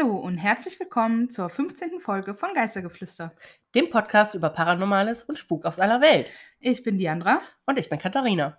[0.00, 2.00] Hallo und herzlich willkommen zur 15.
[2.00, 3.34] Folge von Geistergeflüster.
[3.74, 6.26] dem Podcast über Paranormales und Spuk aus aller Welt.
[6.58, 7.42] Ich bin Diandra.
[7.66, 8.58] Und ich bin Katharina.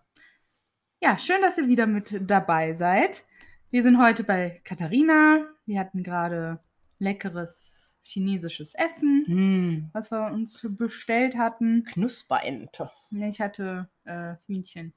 [1.02, 3.24] Ja, schön, dass ihr wieder mit dabei seid.
[3.72, 5.48] Wir sind heute bei Katharina.
[5.66, 6.60] Wir hatten gerade
[7.00, 9.90] leckeres chinesisches Essen, Hm.
[9.94, 11.86] was wir uns bestellt hatten.
[11.86, 12.92] Knusperente.
[13.12, 14.94] Ich hatte äh, Hühnchen.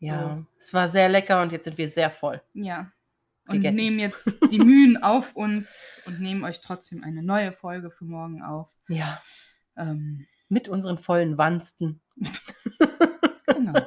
[0.00, 2.40] Ja, es war sehr lecker und jetzt sind wir sehr voll.
[2.52, 2.92] Ja.
[3.48, 3.76] Und Gegessen.
[3.76, 8.42] nehmen jetzt die Mühen auf uns und nehmen euch trotzdem eine neue Folge für morgen
[8.42, 8.68] auf.
[8.88, 9.20] Ja,
[9.76, 12.00] Ähm, mit unseren vollen Wansten.
[13.46, 13.80] Genau.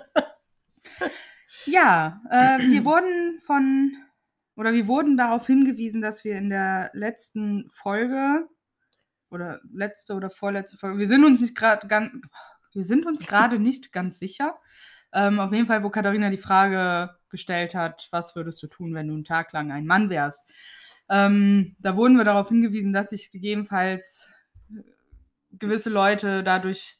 [1.65, 3.95] ja, äh, wir wurden von
[4.55, 8.47] oder wir wurden darauf hingewiesen, dass wir in der letzten Folge
[9.29, 12.11] oder letzte oder vorletzte Folge, wir sind uns nicht gerade ganz,
[12.73, 14.59] wir sind uns gerade nicht ganz sicher.
[15.13, 19.07] Ähm, auf jeden Fall, wo Katharina die Frage gestellt hat, was würdest du tun, wenn
[19.07, 20.47] du einen Tag lang ein Mann wärst?
[21.09, 24.29] Ähm, da wurden wir darauf hingewiesen, dass sich gegebenenfalls
[25.51, 26.97] gewisse Leute dadurch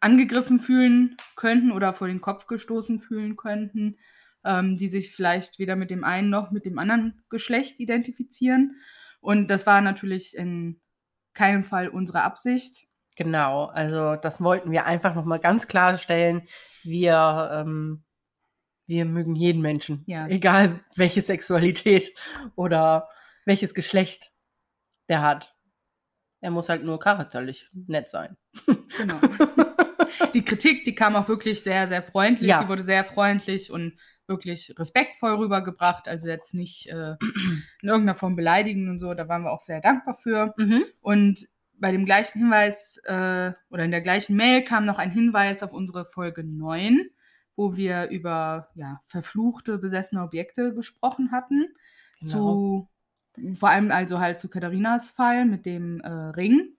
[0.00, 3.96] angegriffen fühlen könnten oder vor den Kopf gestoßen fühlen könnten,
[4.44, 8.76] ähm, die sich vielleicht weder mit dem einen noch mit dem anderen Geschlecht identifizieren.
[9.20, 10.80] Und das war natürlich in
[11.34, 12.86] keinem Fall unsere Absicht.
[13.16, 16.42] Genau, also das wollten wir einfach nochmal ganz klarstellen.
[16.82, 18.04] Wir, ähm,
[18.86, 20.02] wir mögen jeden Menschen.
[20.06, 20.26] Ja.
[20.28, 22.14] Egal welche Sexualität
[22.54, 23.08] oder
[23.44, 24.32] welches Geschlecht
[25.08, 25.54] der hat.
[26.40, 28.36] Er muss halt nur charakterlich nett sein.
[28.96, 29.20] Genau.
[30.34, 32.48] die Kritik, die kam auch wirklich sehr, sehr freundlich.
[32.48, 32.62] Ja.
[32.62, 33.98] Die wurde sehr freundlich und
[34.28, 36.08] wirklich respektvoll rübergebracht.
[36.08, 37.16] Also jetzt nicht äh,
[37.82, 39.14] in irgendeiner Form beleidigend und so.
[39.14, 40.54] Da waren wir auch sehr dankbar für.
[40.56, 40.84] Mhm.
[41.00, 41.46] Und
[41.78, 45.72] bei dem gleichen Hinweis äh, oder in der gleichen Mail kam noch ein Hinweis auf
[45.72, 47.10] unsere Folge 9,
[47.56, 51.66] wo wir über ja, verfluchte, besessene Objekte gesprochen hatten.
[52.20, 52.30] Genau.
[52.30, 52.88] Zu,
[53.54, 56.76] vor allem also halt zu Katharinas Fall mit dem äh, Ring.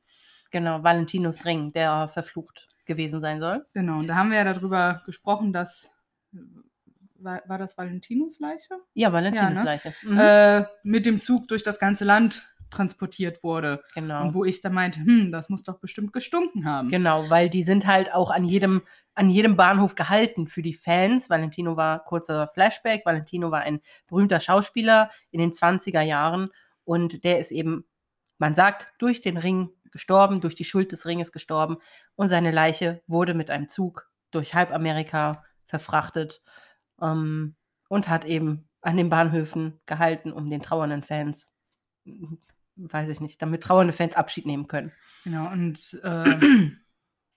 [0.51, 3.65] Genau, Valentinus Ring, der verflucht gewesen sein soll.
[3.73, 5.91] Genau, und da haben wir ja darüber gesprochen, dass.
[7.19, 8.75] War, war das Valentinus Leiche?
[8.93, 9.63] Ja, Valentinus Ja, ne?
[9.63, 9.93] Leiche.
[10.03, 10.17] Mhm.
[10.19, 13.81] Äh, mit dem Zug durch das ganze Land transportiert wurde.
[13.93, 14.23] genau.
[14.23, 16.89] Und wo ich da meinte, hm, das muss doch bestimmt gestunken haben.
[16.89, 18.81] Genau, weil die sind halt auch an jedem,
[19.13, 21.29] an jedem Bahnhof gehalten für die Fans.
[21.29, 23.05] Valentino war kurzer Flashback.
[23.05, 26.49] Valentino war ein berühmter Schauspieler in den 20er Jahren
[26.83, 27.85] und der ist eben,
[28.37, 31.77] man sagt, durch den Ring gestorben, durch die Schuld des Ringes gestorben
[32.15, 36.41] und seine Leiche wurde mit einem Zug durch halb Amerika verfrachtet
[37.01, 37.55] ähm,
[37.89, 41.51] und hat eben an den Bahnhöfen gehalten, um den trauernden Fans,
[42.77, 44.91] weiß ich nicht, damit trauernde Fans Abschied nehmen können.
[45.23, 46.39] Genau, und äh,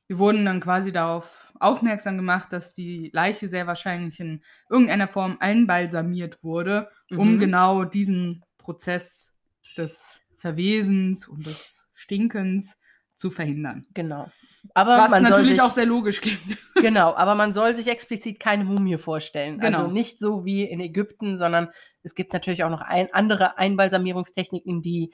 [0.08, 5.36] wir wurden dann quasi darauf aufmerksam gemacht, dass die Leiche sehr wahrscheinlich in irgendeiner Form
[5.40, 7.38] einbalsamiert wurde, um Mhm.
[7.38, 9.32] genau diesen Prozess
[9.76, 12.78] des Verwesens und des Stinkens
[13.16, 13.84] zu verhindern.
[13.92, 14.30] Genau.
[14.74, 16.56] Aber Was man natürlich sich, auch sehr logisch klingt.
[16.76, 19.58] genau, aber man soll sich explizit keine Mumie vorstellen.
[19.58, 19.80] Genau.
[19.80, 21.68] Also nicht so wie in Ägypten, sondern
[22.02, 25.12] es gibt natürlich auch noch ein, andere Einbalsamierungstechniken, die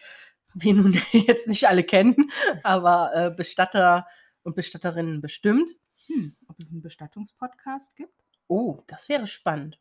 [0.54, 2.30] wir nun jetzt nicht alle kennen,
[2.62, 4.06] aber äh, Bestatter
[4.42, 5.70] und Bestatterinnen bestimmt.
[6.06, 8.12] Hm, ob es einen Bestattungspodcast gibt?
[8.48, 9.80] Oh, das wäre spannend.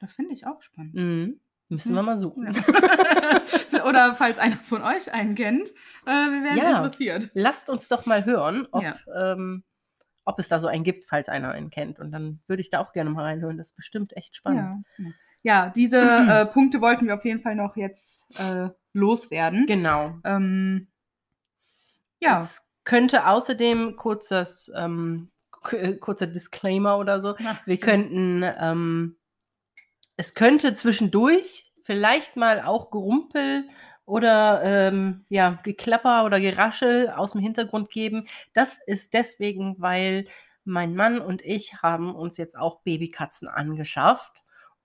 [0.00, 0.94] Das finde ich auch spannend.
[0.94, 1.40] Mhm.
[1.68, 1.94] Müssen Hm.
[1.94, 2.52] wir mal suchen.
[2.52, 3.84] Ja.
[3.88, 5.68] Oder falls einer von euch einen kennt,
[6.06, 6.70] äh, wir wären Ja.
[6.78, 7.30] interessiert.
[7.34, 8.96] Lasst uns doch mal hören, ob, Ja.
[9.14, 9.62] ähm,
[10.24, 11.98] ob es da so einen gibt, falls einer einen kennt.
[11.98, 13.56] Und dann würde ich da auch gerne mal reinhören.
[13.56, 14.84] Das ist bestimmt echt spannend.
[14.98, 15.04] Ja,
[15.42, 19.66] ja diese äh, Punkte wollten wir auf jeden Fall noch jetzt äh, loswerden.
[19.66, 20.18] Genau.
[20.24, 20.88] Ähm,
[22.20, 25.30] ja, Es könnte außerdem kurzes, ähm,
[25.70, 27.34] äh, kurzer Disclaimer oder so.
[27.44, 29.16] Ach, Wir könnten, ähm,
[30.16, 33.68] es könnte zwischendurch vielleicht mal auch Gerumpel
[34.04, 38.26] oder ähm, ja, Geklapper oder Geraschel aus dem Hintergrund geben.
[38.52, 40.26] Das ist deswegen, weil
[40.64, 44.41] mein Mann und ich haben uns jetzt auch Babykatzen angeschafft.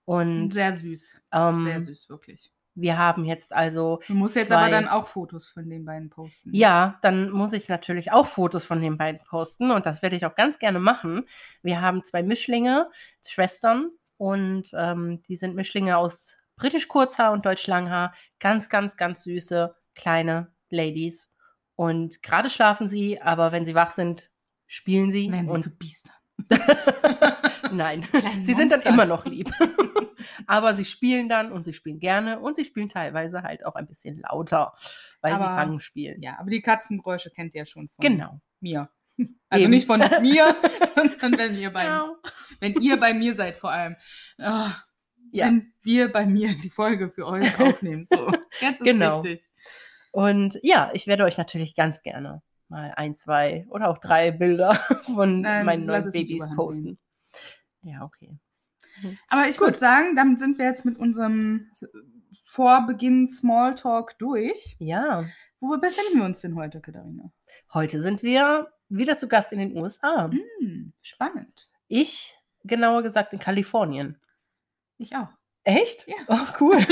[0.08, 1.20] Und sehr süß.
[1.32, 2.50] ähm, Sehr süß, wirklich.
[2.74, 6.50] wir haben jetzt also Du musst jetzt aber dann auch Fotos von den beiden posten.
[6.54, 10.24] Ja, dann muss ich natürlich auch Fotos von den beiden posten und das werde ich
[10.24, 11.26] auch ganz gerne machen.
[11.62, 12.90] Wir haben zwei Mischlinge,
[13.26, 18.14] Schwestern und ähm, die sind Mischlinge aus britisch Kurzhaar und deutsch Langhaar.
[18.40, 21.30] Ganz, ganz, ganz süße kleine Ladies.
[21.76, 24.30] Und gerade schlafen sie, aber wenn sie wach sind,
[24.66, 25.30] spielen sie.
[25.30, 26.14] Werden sie und zu Biestern.
[27.72, 28.04] nein,
[28.44, 29.50] sie sind dann immer noch lieb.
[30.46, 33.86] aber sie spielen dann und sie spielen gerne und sie spielen teilweise halt auch ein
[33.86, 34.74] bisschen lauter,
[35.20, 36.22] weil sie Aber- Fangen spielen.
[36.22, 38.40] Ja, aber die Katzengeräusche kennt ihr ja schon von Genau.
[38.60, 38.88] mir.
[39.50, 39.70] Also Eben.
[39.70, 40.54] nicht von mir,
[40.94, 42.16] sondern wenn ihr bei, Genau.
[42.60, 43.96] wenn ihr bei mir seid vor allem.
[44.38, 44.74] Ah,
[45.32, 45.46] Ja.
[45.46, 48.06] wenn wir bei mir die Folge für euch aufnehmen.
[48.08, 48.30] So,
[48.60, 49.20] jetzt ist Genau.
[49.20, 49.48] richtig.
[50.12, 54.74] Und ja, ich werde euch natürlich ganz gerne mal ein, zwei oder auch drei Bilder
[55.14, 56.98] von Nein, meinen neuen Babys posten.
[57.82, 58.38] Ja, okay.
[59.28, 61.70] Aber ich würde sagen, damit sind wir jetzt mit unserem
[62.46, 64.76] Vorbeginn Smalltalk durch.
[64.78, 65.24] Ja,
[65.60, 67.30] Wo befinden wir uns denn heute, Katharina?
[67.74, 70.30] heute sind wir wieder zu Gast in den USA.
[70.60, 71.68] Hm, spannend.
[71.88, 74.18] Ich, genauer gesagt, in Kalifornien.
[74.96, 75.28] Ich auch.
[75.64, 76.06] Echt?
[76.08, 76.16] Ja.
[76.28, 76.78] Oh, cool.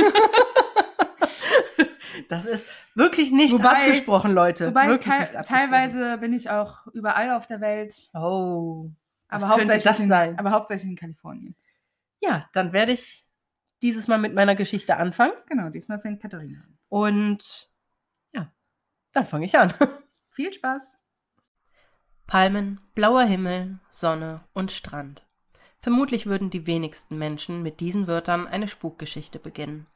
[2.28, 4.68] das ist wirklich nicht Wobei- abgesprochen, Leute.
[4.68, 5.70] Wobei ich wirklich te nicht abgesprochen.
[5.70, 8.90] teilweise bin ich auch überall auf der Welt, Oh.
[9.28, 10.38] Aber hauptsächlich, das in, sein?
[10.38, 11.54] aber hauptsächlich in Kalifornien.
[12.20, 13.26] Ja, dann werde ich
[13.82, 15.34] dieses Mal mit meiner Geschichte anfangen.
[15.48, 16.78] Genau, diesmal fängt Katharina an.
[16.88, 17.70] Und
[18.32, 18.52] ja,
[19.12, 19.72] dann fange ich an.
[20.30, 20.92] Viel Spaß.
[22.26, 25.26] Palmen, blauer Himmel, Sonne und Strand.
[25.78, 29.86] Vermutlich würden die wenigsten Menschen mit diesen Wörtern eine Spukgeschichte beginnen.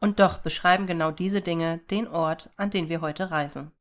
[0.00, 3.72] Und doch beschreiben genau diese Dinge den Ort, an den wir heute reisen.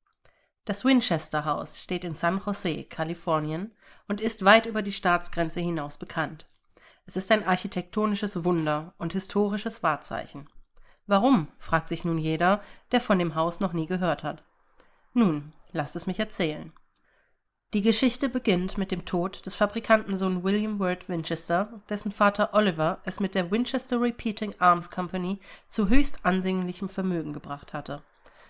[0.67, 3.71] Das Winchester House steht in San Jose, Kalifornien
[4.09, 6.45] und ist weit über die Staatsgrenze hinaus bekannt.
[7.05, 10.49] Es ist ein architektonisches Wunder und historisches Wahrzeichen.
[11.05, 12.61] Warum, fragt sich nun jeder,
[12.91, 14.43] der von dem Haus noch nie gehört hat.
[15.13, 16.73] Nun, lasst es mich erzählen.
[17.73, 23.21] Die Geschichte beginnt mit dem Tod des Fabrikantensohn William Ward Winchester, dessen Vater Oliver es
[23.21, 28.03] mit der Winchester Repeating Arms Company zu höchst ansehnlichem Vermögen gebracht hatte.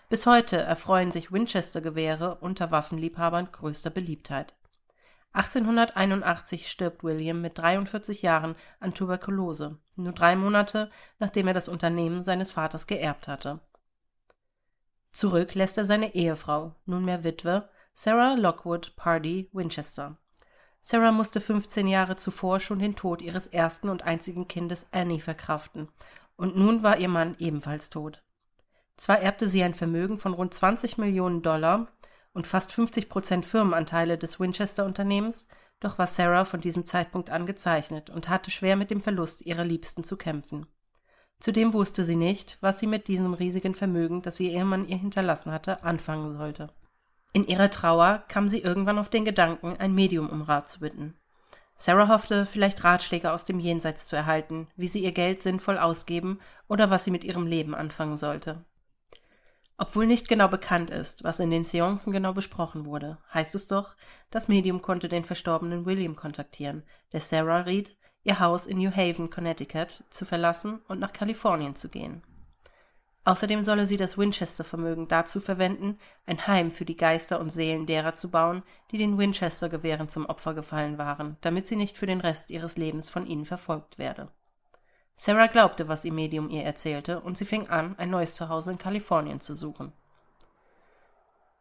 [0.09, 4.53] Bis heute erfreuen sich Winchester-Gewehre unter Waffenliebhabern größter Beliebtheit.
[5.33, 10.89] 1881 stirbt William mit 43 Jahren an Tuberkulose, nur drei Monate
[11.19, 13.59] nachdem er das Unternehmen seines Vaters geerbt hatte.
[15.11, 20.17] Zurück lässt er seine Ehefrau, nunmehr Witwe, Sarah Lockwood Pardee Winchester.
[20.79, 25.89] Sarah musste 15 Jahre zuvor schon den Tod ihres ersten und einzigen Kindes Annie verkraften,
[26.37, 28.23] und nun war ihr Mann ebenfalls tot.
[28.97, 31.87] Zwar erbte sie ein Vermögen von rund 20 Millionen Dollar
[32.33, 35.47] und fast 50 Prozent Firmenanteile des Winchester-Unternehmens,
[35.79, 39.63] doch war Sarah von diesem Zeitpunkt an gezeichnet und hatte schwer mit dem Verlust ihrer
[39.63, 40.65] Liebsten zu kämpfen.
[41.39, 45.51] Zudem wusste sie nicht, was sie mit diesem riesigen Vermögen, das ihr Ehemann ihr hinterlassen
[45.51, 46.73] hatte, anfangen sollte.
[47.33, 51.13] In ihrer Trauer kam sie irgendwann auf den Gedanken, ein Medium um Rat zu bitten.
[51.75, 56.39] Sarah hoffte, vielleicht Ratschläge aus dem Jenseits zu erhalten, wie sie ihr Geld sinnvoll ausgeben
[56.67, 58.65] oder was sie mit ihrem Leben anfangen sollte.
[59.79, 63.95] Obwohl nicht genau bekannt ist, was in den Seancen genau besprochen wurde, heißt es doch,
[64.31, 66.83] das Medium konnte den verstorbenen William kontaktieren,
[67.13, 71.89] der Sarah riet, ihr Haus in New Haven, Connecticut, zu verlassen und nach Kalifornien zu
[71.89, 72.23] gehen.
[73.23, 78.15] Außerdem solle sie das Winchester-Vermögen dazu verwenden, ein Heim für die Geister und Seelen derer
[78.15, 82.49] zu bauen, die den Winchester-Gewehren zum Opfer gefallen waren, damit sie nicht für den Rest
[82.49, 84.31] ihres Lebens von ihnen verfolgt werde.
[85.19, 88.77] Sarah glaubte, was ihr Medium ihr erzählte, und sie fing an, ein neues Zuhause in
[88.77, 89.91] Kalifornien zu suchen.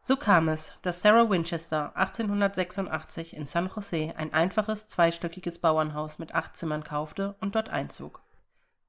[0.02, 6.34] So kam es, dass Sarah Winchester 1886 in San Jose ein einfaches zweistöckiges Bauernhaus mit
[6.34, 8.20] acht Zimmern kaufte und dort einzog.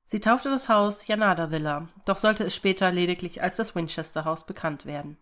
[0.03, 4.45] Sie taufte das Haus Janada Villa, doch sollte es später lediglich als das Winchester Haus
[4.45, 5.17] bekannt werden.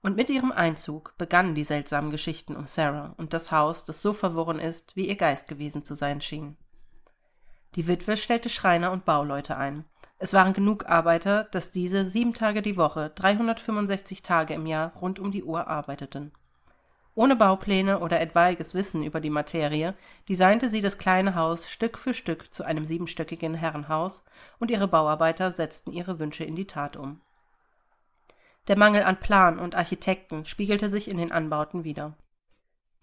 [0.00, 4.12] Und mit ihrem Einzug begannen die seltsamen Geschichten um Sarah und das Haus, das so
[4.12, 6.56] verworren ist, wie ihr Geist gewesen zu sein schien.
[7.76, 9.84] Die Witwe stellte Schreiner und Bauleute ein.
[10.18, 15.18] Es waren genug Arbeiter, dass diese sieben Tage die Woche, 365 Tage im Jahr rund
[15.18, 16.32] um die Uhr arbeiteten.
[17.14, 19.94] Ohne Baupläne oder etwaiges Wissen über die Materie
[20.28, 24.24] designte sie das kleine Haus Stück für Stück zu einem siebenstöckigen Herrenhaus
[24.58, 27.20] und ihre Bauarbeiter setzten ihre Wünsche in die Tat um.
[28.68, 32.16] Der Mangel an Plan und Architekten spiegelte sich in den Anbauten wider.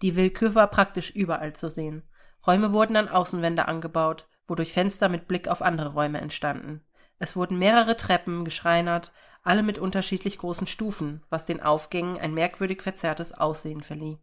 [0.02, 2.02] Die Willkür war praktisch überall zu sehen.
[2.46, 6.82] Räume wurden an Außenwände angebaut, wodurch Fenster mit Blick auf andere Räume entstanden.
[7.18, 9.12] Es wurden mehrere Treppen geschreinert,
[9.42, 14.18] alle mit unterschiedlich großen Stufen, was den Aufgängen ein merkwürdig verzerrtes Aussehen verlieh.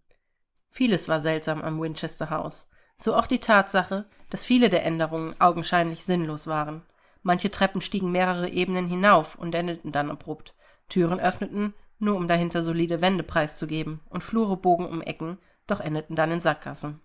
[0.69, 6.03] Vieles war seltsam am Winchester House, so auch die Tatsache, dass viele der Änderungen augenscheinlich
[6.03, 6.83] sinnlos waren.
[7.21, 10.53] Manche Treppen stiegen mehrere Ebenen hinauf und endeten dann abrupt.
[10.89, 16.15] Türen öffneten, nur um dahinter solide Wände preiszugeben, und Flure bogen um Ecken, doch endeten
[16.15, 17.01] dann in Sackgassen.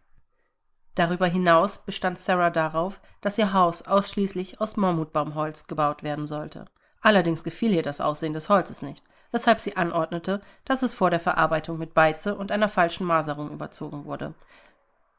[0.94, 6.66] Darüber hinaus bestand Sarah darauf, dass ihr Haus ausschließlich aus Mammutbaumholz gebaut werden sollte.
[7.00, 11.20] Allerdings gefiel ihr das Aussehen des Holzes nicht, weshalb sie anordnete, dass es vor der
[11.20, 14.34] Verarbeitung mit Beize und einer falschen Maserung überzogen wurde.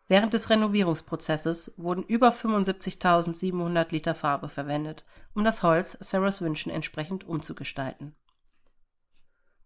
[0.08, 7.26] Während des Renovierungsprozesses wurden über 75.700 Liter Farbe verwendet, um das Holz Sarahs Wünschen entsprechend
[7.26, 8.14] umzugestalten.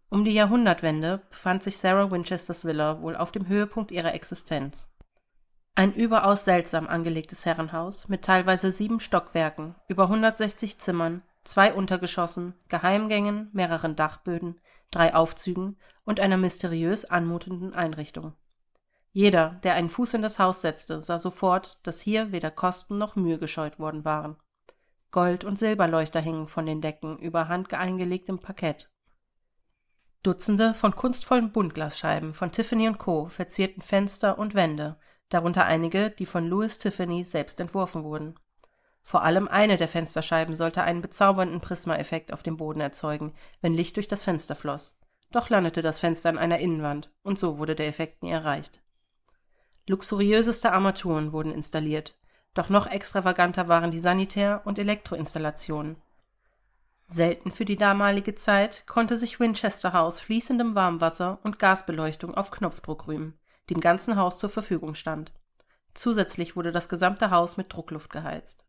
[0.09, 4.87] Um die Jahrhundertwende befand sich Sarah Winchesters Villa wohl auf dem Höhepunkt ihrer Existenz.
[5.77, 13.49] Ein überaus seltsam angelegtes Herrenhaus mit teilweise sieben Stockwerken, über 160 Zimmern, zwei Untergeschossen, Geheimgängen,
[13.51, 18.33] mehreren Dachböden, drei Aufzügen und einer mysteriös anmutenden Einrichtung.
[19.11, 23.17] Jeder, der einen Fuß in das Haus setzte, sah sofort, dass hier weder Kosten noch
[23.17, 24.37] Mühe gescheut worden waren.
[25.11, 28.89] Gold- und Silberleuchter hingen von den Decken über handeingelegtem Parkett.
[30.23, 33.27] Dutzende von kunstvollen Buntglasscheiben von Tiffany Co.
[33.27, 34.97] verzierten Fenster und Wände,
[35.29, 38.35] darunter einige, die von Louis Tiffany selbst entworfen wurden.
[39.01, 43.95] Vor allem eine der Fensterscheiben sollte einen bezaubernden Prismaeffekt auf dem Boden erzeugen, wenn Licht
[43.97, 44.99] durch das Fenster floss.
[45.31, 48.81] Doch landete das Fenster an einer Innenwand, und so wurde der Effekt nie erreicht.
[49.87, 52.15] Luxuriöseste Armaturen wurden installiert,
[52.55, 55.97] doch noch extravaganter waren die Sanitär- und Elektroinstallationen.
[57.07, 63.07] Selten für die damalige Zeit konnte sich Winchester House fließendem Warmwasser und Gasbeleuchtung auf Knopfdruck
[63.07, 63.37] rühmen
[63.69, 65.33] die im ganzen Haus zur Verfügung stand.
[65.93, 68.65] Zusätzlich wurde das gesamte Haus mit Druckluft geheizt.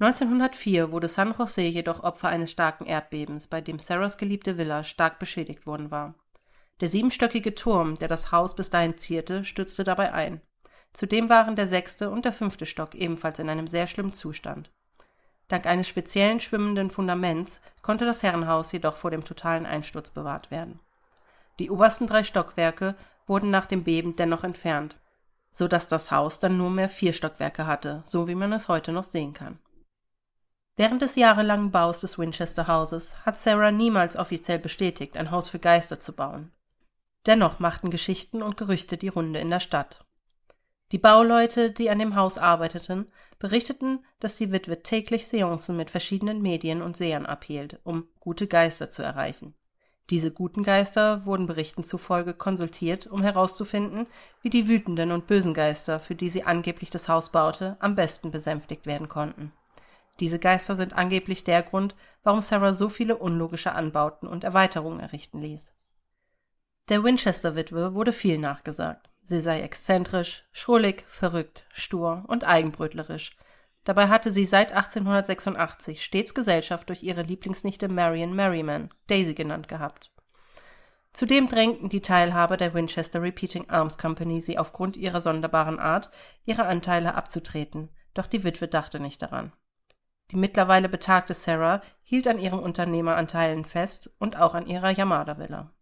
[0.00, 5.18] 1904 wurde San Jose jedoch Opfer eines starken Erdbebens, bei dem Sarahs geliebte Villa stark
[5.18, 6.14] beschädigt worden war.
[6.80, 10.40] Der siebenstöckige Turm, der das Haus bis dahin zierte, stürzte dabei ein.
[10.92, 14.70] Zudem waren der sechste und der fünfte Stock ebenfalls in einem sehr schlimmen Zustand.
[15.48, 20.78] Dank eines speziellen schwimmenden Fundaments konnte das Herrenhaus jedoch vor dem totalen Einsturz bewahrt werden.
[21.58, 22.94] Die obersten drei Stockwerke
[23.28, 24.98] wurden nach dem Beben dennoch entfernt,
[25.52, 28.92] so dass das Haus dann nur mehr vier Stockwerke hatte, so wie man es heute
[28.92, 29.58] noch sehen kann.
[30.76, 35.58] Während des jahrelangen Baus des Winchester Hauses hat Sarah niemals offiziell bestätigt, ein Haus für
[35.58, 36.52] Geister zu bauen.
[37.26, 40.04] Dennoch machten Geschichten und Gerüchte die Runde in der Stadt.
[40.92, 46.40] Die Bauleute, die an dem Haus arbeiteten, berichteten, dass die Witwe täglich Seancen mit verschiedenen
[46.40, 49.54] Medien und Sehern abhielt, um gute Geister zu erreichen.
[50.10, 54.06] Diese guten Geister wurden Berichten zufolge konsultiert, um herauszufinden,
[54.40, 58.30] wie die wütenden und bösen Geister, für die sie angeblich das Haus baute, am besten
[58.30, 59.52] besänftigt werden konnten.
[60.20, 65.40] Diese Geister sind angeblich der Grund, warum Sarah so viele unlogische Anbauten und Erweiterungen errichten
[65.40, 65.72] ließ.
[66.88, 69.10] Der Winchester-Witwe wurde viel nachgesagt.
[69.22, 73.36] Sie sei exzentrisch, schrullig, verrückt, stur und eigenbrötlerisch,
[73.84, 80.12] Dabei hatte sie seit 1886 stets Gesellschaft durch ihre Lieblingsnichte Marion Merriman, Daisy genannt gehabt.
[81.12, 86.10] Zudem drängten die Teilhaber der Winchester Repeating Arms Company sie aufgrund ihrer sonderbaren Art,
[86.44, 89.52] ihre Anteile abzutreten, doch die Witwe dachte nicht daran.
[90.30, 95.72] Die mittlerweile betagte Sarah hielt an ihren Unternehmeranteilen fest und auch an ihrer Yamada-Villa.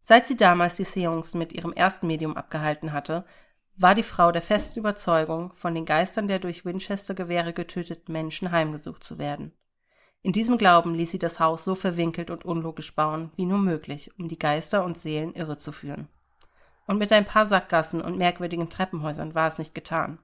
[0.00, 3.26] Seit sie damals die Seancen mit ihrem ersten Medium abgehalten hatte,
[3.76, 9.04] war die Frau der festen Überzeugung, von den Geistern der durch Winchester-Gewehre getöteten Menschen heimgesucht
[9.04, 9.52] zu werden.
[10.22, 14.10] In diesem Glauben ließ sie das Haus so verwinkelt und unlogisch bauen, wie nur möglich,
[14.18, 16.08] um die Geister und Seelen irre zu führen.
[16.86, 20.18] Und mit ein paar Sackgassen und merkwürdigen Treppenhäusern war es nicht getan.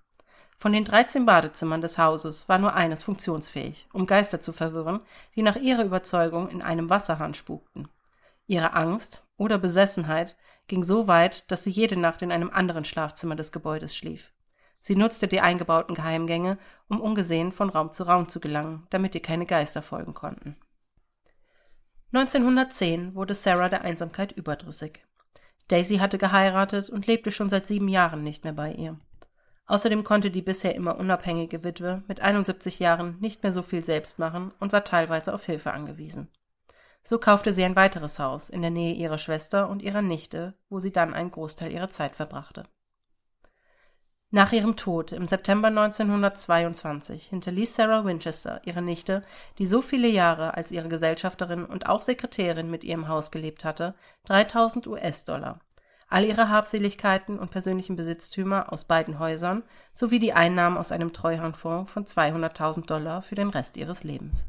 [0.58, 5.00] Von den 13 Badezimmern des Hauses war nur eines funktionsfähig, um Geister zu verwirren,
[5.34, 7.88] die nach ihrer Überzeugung in einem Wasserhahn spukten.
[8.46, 10.36] Ihre Angst oder Besessenheit
[10.68, 14.32] ging so weit, dass sie jede Nacht in einem anderen Schlafzimmer des Gebäudes schlief.
[14.80, 19.22] Sie nutzte die eingebauten Geheimgänge, um ungesehen von Raum zu Raum zu gelangen, damit ihr
[19.22, 20.56] keine Geister folgen konnten.
[22.12, 25.04] 1910 wurde Sarah der Einsamkeit überdrüssig.
[25.68, 28.98] Daisy hatte geheiratet und lebte schon seit sieben Jahren nicht mehr bei ihr.
[29.66, 34.18] Außerdem konnte die bisher immer unabhängige Witwe mit 71 Jahren nicht mehr so viel selbst
[34.18, 36.28] machen und war teilweise auf Hilfe angewiesen.
[37.02, 40.78] So kaufte sie ein weiteres Haus in der Nähe ihrer Schwester und ihrer Nichte, wo
[40.78, 42.64] sie dann einen Großteil ihrer Zeit verbrachte.
[44.34, 49.24] Nach ihrem Tod im September 1922 hinterließ Sarah Winchester, ihre Nichte,
[49.58, 53.94] die so viele Jahre als ihre Gesellschafterin und auch Sekretärin mit ihrem Haus gelebt hatte,
[54.24, 55.60] 3000 US-Dollar,
[56.08, 61.92] all ihre Habseligkeiten und persönlichen Besitztümer aus beiden Häusern sowie die Einnahmen aus einem Treuhandfonds
[61.92, 64.46] von 200.000 Dollar für den Rest ihres Lebens.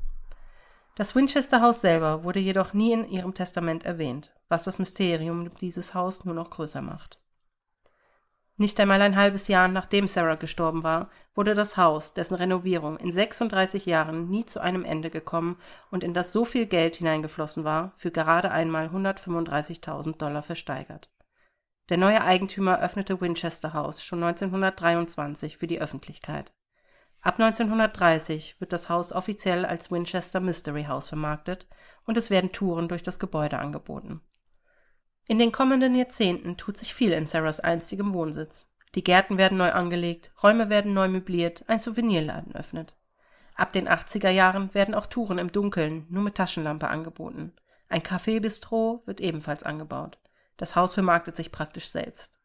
[0.95, 6.23] Das Winchester-Haus selber wurde jedoch nie in ihrem Testament erwähnt, was das Mysterium dieses Haus
[6.23, 7.19] nur noch größer macht.
[8.57, 13.11] Nicht einmal ein halbes Jahr nachdem Sarah gestorben war, wurde das Haus, dessen Renovierung in
[13.11, 15.57] 36 Jahren nie zu einem Ende gekommen
[15.89, 21.09] und in das so viel Geld hineingeflossen war, für gerade einmal 135.000 Dollar versteigert.
[21.89, 26.53] Der neue Eigentümer öffnete Winchester House schon 1923 für die Öffentlichkeit.
[27.23, 31.65] Ab 1930 wird das Haus offiziell als Winchester Mystery House vermarktet
[32.05, 34.19] und es werden Touren durch das Gebäude angeboten.
[35.29, 38.69] In den kommenden Jahrzehnten tut sich viel in Sarahs einstigem Wohnsitz.
[38.93, 42.97] Die Gärten werden neu angelegt, Räume werden neu möbliert, ein Souvenirladen öffnet.
[43.55, 47.53] Ab den 80er Jahren werden auch Touren im Dunkeln, nur mit Taschenlampe angeboten.
[47.87, 50.17] Ein Café-Bistro wird ebenfalls angebaut.
[50.57, 52.37] Das Haus vermarktet sich praktisch selbst.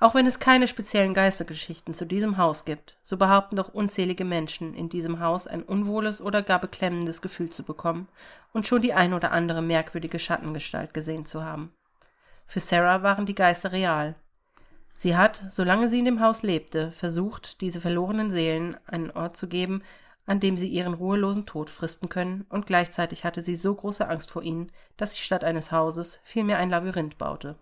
[0.00, 4.74] Auch wenn es keine speziellen Geistergeschichten zu diesem Haus gibt, so behaupten doch unzählige Menschen,
[4.74, 8.06] in diesem Haus ein unwohles oder gar beklemmendes Gefühl zu bekommen
[8.52, 11.72] und schon die ein oder andere merkwürdige Schattengestalt gesehen zu haben.
[12.46, 14.14] Für Sarah waren die Geister real.
[14.94, 19.48] Sie hat, solange sie in dem Haus lebte, versucht, diese verlorenen Seelen einen Ort zu
[19.48, 19.82] geben,
[20.26, 24.30] an dem sie ihren ruhelosen Tod fristen können, und gleichzeitig hatte sie so große Angst
[24.30, 27.56] vor ihnen, dass sie statt eines Hauses vielmehr ein Labyrinth baute.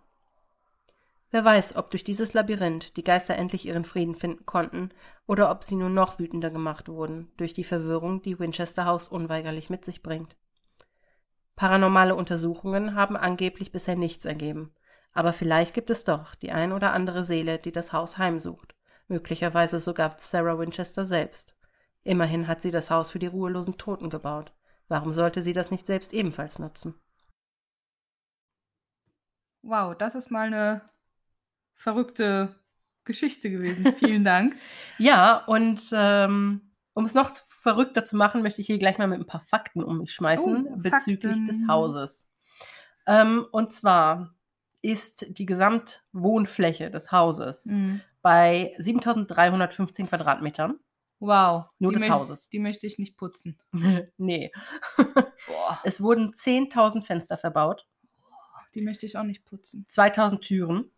[1.36, 4.88] Wer weiß, ob durch dieses Labyrinth die Geister endlich ihren Frieden finden konnten
[5.26, 9.68] oder ob sie nur noch wütender gemacht wurden durch die Verwirrung, die Winchester House unweigerlich
[9.68, 10.34] mit sich bringt.
[11.54, 14.74] Paranormale Untersuchungen haben angeblich bisher nichts ergeben,
[15.12, 18.74] aber vielleicht gibt es doch die ein oder andere Seele, die das Haus heimsucht,
[19.06, 21.54] möglicherweise sogar Sarah Winchester selbst.
[22.02, 24.54] Immerhin hat sie das Haus für die ruhelosen Toten gebaut.
[24.88, 26.94] Warum sollte sie das nicht selbst ebenfalls nutzen?
[29.60, 30.80] Wow, das ist mal eine
[31.76, 32.54] verrückte
[33.04, 33.92] Geschichte gewesen.
[33.94, 34.56] Vielen Dank.
[34.98, 39.20] ja, und ähm, um es noch verrückter zu machen, möchte ich hier gleich mal mit
[39.20, 41.46] ein paar Fakten um mich schmeißen Oh, bezüglich Fakten.
[41.46, 42.32] des Hauses.
[43.06, 44.34] Ähm, und zwar
[44.82, 48.00] ist die Gesamtwohnfläche des Hauses Mhm.
[48.22, 50.78] bei 7315 Quadratmetern.
[51.18, 51.66] Wow.
[51.78, 52.48] Nur die des Hauses.
[52.50, 53.58] Die möchte ich nicht putzen.
[54.16, 54.52] nee.
[55.46, 55.78] Boah.
[55.84, 57.86] Es wurden 10.000 Fenster verbaut,
[58.74, 59.86] Die möchte ich auch nicht putzen.
[59.88, 60.90] 2000 Türen.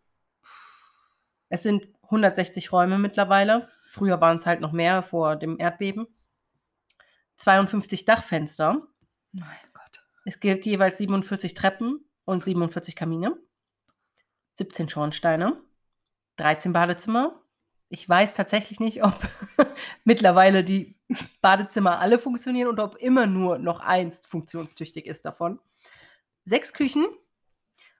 [1.49, 3.67] Es sind 160 Räume mittlerweile.
[3.83, 6.07] Früher waren es halt noch mehr vor dem Erdbeben.
[7.37, 8.87] 52 Dachfenster.
[9.31, 10.03] Mein Gott.
[10.25, 13.37] Es gibt jeweils 47 Treppen und 47 Kamine.
[14.51, 15.61] 17 Schornsteine.
[16.37, 17.41] 13 Badezimmer.
[17.89, 19.17] Ich weiß tatsächlich nicht, ob
[20.03, 20.95] mittlerweile die
[21.41, 25.59] Badezimmer alle funktionieren oder ob immer nur noch eins funktionstüchtig ist davon.
[26.45, 27.07] Sechs Küchen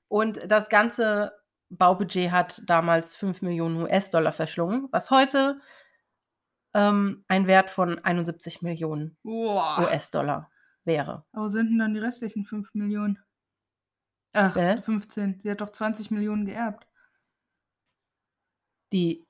[0.08, 1.39] und das ganze
[1.70, 5.60] Baubudget hat damals 5 Millionen US-Dollar verschlungen, was heute
[6.74, 9.18] ähm, ein Wert von 71 Millionen.
[9.24, 10.50] US-Dollar
[10.84, 11.26] wäre.
[11.32, 13.20] Aber sind denn dann die restlichen 5 Millionen?
[14.34, 14.82] Ach, Hä?
[14.82, 15.40] 15.
[15.40, 16.88] Sie hat doch 20 Millionen geerbt.
[18.94, 19.26] Die.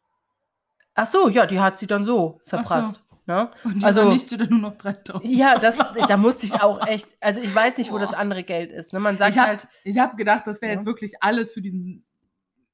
[0.96, 3.02] Ach so, ja, die hat sie dann so verprasst.
[3.26, 3.52] Ne?
[3.64, 5.32] Und die Also- nicht dann nur noch 3000.
[5.32, 7.08] Ja, das, da musste ich auch echt.
[7.22, 8.92] Also ich weiß nicht, wo das andere Geld ist.
[8.92, 9.00] Ne?
[9.00, 10.78] Man sagt ich habe halt, hab gedacht, das wäre Ja.
[10.80, 12.06] jetzt wirklich alles für diesen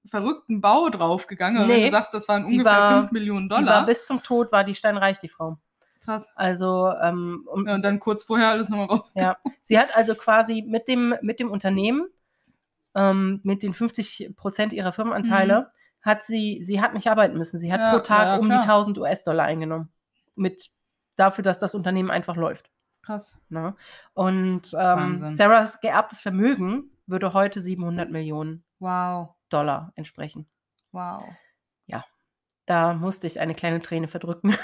[0.10, 1.65] verrückten Bau draufgegangen.
[1.68, 3.86] Nee, wenn du sagst, das waren ungefähr war- 5 Millionen die war Dollar.
[3.86, 5.58] bis zum Tod war die steinreich, die Frau.
[6.04, 6.32] Krass.
[6.36, 9.12] Also, ähm, um, Ja, und dann kurz vorher alles nochmal raus.
[9.15, 9.38] Ja.
[9.63, 12.08] sie hat also quasi mit dem, mit dem Unternehmen,
[12.94, 17.58] ähm, mit den 50 Prozent ihrer Firmenanteile, hat sie, sie hat nicht arbeiten müssen.
[17.60, 17.86] Sie hat Mhm.
[17.86, 19.89] Ja, pro Tag ja, um die 1000 US-Dollar eingenommen.
[20.36, 20.70] Mit,
[21.15, 22.70] dafür, dass das Unternehmen einfach läuft.
[23.02, 23.38] Krass.
[23.50, 23.76] Ne?
[24.13, 25.36] Und ähm.
[25.36, 29.35] Sarahs geerbtes Vermögen würde heute 700 Millionen Wow.
[29.50, 30.48] Dollar entsprechen.
[30.92, 31.24] Wow.
[32.68, 34.56] Da musste ich eine kleine Träne verdrücken.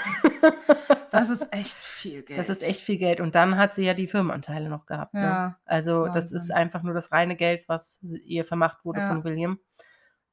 [1.12, 2.36] Das ist echt viel Geld.
[2.36, 3.20] Das ist echt viel Geld.
[3.20, 5.14] Und dann hat sie ja die Firmenanteile noch gehabt.
[5.14, 5.20] Ne?
[5.22, 5.58] Ja.
[5.64, 6.36] Also das Wahnsinn.
[6.38, 9.08] ist einfach nur das reine Geld, was sie- ihr vermacht wurde Ja.
[9.08, 9.60] von William.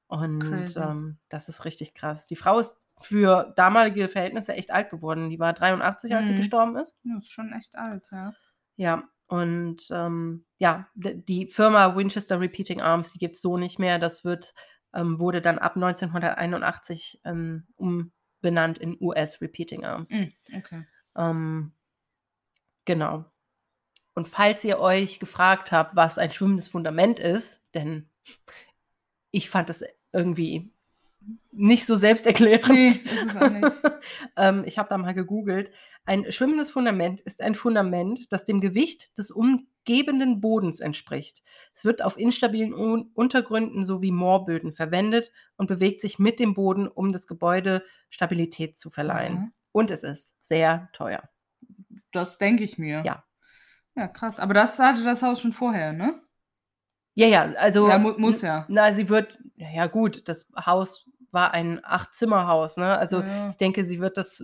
[0.08, 2.26] Und ähm, das ist richtig krass.
[2.26, 5.30] Die Frau ist für damalige Verhältnisse echt alt geworden.
[5.30, 6.38] Die war 83, als sie Mhm.
[6.38, 6.98] gestorben ist.
[7.04, 8.34] Das ist schon echt alt, ja.
[8.78, 14.00] Ja, und ähm, ja, die Firma Winchester Repeating Arms, die gibt es so nicht mehr.
[14.00, 14.56] Das wird,
[14.92, 20.10] ähm, wurde dann ab 1981 ähm, umbenannt in US Repeating Arms.
[20.10, 20.84] Mhm, Okay.
[21.16, 21.74] Ähm,
[22.86, 23.26] genau.
[24.16, 28.10] Und falls ihr euch gefragt habt, was ein schwimmendes Fundament ist, denn
[29.30, 30.72] ich fand das irgendwie
[31.52, 32.68] nicht so selbsterklärend.
[32.70, 33.04] Nee, es
[34.38, 35.72] ähm, ich habe da mal gegoogelt.
[36.10, 41.44] Ein schwimmendes Fundament ist ein Fundament, das dem Gewicht des umgebenden Bodens entspricht.
[41.76, 46.88] Es wird auf instabilen Un Untergründen sowie Moorböden verwendet und bewegt sich mit dem Boden,
[46.88, 49.34] um das Gebäude Stabilität zu verleihen.
[49.34, 49.54] Mhm.
[49.72, 51.30] Und es ist sehr teuer.
[52.12, 53.04] Das denke ich mir.
[53.06, 53.24] Ja.
[53.96, 54.40] Ja, krass.
[54.40, 56.20] Aber das hatte das Haus schon vorher, ne?
[57.14, 57.88] Ja, ja, also.
[57.88, 58.66] Ja, mu muss ja.
[58.68, 62.98] Na, sie wird, ja gut, das Haus war ein Acht-Zimmer-Haus, ne?
[62.98, 63.52] Also ja.
[63.52, 64.44] ich denke, sie wird das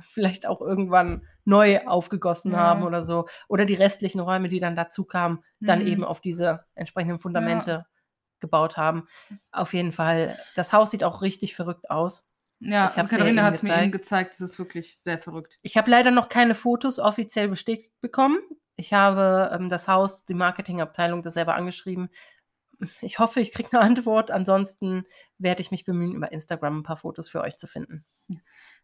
[0.00, 2.58] vielleicht auch irgendwann neu aufgegossen Ja.
[2.58, 3.26] haben oder so.
[3.48, 5.86] Oder die restlichen Räume, die dann dazu kamen, dann Mhm.
[5.86, 7.84] eben auf diese entsprechenden Fundamente
[8.40, 9.06] gebaut haben.
[9.52, 12.26] Auf jeden Fall, das Haus sieht auch richtig verrückt aus.
[12.60, 14.32] Ja, Ich ja Katharina hat es mir eben gezeigt.
[14.34, 15.58] Das ist wirklich sehr verrückt.
[15.62, 18.38] Ich habe leider noch keine Fotos offiziell bestätigt bekommen.
[18.76, 22.08] Ich habe ähm, das Haus, die Marketingabteilung, das selber angeschrieben.
[23.00, 24.30] Ich hoffe, ich kriege eine Antwort.
[24.30, 25.04] Ansonsten
[25.38, 28.04] werde ich mich bemühen, über Instagram ein paar Fotos für euch zu finden.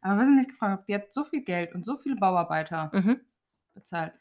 [0.01, 2.91] Aber was ich mich gefragt habe, die hat so viel Geld und so viele Bauarbeiter
[2.93, 3.21] Mhm.
[3.75, 4.13] bezahlt.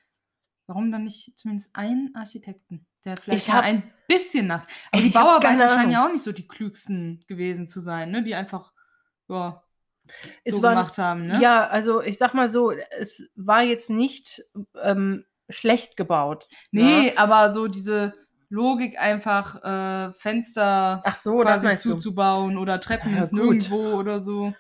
[0.70, 4.66] warum dann nicht zumindest einen Architekten, der vielleicht Ich hab- ein bisschen nach.
[4.92, 8.22] Aber die Bauarbeiter scheinen ja auch nicht so die klügsten gewesen zu sein, ne?
[8.22, 8.74] Die einfach
[9.30, 9.63] ja,
[10.44, 11.40] Es so waren- gemacht haben, ne?
[11.42, 14.44] Ja, also ich sag mal so, es war jetzt nicht
[14.82, 16.50] ähm, schlecht gebaut.
[16.72, 17.13] Nee, ne?
[17.18, 18.13] aber so diese
[18.50, 23.32] Logik einfach äh, Fenster Ach so, quasi zuzubauen oder Treppen Ja, ins.
[23.32, 24.54] Nirgendwo oder so.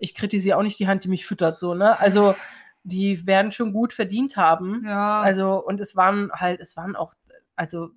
[0.00, 1.98] Ich kritisiere auch nicht die Hand, die mich füttert, so, ne?
[2.00, 2.34] Also,
[2.82, 4.82] die werden schon gut verdient haben.
[4.86, 7.14] Ja, Also, und es waren halt, es waren auch,
[7.54, 7.90] also,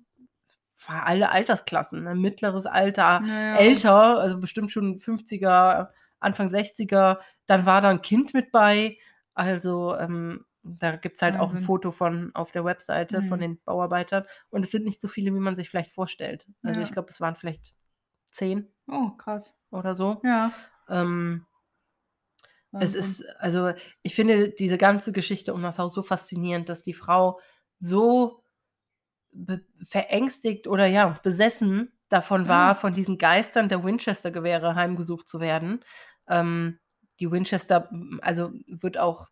[0.86, 2.14] war alle Altersklassen, ne?
[2.14, 3.56] mittleres Alter, Naja.
[3.56, 5.88] älter, also bestimmt schon 50er,
[6.20, 7.18] Anfang 60er.
[7.46, 8.98] Dann war da ein Kind mit bei.
[9.32, 11.62] Also, ähm, da gibt es halt auch ein Wahnsinn.
[11.66, 13.42] Foto von auf der Webseite von Mhm.
[13.42, 14.24] den Bauarbeitern.
[14.50, 16.46] Und es sind nicht so viele, wie man sich vielleicht vorstellt.
[16.62, 16.86] Also, Ja.
[16.86, 17.74] ich glaube, es waren vielleicht
[18.30, 19.54] zehn Oh, krass.
[19.70, 20.20] oder so.
[20.24, 20.52] Ja.
[20.88, 21.46] Ähm,
[22.80, 26.94] es ist, also ich finde diese ganze Geschichte um das Haus so faszinierend, dass die
[26.94, 27.40] Frau
[27.76, 28.42] so
[29.88, 32.74] verängstigt oder ja, besessen davon war, Ja.
[32.74, 35.84] von diesen Geistern der Winchester-Gewehre heimgesucht zu werden.
[36.28, 36.78] Ähm,
[37.20, 37.90] die Winchester,
[38.22, 39.28] also wird auch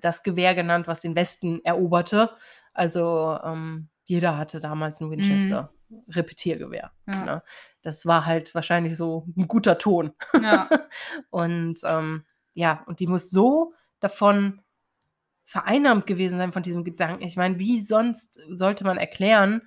[0.00, 2.30] das Gewehr genannt, was den Westen eroberte.
[2.72, 5.72] Also ähm, jeder hatte damals ein Winchester.
[6.08, 6.90] Repetiergewehr.
[7.06, 7.24] Ja.
[7.24, 7.42] Ne?
[7.86, 10.12] Das war halt wahrscheinlich so ein guter Ton.
[10.34, 10.68] Ja.
[11.30, 14.62] Und ähm, ja, und die muss so davon
[15.44, 17.22] vereinnahmt gewesen sein, von diesem Gedanken.
[17.22, 19.60] Ich meine, wie sonst sollte man erklären,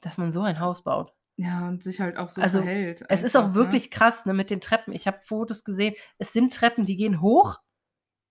[0.00, 1.12] dass man so ein Haus baut?
[1.40, 3.02] ja, und sich halt auch so Also, verhält.
[3.08, 3.54] Es ist einfach, auch ne?
[3.54, 4.92] wirklich krass ne, mit den Treppen.
[4.94, 5.94] Ich habe Fotos gesehen.
[6.18, 7.60] Es sind Treppen, die gehen hoch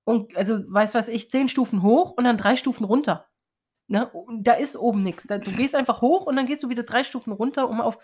[0.04, 3.28] und, also, weiß was ich, zehn Stufen hoch und dann drei Stufen runter.
[3.88, 4.12] Ne?
[4.42, 5.24] Da ist oben nichts.
[5.24, 7.98] Du gehst einfach hoch und dann gehst du wieder drei Stufen runter, um auf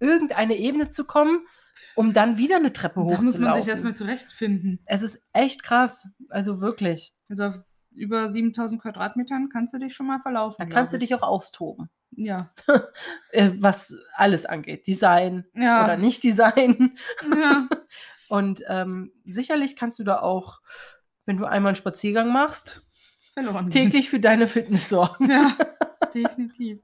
[0.00, 1.46] irgendeine Ebene zu kommen,
[1.94, 3.68] um dann wieder eine Treppe Da muss man sich hochzulaufen.
[3.68, 4.80] erstmal zurechtfinden.
[4.86, 6.08] Es ist echt krass.
[6.28, 7.12] Also wirklich.
[7.28, 7.54] Also auf
[7.92, 10.56] über 7000 Quadratmetern kannst du dich schon mal verlaufen.
[10.58, 11.88] Da kannst du dich auch austoben.
[12.12, 12.50] Ja.
[13.32, 14.86] Äh, was alles angeht.
[14.86, 15.84] Design Ja.
[15.84, 16.96] oder nicht Design.
[17.34, 17.68] ja.
[18.28, 20.60] Und ähm, sicherlich kannst du da auch,
[21.26, 22.82] wenn du einmal einen Spaziergang machst,
[23.34, 23.70] Verloren.
[23.70, 25.30] täglich für deine Fitness sorgen.
[25.30, 25.56] Ja,
[26.14, 26.80] definitiv.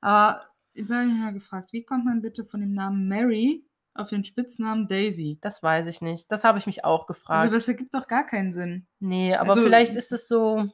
[0.00, 0.44] Aber
[0.84, 5.38] mal gefragt, wie kommt man bitte von dem Namen Mary auf den Spitznamen Daisy?
[5.40, 6.30] Das weiß ich nicht.
[6.30, 7.44] Das habe ich mich auch gefragt.
[7.44, 8.86] Also das ergibt doch gar keinen Sinn.
[9.00, 10.68] nee, aber also- vielleicht ist es so.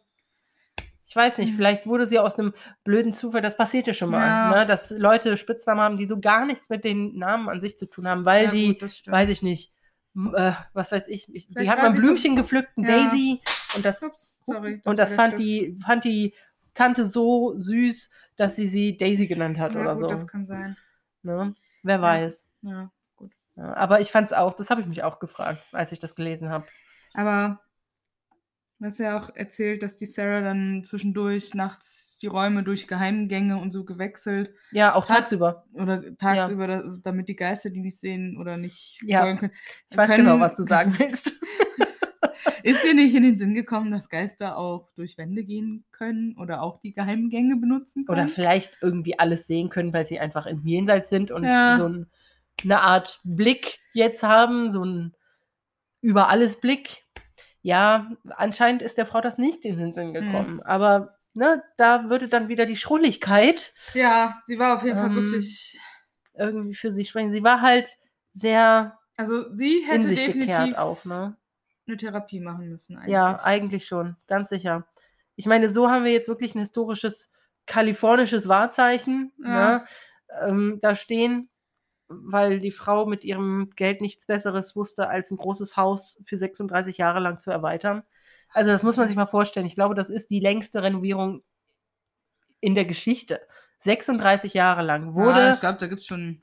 [1.05, 4.51] Ich weiß nicht, vielleicht wurde sie aus einem blöden Zufall, das passierte schon mal, Ja.
[4.61, 7.85] ne, dass Leute Spitznamen haben, die so gar nichts mit den Namen an sich zu
[7.87, 9.75] tun haben, weil Ja, die gut, das weiß ich nicht,
[10.17, 12.91] äh, was weiß ich, ich die hat mal ein sie so- Blümchen gepflückt, ein Ja.
[13.03, 13.41] Daisy,
[13.77, 14.75] und das, Ups, sorry.
[14.77, 16.35] und war das fand die, fand die
[16.75, 20.09] Tante so süß, dass sie sie Daisy genannt hat ja, oder gut, so.
[20.09, 20.77] das kann sein.
[21.23, 21.55] Ne?
[21.83, 22.47] Wer weiß.
[22.63, 23.33] Ja, gut.
[23.57, 26.15] Ja, aber ich fand es auch, das habe ich mich auch gefragt, als ich das
[26.17, 26.67] gelesen habe.
[27.15, 27.61] Aber
[28.79, 33.59] du hast ja auch erzählt, dass die Sarah dann zwischendurch nachts die Räume durch Geheimgänge
[33.61, 35.67] und so gewechselt Ja, auch tagsüber.
[35.75, 39.53] oder tagsüber, da, damit die Geister die nicht sehen oder nicht Ja, folgen können.
[39.91, 41.33] Ich weiß können- genau, was du sagen willst.
[42.63, 46.63] Ist dir nicht in den Sinn gekommen, dass Geister auch durch Wände gehen können oder
[46.63, 48.21] auch die Geheimgänge benutzen können?
[48.21, 51.77] Oder vielleicht irgendwie alles sehen können, weil sie einfach im Jenseits sind und Ja.
[51.77, 52.07] so ein,
[52.65, 55.15] eine Art Blick jetzt haben, so ein
[56.01, 57.05] über alles Blick.
[57.63, 60.61] Ja, anscheinend ist der Frau das nicht in den Sinn gekommen.
[60.63, 65.15] Aber ne, da würde dann wieder die Schrulligkeit Ja, sie war auf jeden Fall Ähm,
[65.17, 65.79] wirklich.
[66.35, 67.33] irgendwie für sie sprechen.
[67.33, 67.89] Sie war halt
[68.33, 71.37] sehr Also sie in hätte sich definitiv gekehrt auch, ne?
[71.87, 72.97] Eine Therapie machen müssen.
[72.97, 73.13] Eigentlich.
[73.13, 74.87] Ja, eigentlich schon, ganz sicher.
[75.37, 77.31] Ich meine, so haben wir jetzt wirklich ein historisches
[77.67, 79.79] kalifornisches Wahrzeichen Ja.
[79.79, 79.85] ne,
[80.43, 81.49] ähm, da stehen,
[82.09, 86.99] weil die Frau mit ihrem Geld nichts Besseres wusste, als ein großes Haus für 36
[86.99, 88.03] Jahre lang zu erweitern.
[88.51, 89.67] Also das muss man sich mal vorstellen.
[89.67, 91.43] Ich glaube, das ist die längste Renovierung
[92.61, 93.41] in der Geschichte.
[93.79, 95.51] 36 Jahre lang ja, wurde.
[95.55, 96.43] ich glaube, da gibt es schon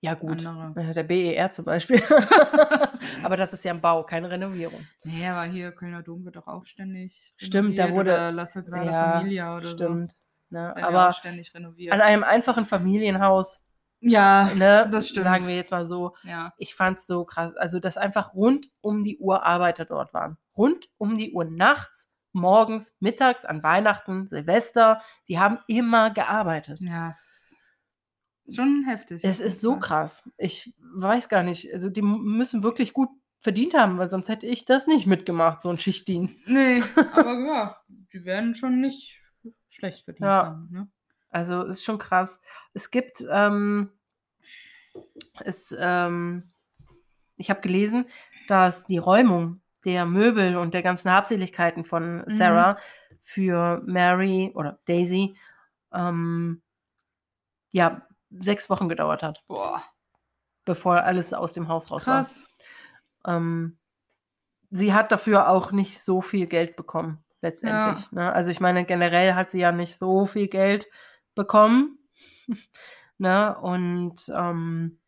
[0.00, 0.44] Ja, gut.
[0.44, 0.74] andere.
[0.86, 2.02] Ja, Der BER zum Beispiel.
[3.22, 4.80] Aber das ist ja ein Bau, keine Renovierung.
[5.04, 7.32] Nee, aber hier Kölner Dom wird doch auch ständig.
[7.36, 10.12] Stimmt, da wurde- Oder La Sagrada Ja, Familia oder Stimmt.
[10.50, 10.72] Ne?
[10.74, 10.80] so.
[10.80, 11.92] Ja Aber ständig renoviert.
[11.92, 13.64] an einem einfachen Familienhaus,
[14.00, 15.24] ja, ne, das stimmt.
[15.24, 16.52] sagen wir jetzt mal so, ja.
[16.58, 20.36] ich fand es so krass, also dass einfach rund um die Uhr Arbeiter dort waren.
[20.56, 26.78] Rund um die Uhr nachts, morgens, mittags, an Weihnachten, Silvester, die haben immer gearbeitet.
[26.80, 27.10] Ja,
[28.54, 29.24] schon heftig.
[29.24, 30.28] Es ist so krass.
[30.38, 33.08] Ich weiß gar nicht, also die müssen wirklich gut
[33.40, 36.42] verdient haben, weil sonst hätte ich das nicht mitgemacht, so ein Schichtdienst.
[36.46, 36.82] Nee,
[37.12, 39.18] aber ja, die werden schon nicht
[39.68, 40.46] schlecht verdient Ja.
[40.46, 40.68] haben.
[40.70, 40.88] Ne?
[41.30, 42.40] Also ist schon krass.
[42.72, 43.90] Es gibt, ähm,
[45.40, 46.50] es, ähm,
[47.36, 48.06] ich habe gelesen,
[48.48, 52.30] dass die Räumung der Möbel und der ganzen Habseligkeiten von Mhm.
[52.30, 52.78] Sarah
[53.22, 55.36] für Mary oder Daisy
[55.92, 56.62] ähm,
[57.72, 59.82] ja sechs Wochen gedauert hat, Boah,
[60.64, 62.16] bevor alles aus dem Haus raus war.
[62.16, 62.46] krass.
[63.26, 63.78] Ähm,
[64.70, 68.10] sie hat dafür auch nicht so viel Geld bekommen, letztendlich.
[68.12, 68.32] Ne?
[68.32, 70.88] Also ich meine, generell hat sie ja nicht so viel Geld
[71.34, 71.98] bekommen.
[73.18, 73.56] ne?
[73.58, 75.00] Und ähm,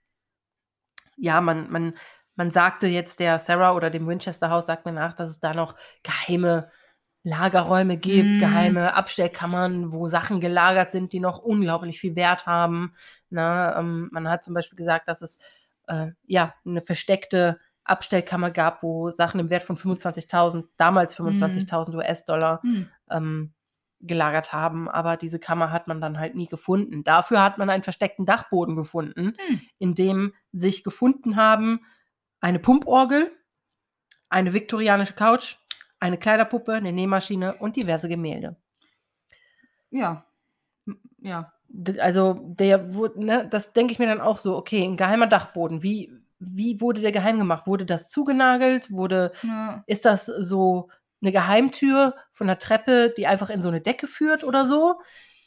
[1.16, 1.96] ja, man, man,
[2.36, 5.54] man sagte jetzt der Sarah oder dem Winchester Haus, sagt mir nach, dass es da
[5.54, 6.70] noch geheime
[7.24, 8.40] Lagerräume gibt, Mm.
[8.40, 12.94] geheime Abstellkammern, wo Sachen gelagert sind, die noch unglaublich viel Wert haben.
[13.30, 13.74] Ne?
[13.76, 15.38] Ähm, man hat zum Beispiel gesagt, dass es
[15.88, 22.60] äh, ja eine versteckte Abstellkammer gab, wo Sachen im Wert von 25.000, damals 25.000 US-Dollar
[22.62, 22.88] Hm.
[23.10, 23.52] ähm,
[24.00, 27.02] gelagert haben, aber diese Kammer hat man dann halt nie gefunden.
[27.02, 29.60] Dafür hat man einen versteckten Dachboden gefunden, Hm.
[29.78, 31.80] in dem sich gefunden haben
[32.40, 33.32] eine Pumporgel,
[34.28, 35.56] eine viktorianische Couch,
[36.00, 38.56] eine Kleiderpuppe, eine Nähmaschine und diverse Gemälde.
[39.90, 40.24] Ja.
[41.18, 41.52] Ja.
[41.98, 45.82] Also der wurde, ne, das denke ich mir dann auch so, okay, ein geheimer Dachboden,
[45.82, 47.66] wie, wie wurde der geheim gemacht?
[47.66, 48.90] Wurde das zugenagelt?
[48.90, 49.82] Wurde, ja.
[49.86, 50.88] ist das so
[51.20, 55.00] eine Geheimtür von der Treppe, die einfach in so eine Decke führt oder so?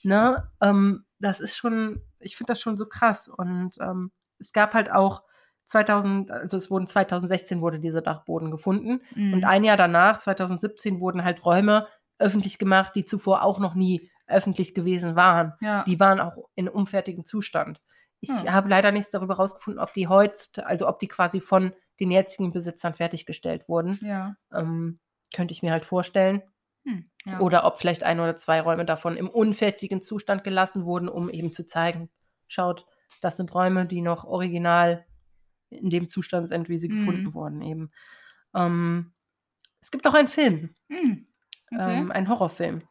[0.03, 0.49] Ne?
[0.61, 3.27] Ähm, das ist schon, ich finde das schon so krass.
[3.29, 5.23] Und ähm, es gab halt auch
[5.71, 9.01] 2000, also es wurden 2016 wurde dieser Dachboden gefunden.
[9.15, 9.33] Mhm.
[9.33, 11.87] Und ein Jahr danach, 2017, wurden halt Räume
[12.19, 15.53] öffentlich gemacht, die zuvor auch noch nie öffentlich gewesen waren.
[15.61, 15.83] ja.
[15.85, 17.81] Die waren auch in unfertigem Zustand.
[18.19, 18.53] Ich Ja.
[18.53, 22.51] habe leider nichts darüber herausgefunden, ob die heute, also ob die quasi von den jetzigen
[22.51, 23.97] Besitzern fertiggestellt wurden.
[24.01, 24.35] ja.
[24.53, 24.99] Ähm,
[25.33, 26.41] könnte ich mir halt vorstellen.
[26.85, 27.05] Hm.
[27.25, 27.39] ja.
[27.39, 31.51] Oder ob vielleicht ein oder zwei Räume davon im unfertigen Zustand gelassen wurden, um eben
[31.53, 32.09] zu zeigen,
[32.47, 32.85] schaut,
[33.21, 35.05] das sind Räume, die noch original
[35.71, 36.97] in dem Zustand sind, wie sie Mhm.
[36.99, 37.91] gefunden wurden eben.
[38.53, 39.13] Ähm,
[39.81, 41.27] es gibt auch einen Film, Hm.
[41.71, 41.97] Okay.
[41.99, 42.83] ähm, einen Horrorfilm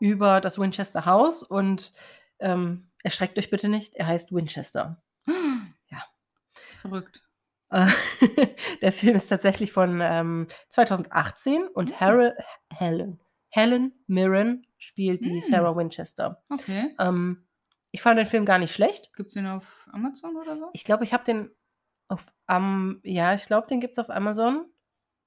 [0.00, 1.92] über das Winchester House und
[2.38, 5.02] ähm, erschreckt euch bitte nicht, er heißt Winchester.
[5.90, 6.04] ja.
[6.80, 7.22] Verrückt.
[8.82, 12.00] Der Film ist tatsächlich von ähm, 2018 und Mhm.
[12.00, 12.34] Har
[12.72, 13.20] Helen,
[13.50, 15.40] Helen Mirren spielt die Mhm.
[15.40, 16.42] Sarah Winchester.
[16.48, 16.94] Okay.
[16.98, 17.44] Ähm,
[17.90, 19.12] ich fand den Film gar nicht schlecht.
[19.16, 20.70] Gibt es den auf Amazon oder so?
[20.72, 21.50] Ich glaube, ich habe den
[22.08, 24.66] auf am ja, ich glaube, den gibt es auf Amazon.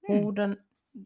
[0.03, 0.25] Hm.
[0.25, 0.57] Oder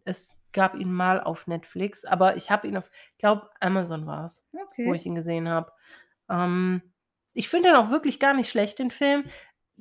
[0.06, 4.26] es gab ihn mal auf Netflix, aber ich habe ihn auf, ich glaube, Amazon war
[4.26, 4.86] es, Okay.
[4.88, 5.72] wo ich ihn gesehen habe.
[6.30, 6.82] Ähm,
[7.34, 9.26] ich finde den auch wirklich gar nicht schlecht, den Film.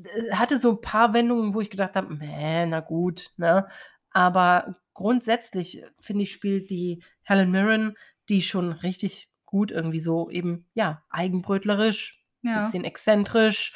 [0.03, 3.69] Äh, Hatte so ein paar Wendungen, wo ich gedacht habe, "Meh, na gut, ne?
[4.11, 7.97] Aber grundsätzlich, äh, finde ich, spielt die Helen Mirren
[8.31, 12.57] die schon richtig gut irgendwie so eben, ja, eigenbrötlerisch, ja.
[12.57, 13.75] bisschen exzentrisch.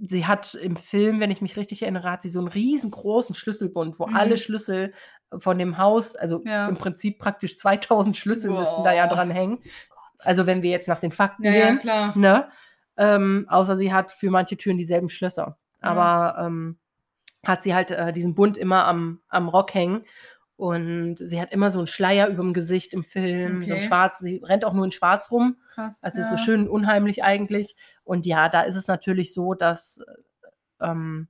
[0.00, 3.98] Sie hat im Film, wenn ich mich richtig erinnere, hat sie so einen riesengroßen Schlüsselbund,
[3.98, 4.16] wo Mhm.
[4.16, 4.92] alle Schlüssel
[5.38, 6.68] von dem Haus, also Ja.
[6.68, 9.58] im Prinzip praktisch 2000 Schlüssel müssten da ja dran hängen.
[10.20, 12.16] Also wenn wir jetzt nach den Fakten ja, ja, gehen, klar.
[12.16, 12.48] ne?
[12.96, 15.56] Ähm, außer sie hat für manche Türen dieselben Schlösser.
[15.82, 15.88] Ja.
[15.88, 16.78] Aber ähm,
[17.44, 20.04] hat sie halt äh, diesen Bund immer am, am Rock hängen.
[20.62, 23.88] Und sie hat immer so einen Schleier über dem Gesicht im Film, so ein Okay.
[23.88, 25.56] schwarz, sie rennt auch nur in schwarz rum.
[25.74, 25.98] Krass.
[26.00, 26.30] Also ja.
[26.30, 27.74] so schön unheimlich eigentlich.
[28.04, 31.26] Und ja, da ist es natürlich so, dass äh, ähm,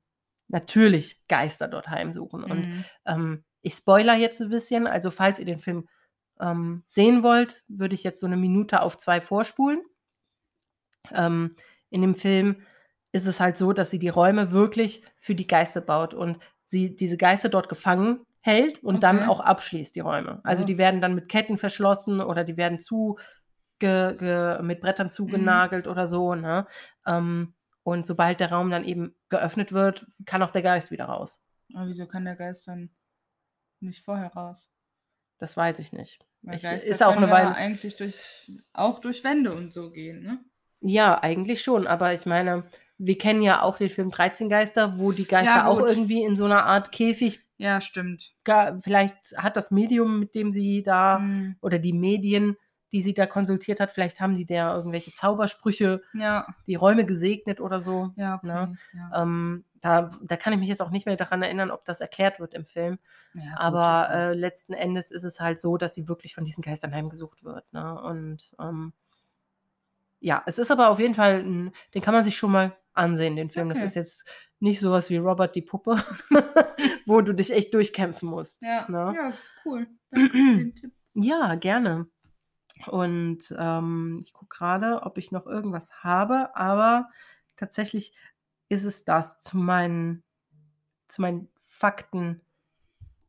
[0.48, 2.44] natürlich Geister dort heimsuchen.
[2.44, 2.84] Und Mhm.
[3.06, 4.86] ähm, ich spoiler jetzt ein bisschen.
[4.86, 5.88] Also falls ihr den Film
[6.38, 9.80] ähm, sehen wollt, würde ich jetzt so eine Minute auf zwei vorspulen.
[11.10, 11.56] Ähm,
[11.88, 12.56] in dem Film
[13.12, 16.94] ist es halt so, dass sie die Räume wirklich für die Geister baut und sie
[16.96, 19.28] diese Geister dort gefangen hält und dann Okay.
[19.28, 20.40] auch abschließt die Räume.
[20.44, 20.66] Also Ja.
[20.66, 23.18] die werden dann mit Ketten verschlossen oder die werden zu
[23.78, 26.34] ge, ge, mit Brettern zugenagelt oder so.
[26.34, 26.66] Ne?
[27.06, 31.42] Ähm, und sobald der Raum dann eben geöffnet wird, kann auch der Geist wieder raus.
[31.74, 32.90] Aber wieso kann der Geist dann
[33.80, 34.70] nicht vorher raus?
[35.38, 36.24] Das weiß ich nicht.
[36.42, 40.22] Weil Ich- Geister ist auch eine Weile- eigentlich durch, auch durch Wände und so gehen,
[40.22, 40.38] ne?
[40.80, 42.64] Ja, eigentlich schon, aber ich meine,
[42.98, 46.34] wir kennen ja auch den Film 13 Geister, wo die Geister Ja, auch irgendwie in
[46.36, 48.34] so einer Art Käfig, Ja, stimmt.
[48.82, 51.56] vielleicht hat das Medium, mit dem sie da, Mhm.
[51.60, 52.56] oder die Medien,
[52.90, 57.60] die sie da konsultiert hat, vielleicht haben die der irgendwelche Zaubersprüche, Ja, die Räume gesegnet
[57.60, 58.10] oder so.
[58.16, 58.46] ja, okay.
[58.48, 58.76] Ne?
[58.92, 59.22] Ja.
[59.22, 62.38] Ähm, da, da kann ich mich jetzt auch nicht mehr daran erinnern, ob das erklärt
[62.40, 62.98] wird im Film.
[63.34, 66.44] Ja, gut, Aber das- äh, letzten Endes ist es halt so, dass sie wirklich von
[66.44, 67.72] diesen Geistern heimgesucht wird.
[67.72, 67.98] Ne?
[68.02, 68.92] Und ähm,
[70.20, 73.36] ja, es ist aber auf jeden Fall, ein, den kann man sich schon mal ansehen,
[73.36, 73.68] den Film.
[73.68, 73.86] Das Okay.
[73.86, 74.28] ist jetzt
[74.62, 75.96] nicht sowas wie Robert die Puppe,
[77.06, 78.62] wo du dich echt durchkämpfen musst.
[78.62, 79.12] ja, ne?
[79.16, 79.32] ja,
[79.64, 79.86] cool.
[80.10, 80.92] Danke für den Tipp.
[81.14, 82.06] Ja, gerne.
[82.86, 87.10] Und ähm, ich gucke gerade, ob ich noch irgendwas habe, aber
[87.56, 88.14] tatsächlich
[88.68, 90.22] ist es das zu meinen,
[91.08, 92.40] zu meinen Fakten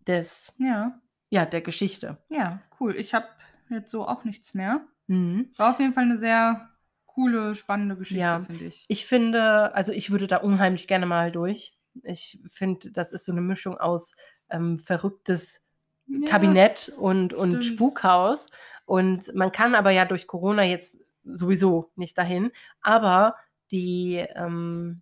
[0.07, 2.17] des, Ja, ja, der Geschichte.
[2.29, 2.95] ja, cool.
[2.95, 3.27] Ich habe
[3.69, 4.81] jetzt so auch nichts mehr.
[5.07, 5.51] Mhm.
[5.57, 6.69] War auf jeden Fall eine sehr
[7.13, 8.43] coole, spannende Geschichte, Ja.
[8.43, 8.85] finde ich.
[8.87, 11.73] Ich finde, also ich würde da unheimlich gerne mal durch.
[12.03, 14.15] Ich finde, das ist so eine Mischung aus
[14.49, 15.63] ähm, verrücktes
[16.07, 17.65] Ja, Kabinett und, und stimmt.
[17.65, 18.47] Spukhaus.
[18.85, 22.51] Und man kann aber ja durch Corona jetzt sowieso nicht dahin.
[22.81, 23.35] Aber
[23.71, 25.01] die, ähm,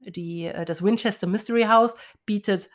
[0.00, 2.70] die, äh, das Winchester Mystery House bietet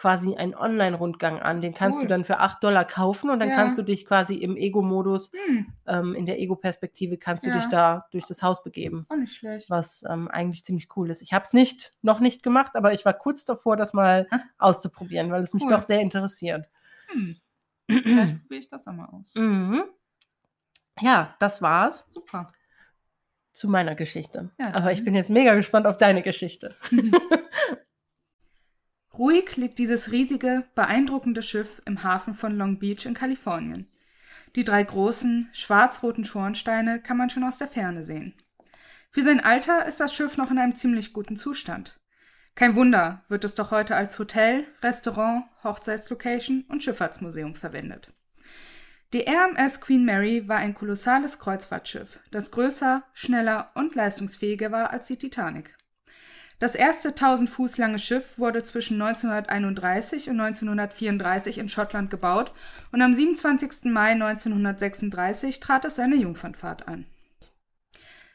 [0.00, 1.60] quasi einen Online-Rundgang an.
[1.60, 2.04] Den kannst Cool.
[2.04, 3.54] du dann für 8 Dollar kaufen und dann Ja.
[3.54, 7.56] kannst du dich quasi im Ego-Modus, Hm, ähm, in der Ego-Perspektive, kannst du Ja.
[7.56, 9.68] dich da durch das Haus begeben auch nicht schlecht.
[9.68, 11.20] was ähm, eigentlich ziemlich cool ist.
[11.20, 14.38] Ich habe es nicht, noch nicht gemacht, aber ich war kurz davor, das mal Ah.
[14.58, 15.70] auszuprobieren, weil es mich Cool.
[15.72, 16.66] doch sehr interessiert.
[17.12, 17.36] Hm,
[17.90, 19.34] vielleicht probiere ich das auch mal aus.
[19.34, 19.82] mhm.
[21.02, 22.52] Ja, das war's Super.
[23.52, 24.50] zu meiner Geschichte.
[24.58, 26.74] Ja, aber ich bin jetzt mega gespannt auf deine Geschichte.
[29.18, 33.88] Ruhig liegt dieses riesige, beeindruckende Schiff im Hafen von Long Beach in Kalifornien.
[34.56, 38.34] Die drei großen, schwarz-roten Schornsteine kann man schon aus der Ferne sehen.
[39.10, 41.98] Für sein Alter ist das Schiff noch in einem ziemlich guten Zustand.
[42.54, 48.12] Kein Wunder, wird es doch heute als Hotel, Restaurant, Hochzeitslocation und Schifffahrtsmuseum verwendet.
[49.12, 55.08] Die RMS Queen Mary war ein kolossales Kreuzfahrtschiff, das größer, schneller und leistungsfähiger war als
[55.08, 55.76] die Titanic.
[56.60, 62.52] Das erste 1000 Fuß lange Schiff wurde zwischen 1931 und 1934 in Schottland gebaut
[62.92, 63.84] und am 27.
[63.84, 67.06] Mai 1936 trat es seine Jungfernfahrt an.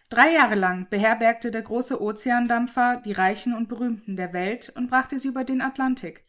[0.10, 5.20] Drei Jahre lang beherbergte der große Ozeandampfer die Reichen und Berühmten der Welt und brachte
[5.20, 6.24] sie über den Atlantik.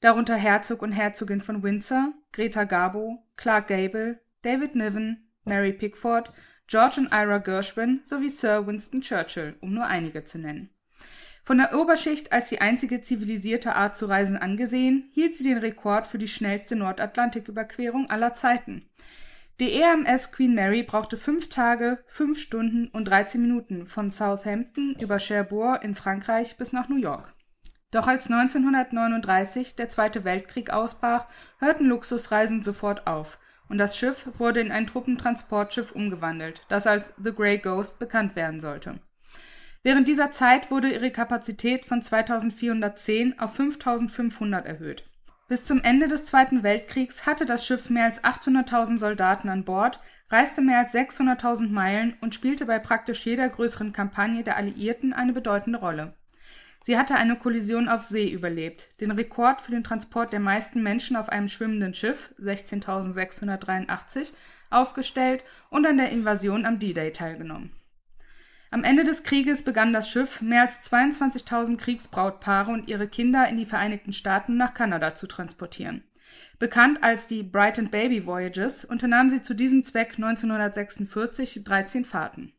[0.00, 6.32] Darunter Herzog und Herzogin von Windsor, Greta Garbo, Clark Gable, David Niven, Mary Pickford,
[6.66, 10.70] George und Ira Gershwin sowie Sir Winston Churchill, um nur einige zu nennen.
[11.46, 16.08] Von der Oberschicht als die einzige zivilisierte Art zu reisen angesehen, hielt sie den Rekord
[16.08, 18.90] für die schnellste Nordatlantiküberquerung aller Zeiten.
[19.60, 25.18] Die EMS Queen Mary brauchte fünf Tage, fünf Stunden und 13 Minuten von Southampton über
[25.20, 27.32] Cherbourg in Frankreich bis nach New York.
[27.92, 31.26] Doch als 1939 der Zweite Weltkrieg ausbrach,
[31.60, 37.32] hörten Luxusreisen sofort auf und das Schiff wurde in ein Truppentransportschiff umgewandelt, das als The
[37.32, 38.98] Grey Ghost bekannt werden sollte.
[39.86, 45.04] Während dieser Zeit wurde ihre Kapazität von 2410 auf 5500 erhöht.
[45.46, 50.00] Bis zum Ende des Zweiten Weltkriegs hatte das Schiff mehr als 800.000 Soldaten an Bord,
[50.28, 55.32] reiste mehr als 600.000 Meilen und spielte bei praktisch jeder größeren Kampagne der Alliierten eine
[55.32, 56.14] bedeutende Rolle.
[56.82, 61.14] Sie hatte eine Kollision auf See überlebt, den Rekord für den Transport der meisten Menschen
[61.14, 64.32] auf einem schwimmenden Schiff 16.683
[64.68, 67.70] aufgestellt und an der Invasion am D-Day teilgenommen.
[68.70, 73.56] Am Ende des Krieges begann das Schiff, mehr als 22.000 Kriegsbrautpaare und ihre Kinder in
[73.56, 76.02] die Vereinigten Staaten nach Kanada zu transportieren.
[76.58, 82.52] Bekannt als die Bright and Baby Voyages unternahm sie zu diesem Zweck 1946 13 Fahrten.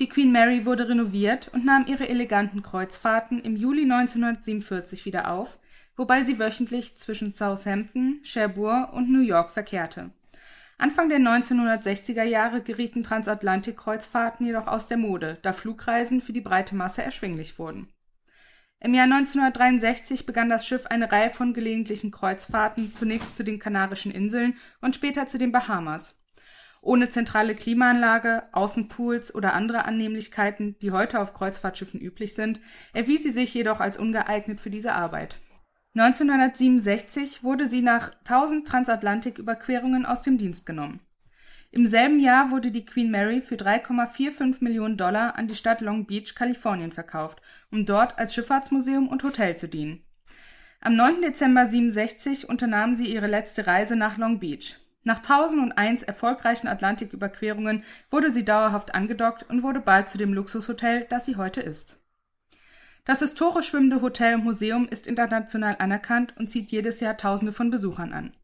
[0.00, 5.58] Die Queen Mary wurde renoviert und nahm ihre eleganten Kreuzfahrten im Juli 1947 wieder auf,
[5.96, 10.10] wobei sie wöchentlich zwischen Southampton, Cherbourg und New York verkehrte.
[10.80, 16.76] Anfang der 1960er Jahre gerieten Transatlantik-Kreuzfahrten jedoch aus der Mode, da Flugreisen für die breite
[16.76, 17.88] Masse erschwinglich wurden.
[18.78, 24.12] Im Jahr 1963 begann das Schiff eine Reihe von gelegentlichen Kreuzfahrten, zunächst zu den Kanarischen
[24.12, 26.22] Inseln und später zu den Bahamas.
[26.80, 32.60] Ohne zentrale Klimaanlage, Außenpools oder andere Annehmlichkeiten, die heute auf Kreuzfahrtschiffen üblich sind,
[32.92, 35.40] erwies sie sich jedoch als ungeeignet für diese Arbeit.
[36.00, 41.00] 1967 wurde sie nach 1000 Transatlantiküberquerungen aus dem Dienst genommen.
[41.72, 46.06] Im selben Jahr wurde die Queen Mary für 3,45 Millionen Dollar an die Stadt Long
[46.06, 50.02] Beach, Kalifornien verkauft, um dort als Schifffahrtsmuseum und Hotel zu dienen.
[50.80, 51.20] Am 9.
[51.20, 54.78] Dezember 67 unternahm sie ihre letzte Reise nach Long Beach.
[55.02, 61.24] Nach 1001 erfolgreichen Atlantiküberquerungen wurde sie dauerhaft angedockt und wurde bald zu dem Luxushotel, das
[61.24, 61.97] sie heute ist.
[63.08, 67.70] Das historisch schwimmende Hotel und Museum ist international anerkannt und zieht jedes Jahr Tausende von
[67.70, 68.34] Besuchern an.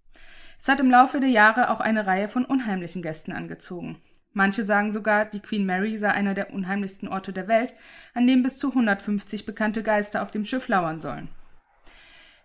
[0.58, 3.98] Es hat im Laufe der Jahre auch eine Reihe von unheimlichen Gästen angezogen.
[4.32, 7.74] Manche sagen sogar, die Queen Mary sei einer der unheimlichsten Orte der Welt,
[8.14, 11.28] an dem bis zu 150 bekannte Geister auf dem Schiff lauern sollen.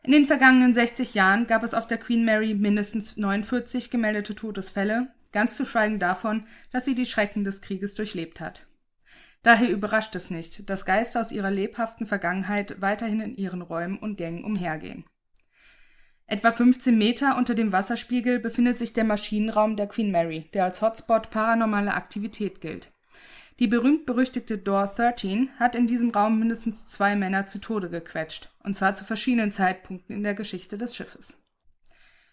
[0.03, 5.07] In den vergangenen 60 Jahren gab es auf der Queen Mary mindestens 49 gemeldete Todesfälle,
[5.32, 6.43] ganz zu schweigen davon,
[6.74, 8.65] dass sie die Schrecken des Krieges durchlebt hat.
[9.42, 14.18] Daher überrascht es nicht, dass Geister aus ihrer lebhaften Vergangenheit weiterhin in ihren Räumen und
[14.18, 15.06] Gängen umhergehen.
[16.28, 20.82] Etwa 15 Meter unter dem Wasserspiegel befindet sich der Maschinenraum der Queen Mary, der als
[20.82, 22.92] Hotspot paranormaler Aktivität gilt.
[23.60, 28.76] Die berühmt-berüchtigte Door 13 hat in diesem Raum mindestens zwei Männer zu Tode gequetscht, und
[28.76, 31.38] zwar zu verschiedenen Zeitpunkten in der Geschichte des Schiffes.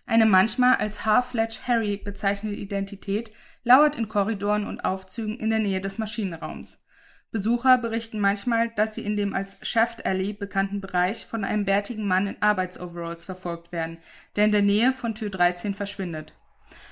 [0.05, 3.33] Eine manchmal als Half-Fledged Harry bezeichnete Identität
[3.65, 6.81] lauert in Korridoren und Aufzügen in der Nähe des Maschinenraums.
[7.33, 12.07] Besucher berichten manchmal, dass sie in dem als Shaft Alley bekannten Bereich von einem bärtigen
[12.07, 13.99] Mann in Arbeitsoveralls verfolgt werden,
[14.37, 16.33] der in der Nähe von Tür 13 verschwindet.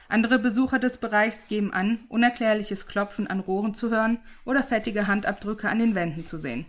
[0.09, 5.69] Andere Besucher des Bereichs geben an, unerklärliches Klopfen an Rohren zu hören oder fettige Handabdrücke
[5.69, 6.67] an den Wänden zu sehen.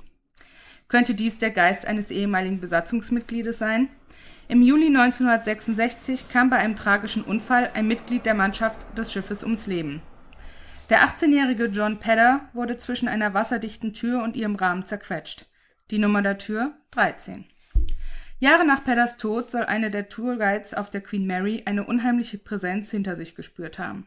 [0.88, 3.90] Könnte dies der Geist eines ehemaligen Besatzungsmitgliedes sein?
[4.48, 9.66] Im Juli 1966 kam bei einem tragischen Unfall ein Mitglied der Mannschaft des Schiffes ums
[9.66, 10.02] Leben.
[10.90, 15.48] Der 18-jährige John Pedder wurde zwischen einer wasserdichten Tür und ihrem Rahmen zerquetscht.
[15.90, 17.46] Die Nummer der Tür 13.
[18.38, 22.92] Jahre nach Pedders Tod soll eine der Tourguides auf der Queen Mary eine unheimliche Präsenz
[22.92, 24.06] hinter sich gespürt haben.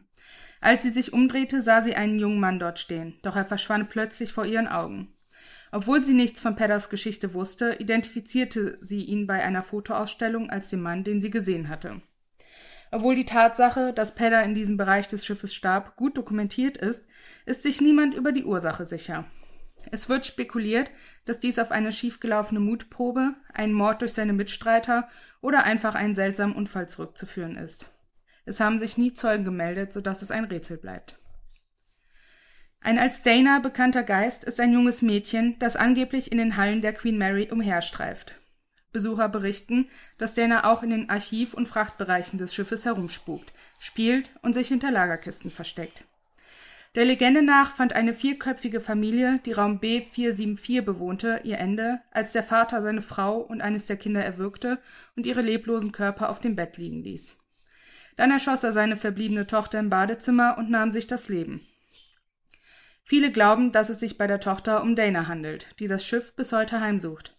[0.61, 4.31] Als sie sich umdrehte, sah sie einen jungen Mann dort stehen, doch er verschwand plötzlich
[4.31, 5.13] vor ihren Augen.
[5.73, 10.81] Obwohl sie nichts von Pedders Geschichte wusste, identifizierte sie ihn bei einer Fotoausstellung als den
[10.81, 12.01] Mann, den sie gesehen hatte.
[12.91, 17.05] Obwohl die Tatsache, dass Pedder in diesem Bereich des Schiffes starb, gut dokumentiert ist,
[17.45, 19.25] ist sich niemand über die Ursache sicher.
[19.91, 20.91] Es wird spekuliert,
[21.25, 25.07] dass dies auf eine schiefgelaufene Mutprobe, einen Mord durch seine Mitstreiter
[25.41, 27.91] oder einfach einen seltsamen Unfall zurückzuführen ist.
[28.45, 31.19] Es haben sich nie Zeugen gemeldet, sodass es ein Rätsel bleibt.
[32.81, 36.93] Ein als Dana bekannter Geist ist ein junges Mädchen, das angeblich in den Hallen der
[36.93, 38.38] Queen Mary umherstreift.
[38.91, 44.53] Besucher berichten, dass Dana auch in den Archiv- und Frachtbereichen des Schiffes herumspukt, spielt und
[44.53, 46.05] sich hinter Lagerkisten versteckt.
[46.95, 52.43] Der Legende nach fand eine vierköpfige Familie, die Raum B474 bewohnte, ihr Ende, als der
[52.43, 54.79] Vater seine Frau und eines der Kinder erwürgte
[55.15, 57.35] und ihre leblosen Körper auf dem Bett liegen ließ.
[58.17, 61.61] Dann erschoss er seine verbliebene Tochter im Badezimmer und nahm sich das Leben.
[63.03, 66.51] Viele glauben, dass es sich bei der Tochter um Dana handelt, die das Schiff bis
[66.51, 67.38] heute heimsucht.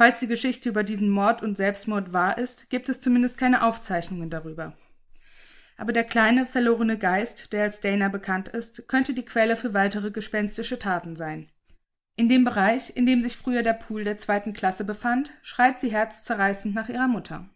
[0.00, 4.30] Falls die Geschichte über diesen Mord und Selbstmord wahr ist, gibt es zumindest keine Aufzeichnungen
[4.30, 4.72] darüber.
[5.76, 10.10] Aber der kleine, verlorene Geist, der als Dana bekannt ist, könnte die Quelle für weitere
[10.10, 11.50] gespenstische Taten sein.
[12.16, 15.90] In dem Bereich, in dem sich früher der Pool der zweiten Klasse befand, schreit sie
[15.90, 17.50] herzzerreißend nach ihrer Mutter.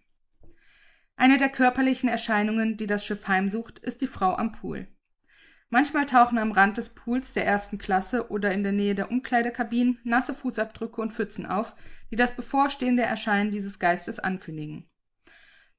[1.16, 4.86] Eine der körperlichen Erscheinungen, die das Schiff heimsucht, ist die Frau am Pool.
[5.70, 9.98] Manchmal tauchen am Rand des Pools der ersten Klasse oder in der Nähe der Umkleidekabinen
[10.04, 11.74] nasse Fußabdrücke und Pfützen auf,
[12.10, 14.88] die das bevorstehende Erscheinen dieses Geistes ankündigen.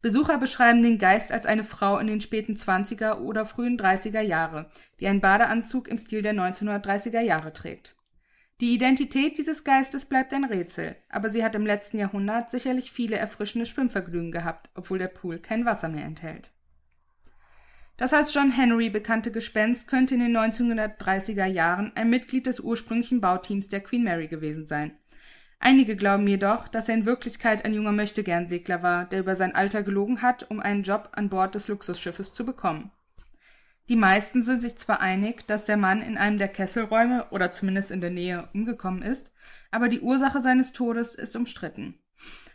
[0.01, 4.69] Besucher beschreiben den Geist als eine Frau in den späten 20er oder frühen 30er Jahre,
[4.99, 7.95] die einen Badeanzug im Stil der 1930er Jahre trägt.
[8.61, 13.17] Die Identität dieses Geistes bleibt ein Rätsel, aber sie hat im letzten Jahrhundert sicherlich viele
[13.17, 16.51] erfrischende Schwimmvergnügen gehabt, obwohl der Pool kein Wasser mehr enthält.
[17.97, 23.21] Das als John Henry bekannte Gespenst könnte in den 1930er Jahren ein Mitglied des ursprünglichen
[23.21, 24.97] Bauteams der Queen Mary gewesen sein.
[25.59, 29.83] Einige glauben jedoch, dass er in Wirklichkeit ein junger Möchtegern-Segler war, der über sein Alter
[29.83, 32.91] gelogen hat, um einen Job an Bord des Luxusschiffes zu bekommen.
[33.87, 37.91] Die meisten sind sich zwar einig, dass der Mann in einem der Kesselräume oder zumindest
[37.91, 39.31] in der Nähe umgekommen ist,
[39.71, 41.99] aber die Ursache seines Todes ist umstritten.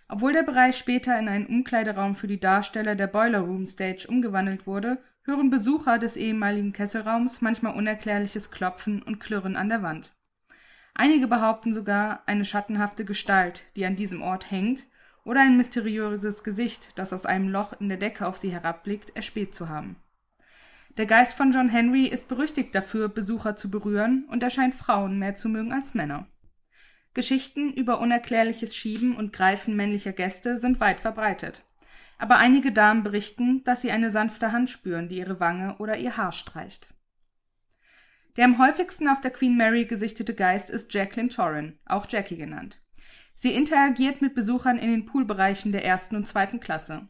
[0.08, 4.66] Obwohl der Bereich später in einen Umkleideraum für die Darsteller der Boiler Room Stage umgewandelt
[4.66, 10.10] wurde, hören Besucher des ehemaligen Kesselraums manchmal unerklärliches Klopfen und Klirren an der Wand.
[10.94, 14.84] Einige behaupten sogar, eine schattenhafte Gestalt, die an diesem Ort hängt,
[15.24, 19.54] oder ein mysteriöses Gesicht, das aus einem Loch in der Decke auf sie herabblickt, erspäht
[19.54, 19.96] zu haben.
[20.96, 25.18] Der Geist von John Henry ist berüchtigt dafür, Besucher zu berühren, und er scheint Frauen
[25.18, 26.26] mehr zu mögen als Männer.
[27.14, 31.62] Geschichten über unerklärliches Schieben und Greifen männlicher Gäste sind weit verbreitet
[32.20, 36.18] aber einige Damen berichten, dass sie eine sanfte Hand spüren, die ihre Wange oder ihr
[36.18, 36.88] Haar streicht.
[38.36, 42.78] Der am häufigsten auf der Queen Mary gesichtete Geist ist Jacqueline Torrin, auch Jackie genannt.
[43.34, 47.08] Sie interagiert mit Besuchern in den Poolbereichen der ersten und zweiten Klasse.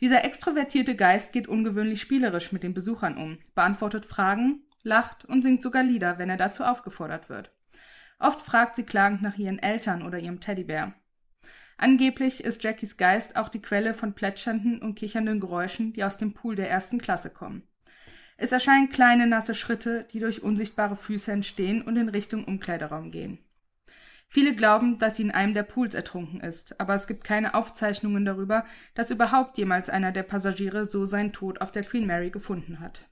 [0.00, 5.60] Dieser extrovertierte Geist geht ungewöhnlich spielerisch mit den Besuchern um, beantwortet Fragen, lacht und singt
[5.60, 7.52] sogar Lieder, wenn er dazu aufgefordert wird.
[8.20, 10.94] Oft fragt sie klagend nach ihren Eltern oder ihrem Teddybär.
[11.82, 16.34] Angeblich ist Jackies Geist auch die Quelle von plätschernden und kichernden Geräuschen, die aus dem
[16.34, 17.62] Pool der ersten Klasse kommen.
[18.36, 23.38] Es erscheinen kleine nasse Schritte, die durch unsichtbare Füße entstehen und in Richtung Umkleideraum gehen.
[24.28, 28.26] Viele glauben, dass sie in einem der Pools ertrunken ist, aber es gibt keine Aufzeichnungen
[28.26, 32.80] darüber, dass überhaupt jemals einer der Passagiere so seinen Tod auf der Queen Mary gefunden
[32.80, 33.08] hat.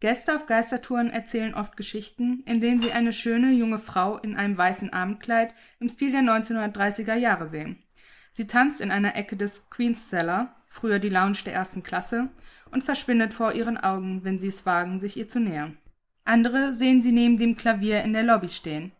[0.00, 4.58] Gäste auf Geistertouren erzählen oft Geschichten, in denen sie eine schöne junge Frau in einem
[4.58, 7.84] weißen Abendkleid im Stil der 1930er Jahre sehen.
[8.32, 12.28] Sie tanzt in einer Ecke des Queen's Cellar, früher die Lounge der ersten Klasse,
[12.70, 15.76] und verschwindet vor ihren Augen, wenn sie es wagen, sich ihr zu nähern.
[16.24, 18.92] Andere sehen sie neben dem Klavier in der Lobby stehen.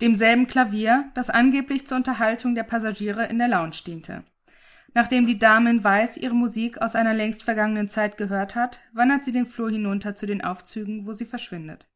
[0.00, 4.24] Demselben Klavier, das angeblich zur Unterhaltung der Passagiere in der Lounge diente.
[4.94, 9.24] Nachdem die Dame in Weiß ihre Musik aus einer längst vergangenen Zeit gehört hat, wandert
[9.24, 11.86] sie den Flur hinunter zu den Aufzügen, wo sie verschwindet.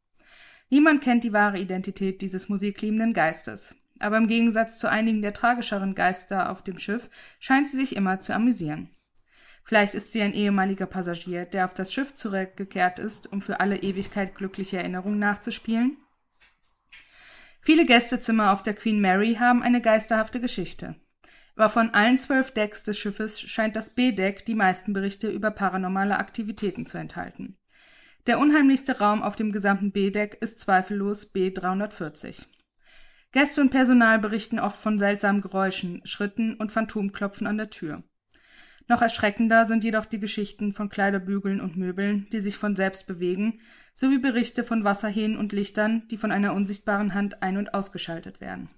[0.68, 5.94] Niemand kennt die wahre Identität dieses musikliebenden Geistes, aber im Gegensatz zu einigen der tragischeren
[5.94, 7.08] Geister auf dem Schiff
[7.40, 8.90] scheint sie sich immer zu amüsieren.
[9.64, 13.76] Vielleicht ist sie ein ehemaliger Passagier, der auf das Schiff zurückgekehrt ist, um für alle
[13.76, 15.96] Ewigkeit glückliche Erinnerungen nachzuspielen?
[17.60, 20.96] Viele Gästezimmer auf der Queen Mary haben eine geisterhafte Geschichte.
[21.54, 26.18] Aber von allen zwölf Decks des Schiffes scheint das B-Deck die meisten Berichte über paranormale
[26.18, 27.56] Aktivitäten zu enthalten.
[28.26, 32.46] Der unheimlichste Raum auf dem gesamten B-Deck ist zweifellos B340.
[33.32, 38.02] Gäste und Personal berichten oft von seltsamen Geräuschen, Schritten und Phantomklopfen an der Tür.
[38.88, 43.60] Noch erschreckender sind jedoch die Geschichten von Kleiderbügeln und Möbeln, die sich von selbst bewegen,
[43.94, 48.68] sowie Berichte von Wasserhähnen und Lichtern, die von einer unsichtbaren Hand ein- und ausgeschaltet werden.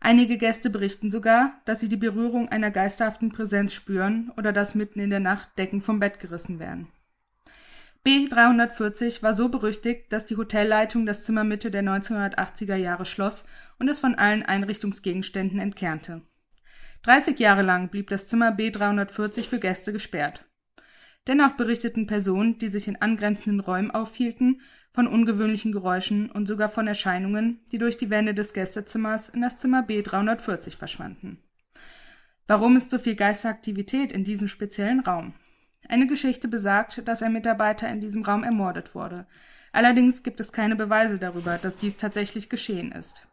[0.00, 5.00] Einige Gäste berichten sogar, dass sie die Berührung einer geisterhaften Präsenz spüren oder dass mitten
[5.00, 6.88] in der Nacht Decken vom Bett gerissen werden.
[8.08, 13.44] B340 war so berüchtigt, dass die Hotelleitung das Zimmer Mitte der 1980er Jahre schloss
[13.78, 16.22] und es von allen Einrichtungsgegenständen entkernte.
[17.02, 20.46] 30 Jahre lang blieb das Zimmer B340 für Gäste gesperrt.
[21.26, 24.62] Dennoch berichteten Personen, die sich in angrenzenden Räumen aufhielten,
[24.94, 29.58] von ungewöhnlichen Geräuschen und sogar von Erscheinungen, die durch die Wände des Gästezimmers in das
[29.58, 31.42] Zimmer B340 verschwanden.
[32.46, 35.34] Warum ist so viel Geisteraktivität in diesem speziellen Raum?
[35.88, 39.26] Eine Geschichte besagt, dass ein Mitarbeiter in diesem Raum ermordet wurde.
[39.72, 43.26] Allerdings gibt es keine Beweise darüber, dass dies tatsächlich geschehen ist.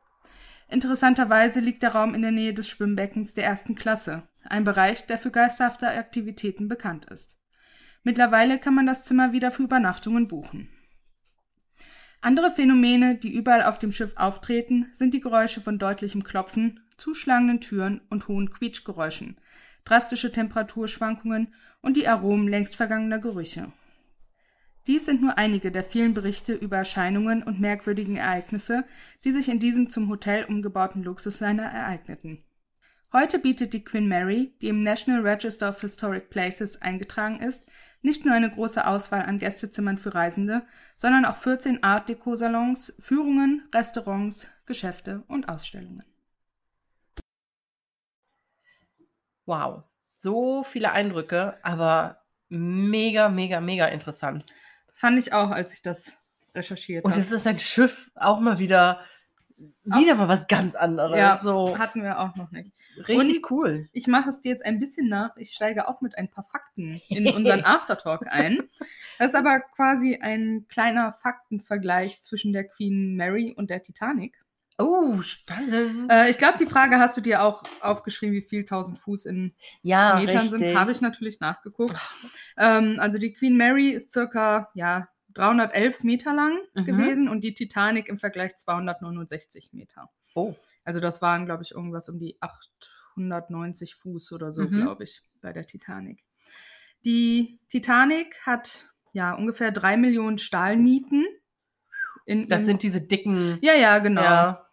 [0.70, 5.18] Interessanterweise liegt der Raum in der Nähe des Schwimmbeckens der ersten Klasse, ein Bereich, der
[5.18, 7.38] für geisterhafte Aktivitäten bekannt ist.
[8.04, 10.70] Mittlerweile kann man das Zimmer wieder für Übernachtungen buchen.
[12.22, 17.62] Andere Phänomene, die überall auf dem Schiff auftreten, sind die Geräusche von deutlichem Klopfen, zuschlagenden
[17.62, 19.38] Türen und hohen Quietschgeräuschen,
[19.86, 23.72] drastische Temperaturschwankungen und die Aromen längst vergangener Gerüche.
[24.88, 28.84] Dies sind nur einige der vielen Berichte über Erscheinungen und merkwürdigen Ereignisse,
[29.24, 32.44] die sich in diesem zum Hotel umgebauten Luxusliner ereigneten.
[33.12, 37.66] Heute bietet die Queen Mary, die im National Register of Historic Places eingetragen ist,
[38.02, 40.64] nicht nur eine große Auswahl an Gästezimmern für Reisende,
[40.96, 46.04] sondern auch 14 Art Deco Salons, Führungen, Restaurants, Geschäfte und Ausstellungen.
[49.46, 49.84] Wow,
[50.16, 54.46] so viele Eindrücke, aber mega, mega, mega interessant.
[54.94, 56.18] Fand ich auch, als ich das
[56.56, 57.14] recherchiert habe.
[57.14, 59.02] Und es ist ein Schiff auch mal wieder,
[59.84, 61.18] wieder mal was ganz anderes.
[61.18, 62.72] ja, so hatten wir auch noch nicht.
[63.08, 63.88] richtig cool.
[63.92, 65.36] Ich mache es dir jetzt ein bisschen nach.
[65.38, 68.64] Ich steige auch mit ein paar Fakten in unseren Aftertalk ein.
[69.20, 74.45] Das ist aber quasi ein kleiner Faktenvergleich zwischen der Queen Mary und der Titanic.
[74.78, 76.12] Oh, spannend.
[76.12, 79.54] Äh, ich glaube, die Frage hast du dir auch aufgeschrieben, wie viel 1000 Fuß in
[79.82, 80.60] ja, Metern richtig.
[80.60, 80.76] sind.
[80.76, 81.96] Habe ich natürlich nachgeguckt.
[82.58, 86.86] Ähm, also die Queen Mary ist circa ja, 311 Meter lang Mhm.
[86.86, 90.10] gewesen und die Titanic im Vergleich 269 Meter.
[90.34, 90.54] Oh,
[90.84, 94.82] Also das waren, glaube ich, irgendwas um die 890 Fuß oder so, Mhm.
[94.82, 96.24] glaube ich, bei der Titanic.
[97.06, 101.26] Die Titanic hat ja ungefähr drei Millionen Stahlnieten.
[102.26, 103.60] In, das in, sind diese dicken.
[103.62, 104.24] ja, ja, genau.
[104.24, 104.65] Ja,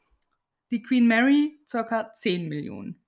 [0.72, 3.00] Die Queen Mary circa 10 Millionen.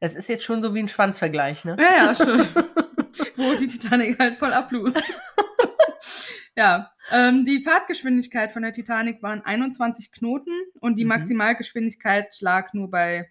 [0.00, 1.76] es ist jetzt schon so wie ein Schwanzvergleich, ne?
[1.78, 2.38] Ja, ja, schon.
[3.36, 5.00] Wo die Titanic halt voll ablust.
[6.56, 11.10] ja, ähm, die Fahrtgeschwindigkeit von der Titanic waren 21 Knoten und die Mhm.
[11.10, 13.30] Maximalgeschwindigkeit lag nur bei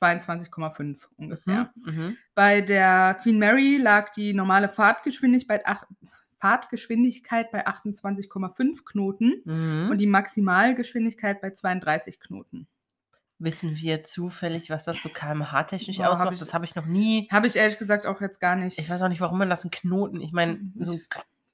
[0.00, 1.72] 22,5 ungefähr.
[1.76, 1.94] Mhm.
[1.94, 2.18] Mhm.
[2.34, 5.84] Bei der Queen Mary lag die normale Fahrtgeschwindigkeit, ach,
[6.44, 9.88] Fahrtgeschwindigkeit bei 28,5 Knoten Mhm.
[9.90, 12.66] und die Maximalgeschwindigkeit bei 32 Knoten.
[13.38, 16.34] Wissen wir zufällig, was das so kmh-technisch hab ausmacht?
[16.34, 17.28] ich- das habe ich noch nie.
[17.32, 18.78] Habe ich ehrlich gesagt auch jetzt gar nicht.
[18.78, 20.20] Ich weiß auch nicht, warum man das einen Knoten.
[20.20, 20.72] Ich meine, Mhm.
[20.80, 21.00] so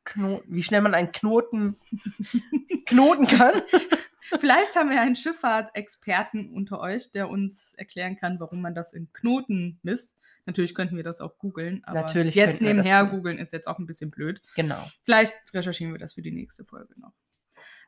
[0.05, 1.77] Knoten, wie schnell man einen Knoten
[2.87, 3.63] knoten kann.
[4.41, 9.13] Vielleicht haben wir einen Schifffahrtsexperten unter euch, der uns erklären kann, warum man das in
[9.13, 10.17] Knoten misst.
[10.47, 13.87] Natürlich könnten wir das auch googeln, aber Natürlich jetzt nebenher googeln ist jetzt auch ein
[13.87, 14.41] bisschen blöd.
[14.57, 14.89] Genau.
[15.05, 17.13] Vielleicht recherchieren wir das für die nächste Folge noch.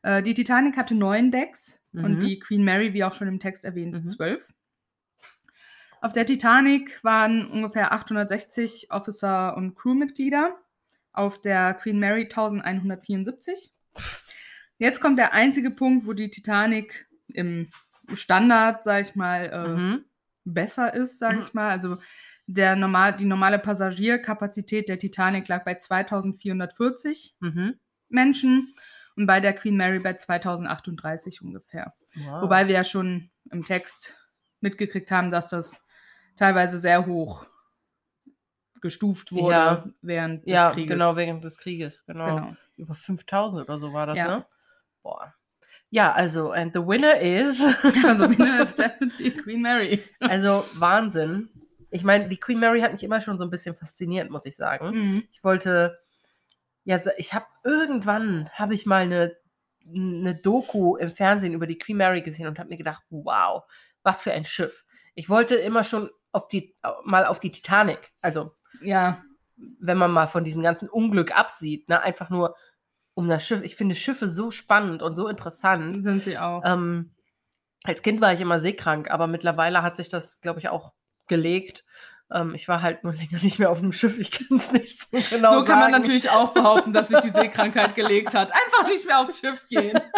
[0.03, 2.21] Äh, die Titanic hatte neun Decks und Mhm.
[2.21, 4.07] die Queen Mary, wie auch schon im Text erwähnt, Mhm.
[4.07, 4.53] zwölf.
[6.01, 10.59] Auf der Titanic waren ungefähr 860 Officer- und Crewmitglieder.
[11.13, 13.73] Auf der Queen Mary 1174.
[14.79, 17.69] Jetzt kommt der einzige Punkt, wo die Titanic im
[18.15, 20.05] Standard, sag ich mal, äh, Mhm.
[20.45, 21.41] besser ist, sag Mhm.
[21.43, 21.71] ich mal.
[21.71, 21.99] Also
[22.55, 27.79] der normal, die normale Passagierkapazität der Titanic lag bei 2440 Mhm.
[28.09, 28.75] Menschen
[29.17, 31.95] und bei der Queen Mary bei 2038 ungefähr.
[32.15, 32.43] Wow.
[32.43, 34.17] Wobei wir ja schon im Text
[34.61, 35.83] mitgekriegt haben, dass das
[36.37, 37.47] teilweise sehr hoch
[38.81, 39.85] gestuft wurde Ja.
[40.03, 40.93] während des Ja, Krieges.
[40.93, 42.05] genau, während des Krieges.
[42.07, 42.35] Genau.
[42.35, 42.57] Genau.
[42.77, 44.39] Über 5000 oder so war das, Ja.
[44.39, 44.47] ne?
[45.03, 45.35] Boah.
[45.91, 47.61] Ja, also, and the winner is.
[48.07, 50.03] Also winner is definitely Queen Mary.
[50.21, 51.49] also, Wahnsinn.
[51.93, 54.57] Ich meine, die Queen Mary hat mich immer schon so ein bisschen fasziniert, muss ich
[54.57, 54.91] sagen.
[54.91, 55.25] Mhm.
[55.31, 55.99] Ich wollte,
[56.85, 59.37] ja, ich habe irgendwann, habe ich mal eine,
[59.87, 63.65] eine Doku im Fernsehen über die Queen Mary gesehen und habe mir gedacht, wow,
[64.03, 64.85] was für ein Schiff.
[65.15, 66.75] Ich wollte immer schon auf die,
[67.05, 69.23] mal auf die Titanic, also Ja,
[69.81, 72.57] wenn man mal von diesem ganzen Unglück absieht, ne, einfach nur
[73.15, 73.63] um das Schiff.
[73.63, 76.03] Ich finde Schiffe so spannend und so interessant.
[76.03, 76.63] sind sie auch.
[76.65, 77.13] Ähm,
[77.85, 80.93] als Kind war ich immer seekrank, aber mittlerweile hat sich das, glaube ich, auch
[81.29, 81.85] gelegt.
[82.31, 84.19] Ähm, ich war halt nur länger nicht mehr auf dem Schiff.
[84.19, 86.03] Ich kann es nicht so genau so kann man sagen.
[86.03, 88.51] natürlich auch behaupten, dass sich die Seekrankheit gelegt hat.
[88.53, 89.99] Einfach nicht mehr aufs Schiff gehen.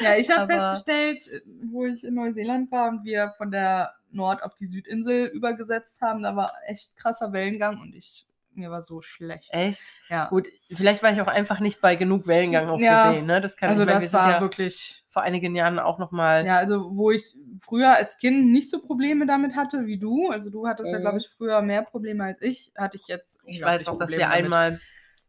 [0.00, 4.54] Ja, ich habe festgestellt, wo ich in Neuseeland war und wir von der Nord auf
[4.54, 9.48] die Südinsel übergesetzt haben, da war echt krasser Wellengang und ich mir war so schlecht.
[9.52, 9.82] Echt?
[10.08, 10.28] Ja.
[10.28, 13.08] Gut, vielleicht war ich auch einfach nicht bei genug Wellengang auf Ja.
[13.10, 13.26] gesehen.
[13.26, 13.40] Ne?
[13.40, 16.10] Das kann also ich wir das sind war ja wirklich vor einigen Jahren auch noch
[16.12, 16.44] mal.
[16.46, 20.50] Ja, also wo ich früher als Kind nicht so Probleme damit hatte wie du, also
[20.50, 21.02] du hattest ja, Mhm.
[21.02, 23.38] glaube ich, früher mehr Probleme als ich, hatte ich jetzt.
[23.44, 24.34] Ich weiß noch, dass wir damit.
[24.34, 24.80] einmal,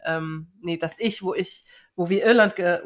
[0.06, 1.66] ähm, nee, dass ich, wo ich,
[1.96, 2.80] wo wir Irland, äh,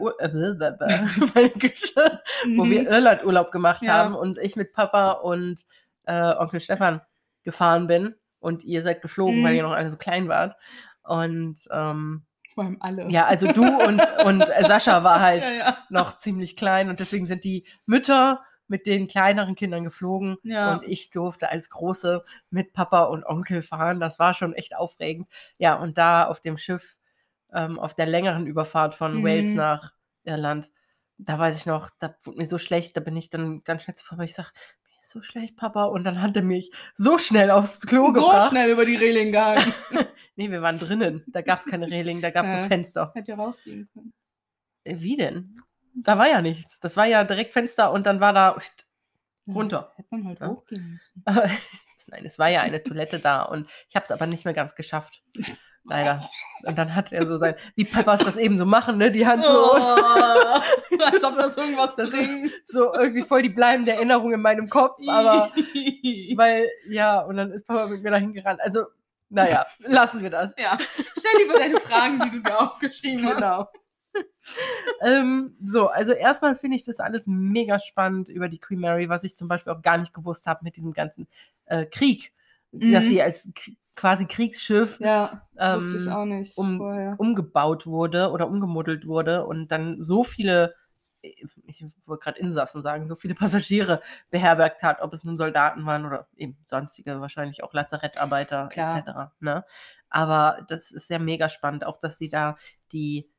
[2.56, 2.70] wo Mhm.
[2.70, 3.94] wir Irland Urlaub gemacht Ja.
[3.94, 5.66] haben und ich mit Papa und
[6.06, 7.02] äh, Onkel Stefan
[7.44, 8.16] gefahren bin
[8.46, 9.44] und ihr seid geflogen, Mhm.
[9.44, 10.56] weil ihr noch alle so klein wart.
[11.04, 13.10] Und ähm, Vor allem alle.
[13.10, 15.78] ja, also du und, und Sascha war halt ja, ja.
[15.90, 20.74] noch ziemlich klein und deswegen sind die Mütter mit den kleineren Kindern geflogen Ja.
[20.74, 24.00] und ich durfte als Große mit Papa und Onkel fahren.
[24.00, 25.28] Das war schon echt aufregend.
[25.60, 26.98] Ja, und da auf dem Schiff,
[27.54, 29.24] ähm, auf der längeren Überfahrt von Mhm.
[29.24, 29.92] Wales nach
[30.24, 30.70] Irland,
[31.20, 33.96] da weiß ich noch, da wurde mir so schlecht, da bin ich dann ganz schnell
[33.96, 35.86] zu Papa, ich sag, mir ist so schlecht, Papa.
[35.86, 38.50] Und dann hat er mich so schnell aufs Klo so gebracht.
[38.50, 39.74] schnell über die Reling gegangen.
[40.38, 41.24] Nee, wir waren drinnen.
[41.28, 42.62] Da gab es keine Reling, da gab es Äh.
[42.64, 43.12] so Fenster.
[43.16, 44.14] Hätte ja rausgehen können.
[44.84, 45.62] Äh, Wie denn?
[45.94, 46.78] Da war ja nichts.
[46.82, 48.58] Das war ja direkt Fenster und dann war da
[49.48, 49.94] runter.
[49.96, 50.48] Hätte man halt Ja.
[50.50, 51.24] hochgehen müssen.
[52.08, 54.76] Nein, es war ja eine Toilette da und ich habe es aber nicht mehr ganz
[54.76, 55.24] geschafft.
[55.88, 56.28] Leider.
[56.64, 59.12] Und dann hat er so sein, wie Peppers das eben so machen, ne?
[59.12, 59.78] Die Hand so, Oh,
[61.06, 62.52] als ob das irgendwas Das bringt.
[62.66, 65.52] so irgendwie voll die bleibende Erinnerung in meinem Kopf, aber
[66.36, 68.62] weil, ja, und dann ist Papa mit mir dahin gerannt.
[68.62, 68.86] Also,
[69.30, 70.54] naja, lassen wir das.
[70.58, 73.36] ja, stell lieber deine Fragen, die du dir aufgeschrieben hast.
[73.36, 73.70] Genau.
[75.02, 79.24] ähm, so, also erstmal finde ich das alles mega spannend über die Queen Mary, was
[79.24, 81.28] ich zum Beispiel auch gar nicht gewusst habe mit diesem ganzen
[81.66, 82.32] äh, Krieg,
[82.80, 83.10] dass Mhm.
[83.10, 83.50] sie als
[83.96, 86.10] quasi Kriegsschiff Ja, ähm,
[86.56, 86.82] um-
[87.18, 90.76] umgebaut wurde oder umgemuddelt wurde und dann so viele,
[91.22, 94.02] ich wollte gerade Insassen sagen, so viele Passagiere
[94.32, 98.98] beherbergt hat, ob es nun Soldaten waren oder eben sonstige, wahrscheinlich auch Lazarettarbeiter Klar.
[99.00, 99.32] etc.
[99.40, 99.64] Ne?
[100.10, 102.58] Aber das ist ja mega spannend, auch dass sie da
[102.92, 103.30] die,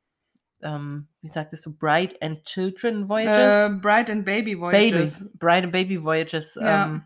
[0.61, 3.53] ähm, wie sagtest du, Bride and Children Voyages?
[3.53, 5.29] Äh, Bride and Baby Baby, Voyages.
[5.35, 6.87] Bride and Baby Voyages Ja.
[6.87, 7.03] ähm,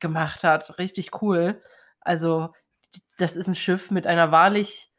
[0.00, 0.78] gemacht hat.
[0.78, 1.60] Richtig cool.
[2.04, 2.54] Also,
[3.18, 4.92] das ist ein Schiff mit einer wahrlich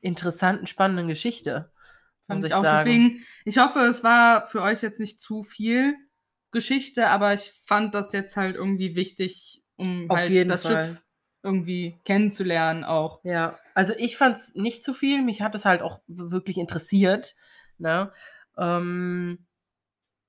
[0.00, 1.72] interessanten, spannenden Geschichte.
[2.26, 2.62] Fand muss ich auch.
[2.62, 5.96] Deswegen, ich hoffe, es war für euch jetzt nicht zu viel
[6.52, 10.88] Geschichte, aber ich fand das jetzt halt irgendwie wichtig, um Auf halt jeden das Fall.
[10.88, 11.02] Schiff
[11.42, 13.20] irgendwie kennenzulernen auch.
[13.24, 15.22] Ja, also ich fand es nicht zu viel.
[15.22, 17.34] Mich hat es halt auch wirklich interessiert.
[17.78, 18.12] Ne?
[18.58, 19.46] Ähm,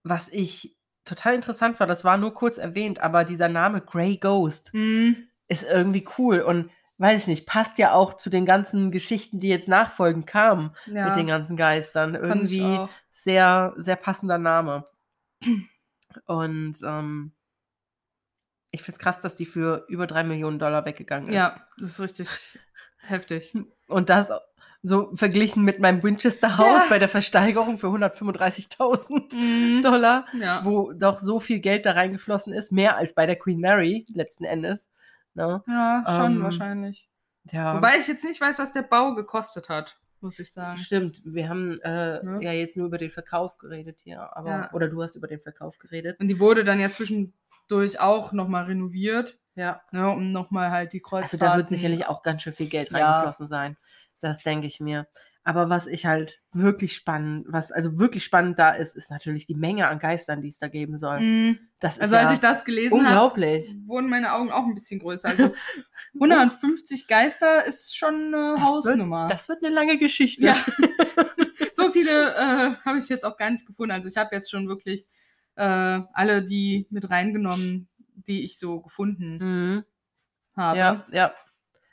[0.03, 4.73] was ich total interessant war, das war nur kurz erwähnt, aber dieser Name Grey Ghost
[4.73, 5.27] Mhm.
[5.51, 9.49] Ist irgendwie cool und weiß ich nicht, passt ja auch zu den ganzen Geschichten, die
[9.49, 12.15] jetzt nachfolgend kamen Ja, mit den ganzen Geistern.
[12.15, 12.79] Irgendwie
[13.11, 14.85] sehr, sehr passender Name.
[16.25, 17.31] Und ähm,
[18.71, 21.35] ich finde es krass, dass die für über drei Millionen Dollar weggegangen ist.
[21.35, 22.59] Ja, das ist richtig
[22.99, 23.53] heftig.
[23.87, 24.31] Und das
[24.83, 26.85] so verglichen mit meinem Winchester-Haus Ja.
[26.89, 29.81] bei der Versteigerung für 135.000 Mhm.
[29.83, 30.63] Dollar, Ja.
[30.65, 34.43] wo doch so viel Geld da reingeflossen ist, mehr als bei der Queen Mary letzten
[34.43, 34.89] Endes.
[35.33, 35.63] Ne?
[35.67, 37.07] ja, schon Ähm, wahrscheinlich.
[37.51, 40.77] Ja, Wobei ich jetzt nicht weiß, was der Bau gekostet hat, muss ich sagen.
[40.77, 41.21] stimmt.
[41.25, 42.43] Wir haben äh, Ne?
[42.43, 44.73] ja jetzt nur über den Verkauf geredet hier, aber Ja.
[44.73, 46.19] oder du hast über den Verkauf geredet.
[46.19, 49.81] Und die wurde dann ja zwischendurch auch nochmal renoviert, Ja.
[49.91, 51.41] ne, um nochmal halt die Kreuzfahrten...
[51.41, 53.09] Also da wird sicherlich auch ganz schön viel Geld Ja.
[53.11, 53.77] reingeflossen sein.
[54.19, 55.07] Das denke ich mir.
[55.43, 59.55] Aber was ich halt wirklich spannend, was also wirklich spannend da ist, ist natürlich die
[59.55, 61.19] Menge an Geistern, die es da geben soll.
[61.19, 61.59] Mhm.
[61.79, 63.41] Das ist Also ja als ich das gelesen habe,
[63.87, 65.29] wurden meine Augen auch ein bisschen größer.
[65.29, 65.51] Also
[66.13, 69.21] 150 Geister ist schon eine Das Hausnummer.
[69.23, 70.45] Wird, das wird eine lange Geschichte.
[70.45, 70.57] ja.
[71.73, 73.91] so viele äh, habe ich jetzt auch gar nicht gefunden.
[73.91, 75.07] Also ich habe jetzt schon wirklich
[75.55, 75.63] äh,
[76.13, 77.87] alle die mit reingenommen,
[78.27, 79.83] die ich so gefunden Mhm.
[80.55, 80.77] habe.
[80.77, 81.33] Ja, ja.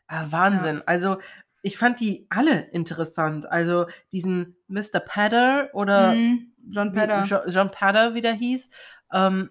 [0.07, 0.83] Ah, Wahnsinn.
[0.87, 1.19] Also,
[1.63, 3.51] ich fand die alle interessant.
[3.51, 5.01] Also, diesen Mr.
[5.05, 6.53] Padder oder Mhm.
[6.71, 7.25] John wie- Pedder.
[7.25, 8.71] Jo- John Padder, wie der hieß,
[9.13, 9.51] ähm,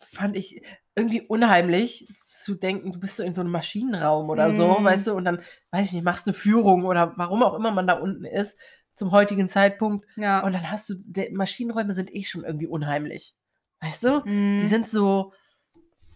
[0.00, 0.62] fand ich
[0.94, 4.84] irgendwie unheimlich zu denken, du bist so in so einem Maschinenraum oder so, Mhm.
[4.84, 5.40] weißt du, und dann,
[5.70, 8.58] weiß ich nicht, machst eine Führung oder warum auch immer man da unten ist
[8.94, 10.40] zum heutigen Zeitpunkt Ja.
[10.44, 10.94] und dann hast du,
[11.32, 13.34] Maschinenräume sind eh schon irgendwie unheimlich.
[13.80, 14.20] Weißt du?
[14.26, 14.58] Mhm.
[14.60, 15.32] Die sind so,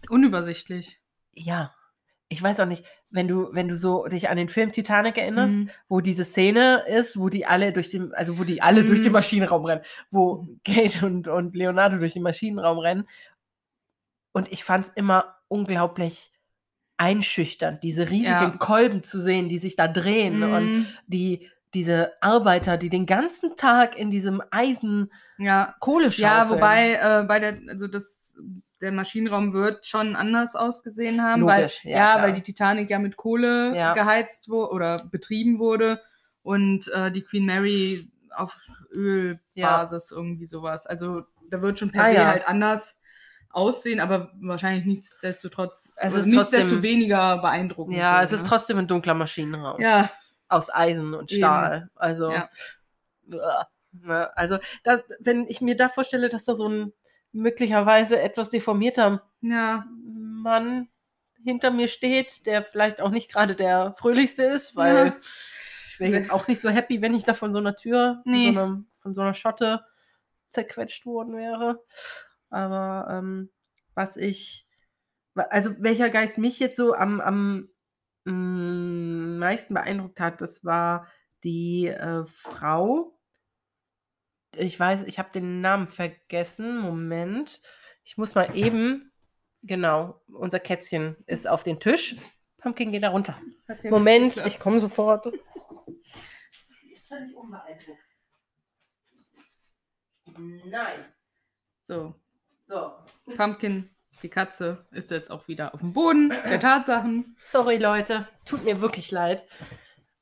[0.09, 0.99] unübersichtlich.
[1.33, 1.73] ja,
[2.29, 5.55] ich weiß auch nicht, wenn du, wenn du so dich an den Film Titanic erinnerst,
[5.55, 5.69] Mhm.
[5.87, 9.09] wo diese Szene ist, wo die alle durch den, also wo die alle durch den
[9.11, 9.13] Mhm.
[9.13, 13.07] Maschinenraum rennen, wo Kate und, und Leonardo durch den Maschinenraum rennen.
[14.33, 16.31] Und ich fand es immer unglaublich
[16.97, 18.57] einschüchternd, diese riesigen Ja.
[18.57, 20.85] Kolben zu sehen, die sich da drehen und Mhm.
[21.07, 25.75] die, diese Arbeiter, die den ganzen Tag in diesem Eisen Ja.
[25.79, 26.49] Kohle Ja, schaufeln.
[26.49, 28.35] wobei äh, bei der, also das,
[28.81, 32.99] der Maschinenraum wird schon anders ausgesehen haben, Logisch, weil, ja, ja, weil die Titanic ja
[32.99, 33.93] mit Kohle Ja.
[33.93, 36.01] geheizt wurde oder betrieben wurde
[36.43, 38.55] und äh, die Queen Mary auf
[38.91, 40.85] Ölbasis irgendwie sowas.
[40.85, 42.27] Also da wird schon per Ah, se ja.
[42.27, 42.99] halt anders
[43.49, 47.95] aussehen, aber wahrscheinlich nichtsdestotrotz, Es oder ist nichtsdestoweniger beeindruckend.
[47.97, 48.49] ja, so, es ist ne?
[48.49, 49.81] trotzdem ein dunkler Maschinenraum.
[49.81, 50.11] Ja,
[50.49, 51.39] aus Eisen und Eben.
[51.39, 51.89] Stahl.
[51.95, 52.49] Also, Ja.
[53.31, 53.67] Uah.
[53.93, 56.93] Ne, also da, wenn ich mir da vorstelle, dass da so ein
[57.37, 60.89] möglicherweise etwas deformierter ja, Mann
[61.43, 65.15] hinter mir steht, der vielleicht auch nicht gerade der fröhlichste ist, weil Ja.
[65.87, 68.47] ich wäre jetzt auch nicht so happy, wenn ich da von so einer Tür, Nee.
[68.47, 69.85] von, so einer, von so einer Schotte
[70.49, 71.83] zerquetscht worden wäre.
[72.49, 73.49] Aber ähm,
[73.93, 74.67] was ich,
[75.35, 77.69] also welcher Geist mich jetzt so am, am
[78.25, 81.07] mm, meisten beeindruckt hat, das war
[81.43, 83.16] die äh, Frau.
[84.55, 86.79] Ich weiß, ich habe den Namen vergessen.
[86.79, 87.61] Moment.
[88.03, 89.11] Ich muss mal eben.
[89.63, 92.15] Genau, unser Kätzchen ist auf den Tisch.
[92.57, 93.37] Pumpkin, geh da runter.
[93.85, 94.47] Moment, geklappt.
[94.49, 95.25] ich komme sofort.
[96.91, 97.99] Ist völlig unbeeindruckt.
[100.65, 101.05] Nein.
[101.81, 102.13] So,
[102.67, 102.91] So.
[103.35, 103.89] Pumpkin,
[104.21, 107.35] die Katze, ist jetzt auch wieder auf dem Boden der Tatsachen.
[107.39, 108.27] Sorry, Leute.
[108.45, 109.45] Tut mir wirklich leid.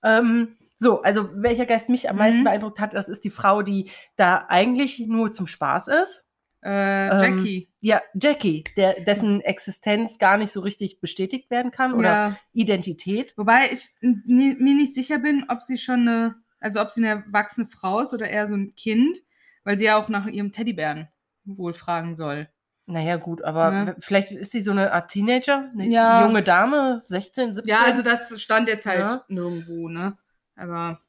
[0.03, 2.45] Ähm, so, also welcher Geist mich am meisten Mhm.
[2.45, 6.26] beeindruckt hat, das ist die Frau, die da eigentlich nur zum Spaß ist.
[6.61, 7.67] Äh, Ähm, Jackie.
[7.80, 12.38] Ja, Jackie, der, dessen Existenz gar nicht so richtig bestätigt werden kann oder ja.
[12.53, 13.34] Identität.
[13.38, 17.67] Wobei ich mir nicht sicher bin, ob sie schon eine, also ob sie eine erwachsene
[17.67, 19.19] Frau ist oder eher so ein Kind,
[19.63, 21.07] weil sie ja auch nach ihrem Teddybären
[21.43, 22.49] wohl fragen soll.
[22.88, 23.88] Naja, gut, aber Ja.
[23.88, 26.21] w- vielleicht ist sie so eine Art Teenager, eine Ja.
[26.26, 27.69] junge Dame, 16, 17.
[27.69, 30.17] Ja, also das stand jetzt halt nirgendwo, ne?
[30.56, 31.01] Aber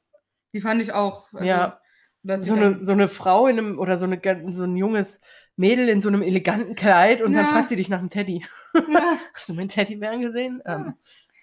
[0.53, 1.31] die fand ich auch.
[1.33, 1.79] Also, Ja.
[2.37, 4.19] so, dann- eine, so eine Frau in einem, oder so, eine,
[4.53, 5.21] so ein junges
[5.55, 7.51] Mädel in so einem eleganten Kleid und dann Ja.
[7.51, 8.45] fragt sie dich nach dem Teddy.
[8.75, 8.83] Ja,
[9.33, 10.61] Hast du meinen Teddybären gesehen?
[10.65, 10.75] Ja.
[10.75, 10.93] Ähm,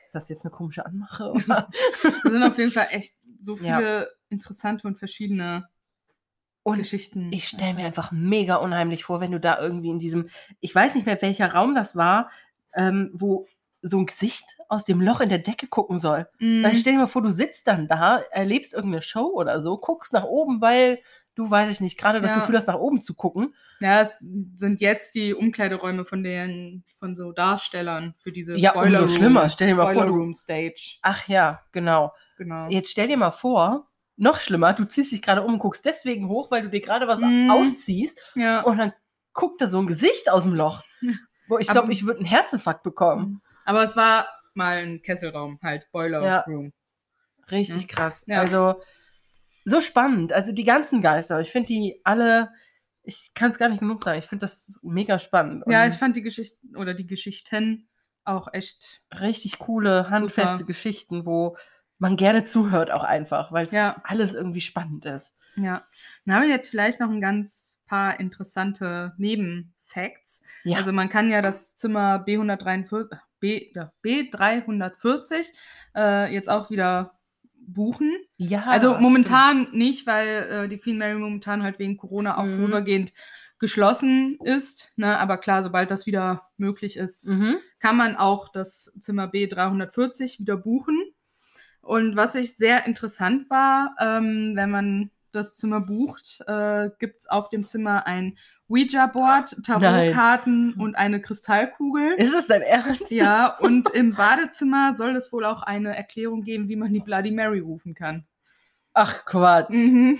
[0.05, 1.31] ist das jetzt eine komische Anmache?
[1.33, 1.69] Oder?
[2.23, 5.69] da sind auf jeden Fall echt so viele interessante und verschiedene
[6.63, 7.31] Und Geschichten.
[7.33, 10.29] Ich stelle mir einfach mega unheimlich vor, wenn du da irgendwie in diesem,
[10.61, 12.31] ich weiß nicht mehr, welcher Raum das war,
[12.75, 13.47] ähm, wo
[13.87, 16.27] so ein Gesicht aus dem Loch in der Decke gucken soll.
[16.39, 16.63] Mhm.
[16.65, 20.13] Weil stell dir mal vor, du sitzt dann da, erlebst irgendeine Show oder so, guckst
[20.15, 21.01] nach oben, weil
[21.35, 22.39] du, weiß ich nicht, gerade das Ja.
[22.41, 23.55] Gefühl hast, nach oben zu gucken.
[23.81, 24.19] Ja, es
[24.57, 29.51] sind jetzt die Umkleideräume von den von so Darstellern für diese Ja, umso schlimmer.
[29.51, 30.99] Stell dir mal Boiler vor, du, Room Stage.
[31.03, 32.13] ach ja, genau.
[32.39, 32.69] Genau.
[32.71, 36.29] Jetzt stell dir mal vor, noch schlimmer, du ziehst dich gerade um und guckst deswegen
[36.29, 37.51] hoch, weil du dir gerade was Mhm.
[37.51, 38.63] ausziehst Ja.
[38.63, 38.93] und dann
[39.35, 40.83] guckt da so ein Gesicht aus dem Loch.
[41.49, 43.43] Wo ich glaube, ich würde einen Herzinfarkt bekommen.
[43.65, 46.41] Aber es war mal ein Kesselraum, halt Boiler Ja.
[46.43, 46.73] Room.
[47.51, 47.89] Richtig Ja.
[47.89, 48.25] krass.
[48.27, 48.41] Ja.
[48.41, 48.81] Also
[49.65, 50.33] so spannend.
[50.33, 51.41] Also die ganzen Geister.
[51.41, 52.51] Ich finde die alle,
[53.03, 54.19] ich kann es gar nicht genug sagen.
[54.19, 55.65] Ich finde das mega spannend.
[55.69, 57.89] Ja, Und ich fand die Geschichten oder die Geschichten
[58.25, 59.03] auch echt.
[59.21, 60.67] richtig coole, handfeste Super.
[60.67, 61.57] Geschichten, wo
[61.99, 64.01] man gerne zuhört auch einfach, weil es Ja.
[64.05, 65.35] alles irgendwie spannend ist.
[65.57, 65.85] Ja.
[66.25, 69.13] Dann habe ich jetzt vielleicht noch ein ganz paar interessante
[69.95, 70.43] Nebenfacts.
[70.65, 70.79] Ja.
[70.79, 75.47] Also man kann ja das Zimmer B143, B, ja, B340
[75.97, 77.19] äh, jetzt auch wieder
[77.67, 78.13] buchen.
[78.37, 82.57] ja, Also momentan nicht, weil äh, die Queen Mary momentan halt wegen Corona auch Mhm.
[82.59, 83.13] vorübergehend
[83.59, 84.93] geschlossen ist.
[84.97, 85.19] Ne?
[85.19, 87.41] Aber klar, sobald das wieder möglich ist, stimmt.
[87.41, 87.57] Mhm.
[87.79, 90.99] kann man auch das Zimmer B340 wieder buchen.
[91.81, 97.27] Und was ich sehr interessant war, ähm, wenn man das Zimmer bucht, äh, gibt es
[97.27, 102.13] auf dem Zimmer ein Ouija-Board, Tarotkarten und eine Kristallkugel.
[102.15, 103.11] Ist es dein Ernst?
[103.11, 107.31] Ja, und im Badezimmer soll es wohl auch eine Erklärung geben, wie man die Bloody
[107.31, 108.27] Mary rufen kann.
[108.95, 109.71] Ach Quatsch.
[109.71, 110.19] Mhm.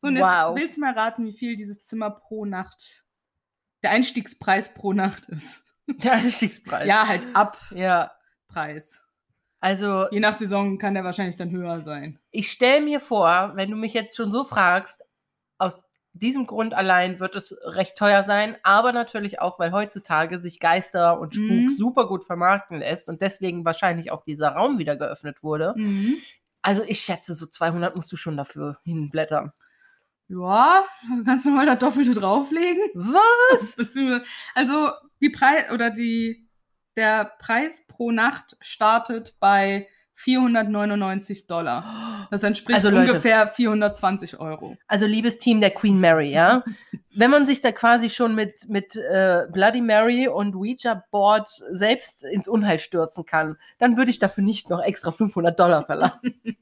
[0.00, 0.56] So, und jetzt Wow.
[0.56, 3.04] willst du mal raten, wie viel dieses Zimmer pro Nacht
[3.82, 5.74] der Einstiegspreis pro Nacht ist.
[5.86, 6.86] Der Einstiegspreis.
[6.86, 7.26] Ja, halt
[7.74, 8.12] Ja.
[8.48, 9.02] Abpreis.
[9.60, 12.18] Also, Je nach Saison kann der wahrscheinlich dann höher sein.
[12.30, 15.02] ich stelle mir vor, wenn du mich jetzt schon so fragst,
[15.58, 20.58] aus diesem Grund allein wird es recht teuer sein, aber natürlich auch, weil heutzutage sich
[20.58, 21.68] Geister und Spuk Mhm.
[21.68, 25.74] super gut vermarkten lässt und deswegen wahrscheinlich auch dieser Raum wieder geöffnet wurde.
[26.62, 29.52] Also ich schätze, so 200 musst du schon dafür hinblättern.
[30.28, 32.82] Ja, dann kannst du mal das Doppelte drauflegen.
[32.94, 33.76] Was?
[34.54, 34.90] Also
[35.20, 36.46] die Preis oder die
[37.00, 42.28] der Preis pro Nacht startet bei 499 Dollar.
[42.30, 43.12] Das entspricht Also, Leute.
[43.12, 44.76] ungefähr 420 Euro.
[44.86, 46.62] Also liebes Team der Queen Mary, ja.
[47.14, 52.22] Wenn man sich da quasi schon mit, mit äh, Bloody Mary und Ouija Board selbst
[52.22, 56.34] ins Unheil stürzen kann, dann würde ich dafür nicht noch extra 500 Dollar verlangen.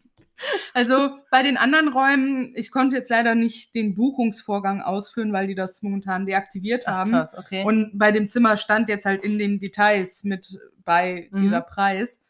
[0.75, 5.55] Also bei den anderen Räumen, ich konnte jetzt leider nicht den Buchungsvorgang ausführen, weil die
[5.55, 7.11] das momentan deaktiviert haben.
[7.11, 7.64] krass, okay.
[7.64, 11.41] Und bei dem Zimmer stand jetzt halt in den Details mit bei Mhm.
[11.41, 12.21] dieser Preis.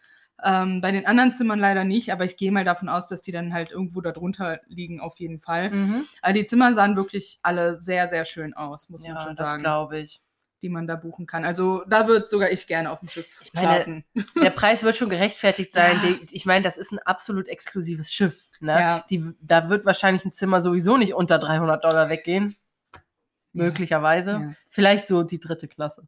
[0.43, 3.33] Ähm, bei den anderen Zimmern leider nicht, aber ich gehe mal davon aus, dass die
[3.33, 5.71] dann halt irgendwo darunter liegen, auf jeden Fall.
[5.71, 6.05] mhm.
[6.23, 9.49] Aber die Zimmer sahen wirklich alle sehr, sehr schön aus, muss man Ja, schon das
[9.49, 10.21] sagen, glaube ich.
[10.63, 11.45] Die man da buchen kann.
[11.45, 14.05] Also da wird sogar ich gerne auf dem Schiff Ich meine, schlafen.
[14.43, 15.99] Der Preis wird schon gerechtfertigt sein.
[16.03, 16.17] Ja.
[16.31, 18.45] Ich meine, das ist ein absolut exklusives Schiff.
[18.61, 18.73] Ne?
[18.73, 19.05] Ja.
[19.09, 22.57] Die, da wird wahrscheinlich ein Zimmer sowieso nicht unter 300 Dollar weggehen.
[23.53, 24.31] Möglicherweise.
[24.31, 24.53] Ja.
[24.71, 26.07] Vielleicht so die dritte Klasse.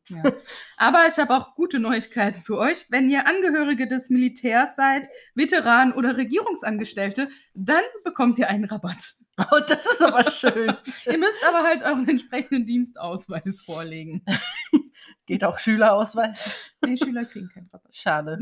[0.77, 2.87] Aber ich habe auch gute Neuigkeiten für euch.
[2.91, 9.17] Wenn ihr Angehörige des Militärs seid, Veteranen oder Regierungsangestellte, dann bekommt ihr einen Rabatt.
[9.53, 10.77] Oh, das ist aber schön.
[11.07, 14.25] Ihr müsst aber halt euren entsprechenden Dienstausweis vorlegen.
[15.27, 16.51] Geht auch Schülerausweis.
[16.85, 17.95] Die Schüler kriegen keinen Rabatt.
[17.95, 18.41] Schade.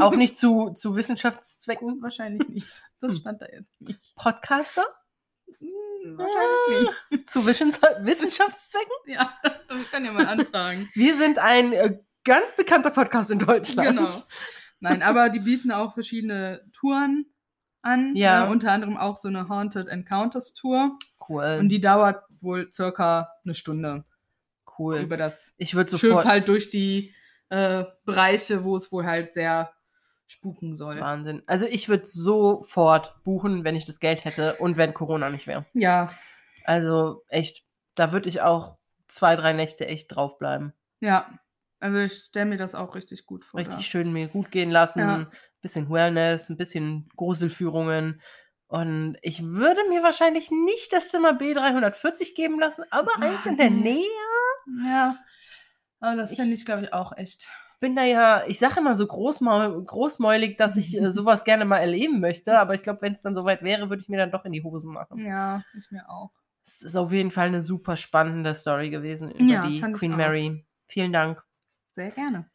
[0.00, 2.00] Auch nicht zu, zu Wissenschaftszwecken.
[2.00, 2.66] Wahrscheinlich nicht.
[3.00, 4.00] Das stand da jetzt nicht.
[4.16, 4.84] Podcaster?
[5.58, 7.30] Hm, Wahrscheinlich nicht.
[7.30, 8.92] Zu Wissens Wissenschaftszwecken?
[9.06, 9.34] Ja,
[9.68, 10.88] wir können ja mal anfragen.
[10.94, 13.98] Wir sind ein äh, ganz bekannter Podcast in Deutschland.
[13.98, 14.10] Genau.
[14.80, 17.31] Nein, aber die bieten auch verschiedene Touren
[17.82, 18.14] an.
[18.16, 18.46] Ja.
[18.46, 20.98] Äh, unter anderem auch so eine Haunted Encounters Tour.
[21.28, 21.58] Cool.
[21.60, 24.04] Und die dauert wohl circa eine Stunde
[24.78, 24.96] cool.
[24.98, 26.24] über das Ich würde Schiff sofort.
[26.26, 27.14] halt durch die
[27.50, 29.72] äh, Bereiche, wo es wohl halt sehr
[30.26, 30.98] spuken soll.
[31.00, 31.42] Wahnsinn.
[31.46, 35.66] Also ich würde sofort buchen, wenn ich das Geld hätte und wenn Corona nicht wäre.
[35.74, 36.10] Ja,
[36.64, 37.64] Also echt,
[37.94, 38.78] da würde ich auch
[39.08, 40.72] zwei, drei Nächte echt draufbleiben.
[41.00, 41.26] ja.
[41.80, 43.58] Also ich stelle mir das auch richtig gut vor.
[43.58, 43.82] Richtig da.
[43.82, 45.00] schön mir gut gehen lassen.
[45.00, 45.26] Ja.
[45.62, 48.20] Bisschen Wellness, ein bisschen Gruselführungen.
[48.66, 53.56] Und ich würde mir wahrscheinlich nicht das Zimmer B340 geben lassen, aber Boah, eins in
[53.56, 53.70] der.
[53.70, 54.04] Nähe.
[54.84, 55.16] Ja.
[56.00, 57.48] Aber das Ich- finde ich, glaube ich, auch echt.
[57.80, 61.78] Bin da ja, ich sage immer so großmaul, großmäulig, dass ich äh, sowas gerne mal
[61.78, 64.44] erleben möchte, aber ich glaube, wenn es dann soweit wäre, würde ich mir dann doch
[64.44, 65.18] in die Hosen machen.
[65.18, 66.30] Ja, ich mir auch.
[66.64, 70.16] Es ist auf jeden Fall eine super spannende Story gewesen über Ja, die ich Queen.
[70.16, 70.64] Mary.
[70.86, 71.42] Vielen Dank.
[71.90, 72.48] Sehr gerne.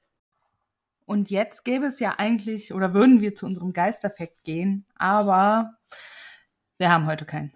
[1.08, 5.78] Und jetzt gäbe es ja eigentlich, oder würden wir zu unserem Geisterfekt gehen, aber
[6.78, 7.54] wir haben heute keinen.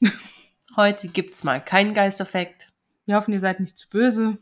[0.76, 2.72] Heute gibt es mal keinen Geisteffekt,
[3.06, 4.38] Wir hoffen, ihr seid nicht zu böse.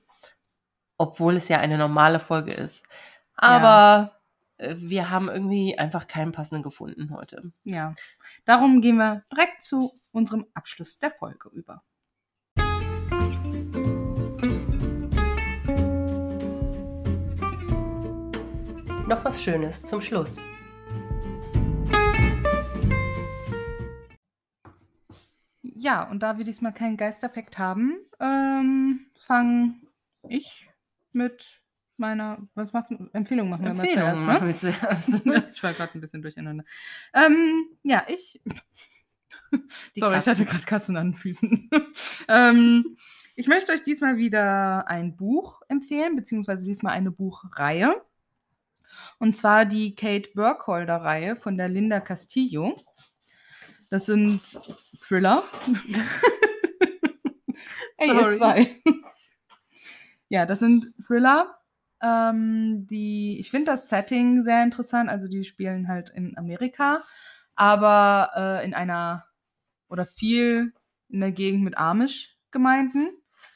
[0.98, 2.86] obwohl es ja eine normale Folge ist.
[3.36, 4.20] Aber
[4.58, 7.52] äh, wir haben irgendwie einfach keinen passenden gefunden heute.
[7.64, 7.94] Ja.
[8.44, 11.82] Darum gehen wir direkt zu unserem Abschluss der Folge über.
[19.06, 20.42] Noch was Schönes zum Schluss.
[25.62, 29.74] Ja, und da wir diesmal keinen Geisterfekt haben, ähm, fange
[30.28, 30.68] ich
[31.12, 31.62] mit
[31.96, 34.56] meiner, was macht Empfehlung machen wir mal Empfehlungen zuerst, machen ne?
[34.56, 35.08] zuerst.
[35.54, 36.64] ich war gerade ein bisschen durcheinander.
[37.14, 38.40] Ähm, ja, ich.
[39.94, 41.70] Sorry, ich hatte gerade Katzen an den Füßen.
[42.28, 42.96] ähm,
[43.36, 48.02] ich möchte euch diesmal wieder ein Buch empfehlen, beziehungsweise diesmal eine Buchreihe.
[49.18, 52.76] Und zwar die Kate Burkholder-Reihe von der Linda Castillo.
[53.90, 54.40] Das sind
[55.00, 55.42] Thriller.
[57.98, 58.82] Ey, zwei.
[60.28, 61.58] ja, das sind Thriller.
[62.02, 65.08] Ähm, die, ich finde das Setting sehr interessant.
[65.08, 67.02] Also die spielen halt in Amerika,
[67.54, 69.24] aber äh, in einer
[69.88, 70.72] oder viel
[71.08, 73.10] in der Gegend mit Amish-Gemeinden.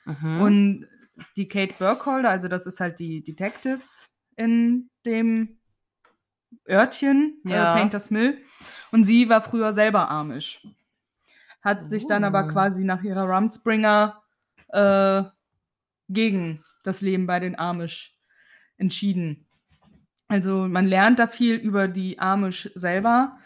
[0.05, 0.41] Mhm.
[0.41, 0.89] Und
[1.37, 3.81] die Kate Burkholder, also das ist halt die Detective
[4.37, 5.59] in dem
[6.69, 7.75] Örtchen, Ja.
[7.75, 8.39] äh, Painters Mill.
[8.93, 10.67] Und sie war früher selber Amish.
[11.63, 12.49] Hat sich dann aber Oh.
[12.49, 14.23] quasi nach ihrer Rumspringer
[14.69, 15.23] äh,
[16.09, 18.17] gegen das Leben bei den Amish
[18.79, 19.47] entschieden.
[20.29, 23.37] Also man lernt da viel über die Amish selber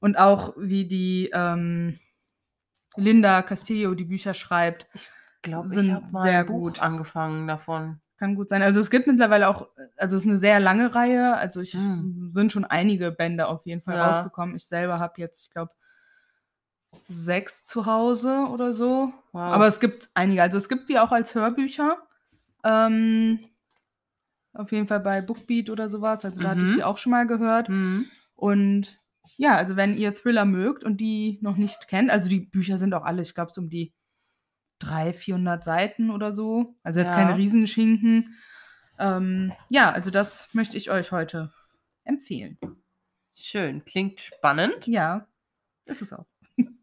[0.00, 1.98] und auch wie die ähm,
[2.96, 4.86] Linda Castillo die Bücher schreibt.
[5.42, 6.80] glaube, ich sind habe mal sehr Buch gut.
[6.82, 8.00] angefangen davon.
[8.18, 8.62] Kann gut sein.
[8.62, 11.36] Also es gibt mittlerweile auch, also es ist eine sehr lange Reihe.
[11.36, 12.30] Also ich Hm.
[12.32, 14.08] sind schon einige Bände auf jeden Fall Ja.
[14.10, 14.56] rausgekommen.
[14.56, 15.72] Ich selber habe jetzt, ich glaube,
[17.08, 19.12] sechs zu Hause oder so.
[19.32, 19.40] Wow.
[19.40, 20.42] Aber es gibt einige.
[20.42, 21.98] Also es gibt die auch als Hörbücher.
[22.64, 23.38] Ähm,
[24.52, 26.24] auf jeden Fall bei Bookbeat oder sowas.
[26.24, 26.74] Also da hatte ich Mhm.
[26.76, 27.68] die auch schon mal gehört.
[27.68, 28.06] Mhm.
[28.34, 28.98] Und
[29.36, 32.94] ja, also wenn ihr Thriller mögt und die noch nicht kennt, also die Bücher sind
[32.94, 33.92] auch alle, ich glaube, so um die
[34.80, 36.74] 300, 400 Seiten oder so.
[36.82, 37.16] Also jetzt Ja.
[37.16, 38.36] keine Riesenschinken.
[38.98, 41.52] Ähm, ja, also das möchte ich euch heute
[42.04, 42.58] empfehlen.
[43.34, 44.86] Schön, klingt spannend.
[44.86, 45.26] Ja,
[45.84, 46.26] ist es auch.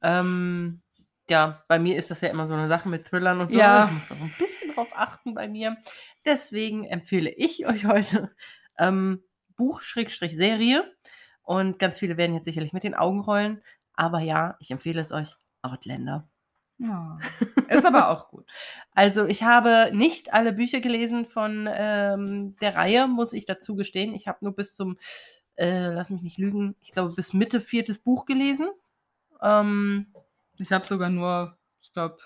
[0.01, 0.81] Ähm,
[1.29, 3.57] ja, bei mir ist das ja immer so eine Sache mit Thrillern und so.
[3.57, 3.85] Ja.
[3.87, 5.75] Ich muss auch ein bisschen drauf achten bei mir.
[6.25, 8.31] Deswegen empfehle ich euch heute
[8.77, 9.23] ähm,
[9.57, 10.89] Buch-Serie.
[11.41, 13.61] Und ganz viele werden jetzt sicherlich mit den Augen rollen.
[13.93, 15.35] Aber ja, ich empfehle es euch.
[15.61, 16.29] Outlander.
[16.77, 17.17] Ja.
[17.69, 18.45] Ist aber auch gut.
[18.97, 24.15] Also ich habe nicht alle Bücher gelesen von ähm, der Reihe, muss ich dazu gestehen.
[24.15, 24.97] Ich habe nur bis zum,
[25.55, 28.69] äh, lass mich nicht lügen, ich glaube bis Mitte viertes Buch gelesen.
[29.41, 30.13] Ähm,
[30.57, 32.19] Ich habe sogar nur, ich glaube,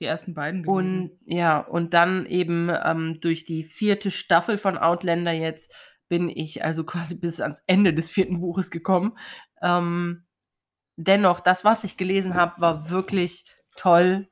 [0.00, 1.10] die ersten beiden gelesen.
[1.20, 5.74] und ja, und dann eben ähm, durch die vierte Staffel von Outlander jetzt
[6.08, 9.18] bin ich also quasi bis ans Ende des vierten Buches gekommen.
[9.60, 10.24] Ähm,
[10.96, 13.44] dennoch, das, was ich gelesen habe, war wirklich
[13.80, 14.28] toll.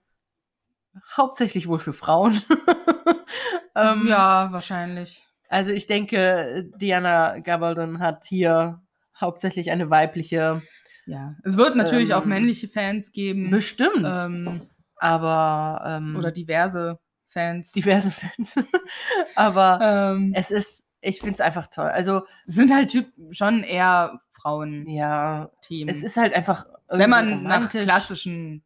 [1.17, 2.43] Hauptsächlich wohl für Frauen.
[3.77, 5.27] ähm, ja, wahrscheinlich.
[5.49, 8.83] Also ich denke, Diana Gabaldon hat hier
[9.19, 10.63] hauptsächlich eine weibliche
[11.07, 11.35] Ja.
[11.45, 13.51] Es wird natürlich auch Ähm, männliche Fans geben.
[13.51, 14.61] bestimmt, Ähm,
[14.97, 17.73] aber ähm, oder diverse Fans.
[17.73, 18.55] diverse Fans.
[19.35, 19.79] aber
[20.17, 21.89] ähm, es ist, ich finde es einfach toll.
[21.89, 24.95] Also es sind halt typ schon eher Frauenthemen.
[24.95, 28.65] ja, es ist halt einfach wenn man nach klassischen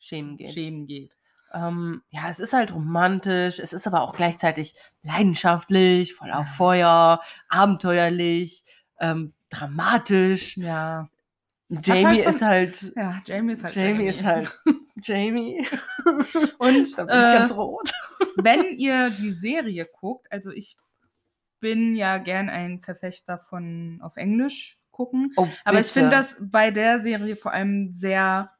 [0.00, 0.52] Schemen geht.
[0.52, 1.16] Schemen geht.
[1.52, 7.20] Ähm, ja, es ist halt romantisch, es ist aber auch gleichzeitig leidenschaftlich, voll auf Feuer,
[7.48, 8.64] abenteuerlich,
[9.00, 10.56] ähm, dramatisch.
[10.56, 11.08] Ja.
[11.68, 14.60] Jamie halt von- ist halt Ja, Jamie ist halt Jamie ist halt
[15.02, 15.66] Jamie.
[16.58, 17.92] Und da bin ich äh, ganz rot.
[18.36, 20.76] wenn ihr die Serie guckt, also ich
[21.60, 26.70] bin ja gern ein Verfechter von auf Englisch gucken, Oh, aber ich finde das bei
[26.70, 28.50] der Serie vor allem sehr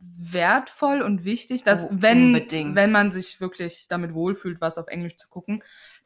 [0.00, 2.74] wertvoll und wichtig, dass Oh, wenn unbedingt.
[2.74, 5.62] wenn man sich wirklich damit wohlfühlt, was auf Englisch zu gucken,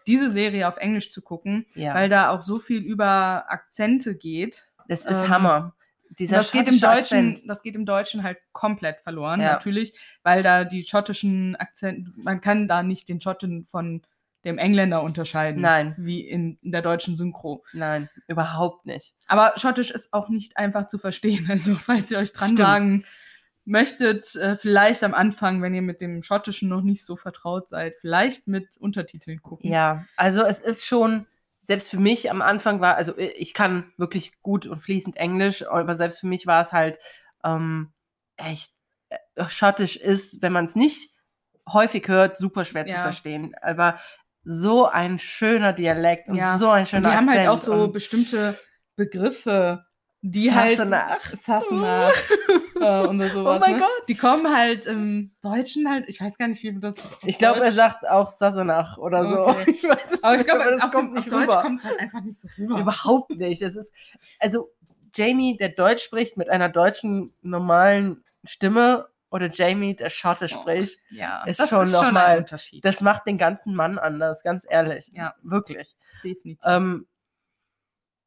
[0.07, 1.95] diese Serie auf Englisch zu gucken, ja.
[1.95, 4.67] weil da auch so viel über Akzente geht.
[4.89, 5.75] das ist ähm, Hammer.
[6.19, 7.49] Dieser das geht im Deutschen, Akzent.
[7.49, 9.53] das geht im Deutschen halt komplett verloren, Ja.
[9.53, 14.03] natürlich, weil da die schottischen Akzente, man kann da nicht den Schotten von
[14.45, 15.95] dem Engländer unterscheiden, Nein.
[15.97, 17.65] wie in, in der deutschen Synchro.
[17.73, 19.15] Nein, überhaupt nicht.
[19.29, 21.47] Aber Schottisch ist auch nicht einfach zu verstehen.
[21.51, 22.61] Also falls ihr euch dran Stimmt.
[22.69, 23.05] wagen
[23.65, 27.95] möchtet, äh, vielleicht am Anfang, wenn ihr mit dem Schottischen noch nicht so vertraut seid,
[28.01, 29.71] vielleicht mit Untertiteln gucken.
[29.71, 31.27] Ja, also es ist schon,
[31.65, 35.97] selbst für mich am Anfang war, also ich kann wirklich gut und fließend Englisch, aber
[35.97, 36.99] selbst für mich war es halt
[37.45, 37.93] ähm,
[38.37, 38.73] echt,
[39.11, 41.11] äh, schottisch ist, wenn man es nicht
[41.73, 43.03] häufig hört, super schwer zu Ja.
[43.03, 43.55] verstehen.
[43.63, 43.99] Aber
[44.45, 46.59] so ein schöner Dialekt und Ja.
[46.59, 48.59] so ein Und schöner die haben halt auch Akzent so bestimmte
[48.97, 49.87] Begriffe,
[50.25, 51.19] die halt Sassenach.
[51.41, 52.13] Sassenach
[52.81, 53.57] äh, und sowas.
[53.57, 53.79] Oh mein ne?
[53.81, 54.09] Gott.
[54.09, 56.97] Die kommen halt im Deutschen halt, ich weiß gar nicht, wie das.
[56.99, 59.47] auf Ich glaube, er Deutsch- sagt auch Sassenach oder so.
[59.49, 59.71] Okay.
[59.77, 61.63] Ich weiß es Aber ich glaube, das auf, kommt dem, auf nicht Deutsch rüber.
[61.63, 62.79] kommt es halt einfach nicht so rüber.
[62.81, 63.63] Überhaupt nicht.
[63.63, 63.93] Es ist,
[64.39, 64.71] also
[65.15, 70.49] Jamie, der Deutsch spricht mit einer deutschen normalen Stimme oder Jamie, der Schotte Oh.
[70.61, 72.85] spricht, Ja, ist das schon ist noch schon mal- ein Unterschied.
[72.85, 75.11] das macht den ganzen Mann anders, ganz ehrlich.
[75.15, 75.35] Ja.
[75.43, 75.97] Wirklich.
[76.23, 76.59] definitiv.
[76.65, 77.07] Ähm,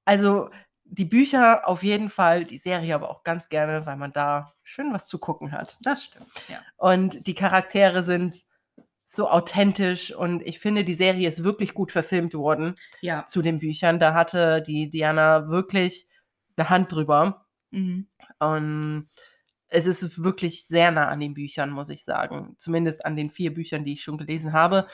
[0.04, 0.50] also
[0.86, 4.94] die Bücher auf jeden Fall, die Serie aber auch ganz gerne, weil man da schön
[4.94, 5.78] was zu gucken hat.
[5.82, 6.60] Das stimmt, ja.
[6.78, 8.46] Und die Charaktere sind
[9.08, 13.26] so authentisch und ich finde, die Serie ist wirklich gut verfilmt worden Ja.
[13.26, 14.00] zu den Büchern.
[14.00, 16.08] Da hatte die Diana wirklich
[16.58, 17.46] eine Hand drüber.
[17.72, 18.08] Mhm.
[18.40, 19.10] Und
[19.68, 22.56] es ist wirklich sehr nah an den Büchern, muss ich sagen.
[22.58, 24.88] Zumindest an den vier Büchern, die ich schon gelesen habe.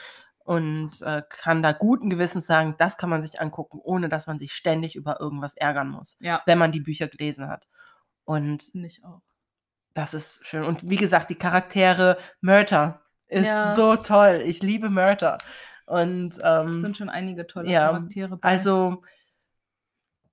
[0.44, 4.38] Und äh, kann da guten Gewissens sagen, das kann man sich angucken, ohne dass man
[4.38, 7.68] sich ständig über irgendwas ärgern muss, Ja, wenn man die Bücher gelesen hat.
[8.24, 9.20] Und ich auch.
[9.94, 10.64] das ist schön.
[10.64, 13.74] Und wie gesagt, die Charaktere, Murta ist Ja.
[13.74, 14.42] so toll.
[14.44, 15.38] Ich liebe Murta.
[15.86, 18.48] Und ähm, sind schon einige tolle ja, Charaktere bei.
[18.48, 19.02] also,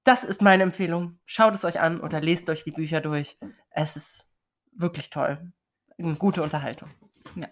[0.03, 1.19] das ist meine Empfehlung.
[1.25, 3.37] Schaut es euch an oder lest euch die Bücher durch.
[3.69, 4.27] Es ist
[4.71, 5.51] wirklich toll.
[5.97, 6.89] Eine gute Unterhaltung.
[7.35, 7.47] Ja.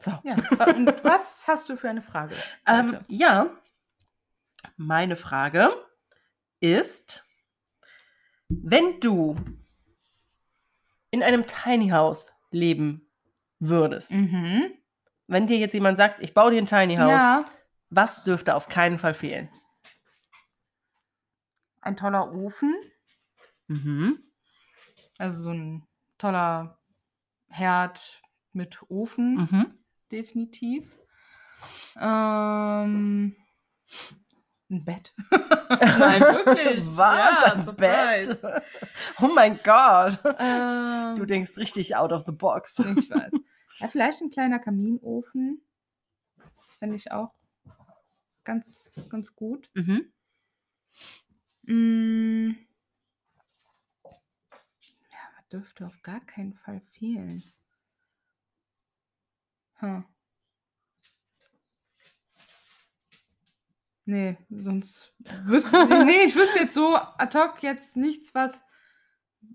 [0.00, 0.12] So.
[0.22, 0.34] ja.
[0.74, 2.36] Und was hast du für eine Frage?
[2.66, 3.50] Ähm, ja.
[4.76, 5.70] Meine Frage
[6.60, 7.24] ist,
[8.48, 9.36] wenn du
[11.10, 13.08] in einem Tiny House leben
[13.60, 14.12] würdest.
[14.12, 14.70] Mhm.
[15.26, 17.44] Wenn dir jetzt jemand sagt, ich baue dir ein Tiny House, Ja,
[17.90, 19.48] was dürfte auf keinen Fall fehlen?
[21.80, 22.74] ein toller Ofen.
[23.68, 24.18] Mhm.
[25.18, 25.86] Also so ein
[26.18, 26.78] toller
[27.48, 28.20] Herd
[28.52, 29.78] mit Ofen, Mhm.
[30.10, 30.90] Definitiv.
[31.96, 33.34] Ähm,
[34.70, 35.14] ein Bett.
[35.30, 36.84] Nein, wirklich.
[36.96, 37.42] Was?
[37.46, 38.34] Ja, ein surprise.
[38.36, 38.62] Bett?
[39.20, 40.18] Oh mein Gott.
[40.38, 42.78] Ähm, Du denkst richtig out of the box.
[42.78, 43.32] Ich weiß.
[43.80, 45.62] Ja, vielleicht ein kleiner Kaminofen.
[46.56, 47.32] Das fände ich auch
[48.42, 49.70] ganz, ganz gut.
[49.74, 50.12] Mhm.
[51.62, 52.56] Mm.
[55.12, 57.44] Ja, dürfte auf gar keinen Fall fehlen?
[59.80, 60.04] Hm.
[64.04, 65.12] Nee, sonst
[65.44, 68.62] wüsste nee, ich wüsste jetzt so ad hoc jetzt nichts, was.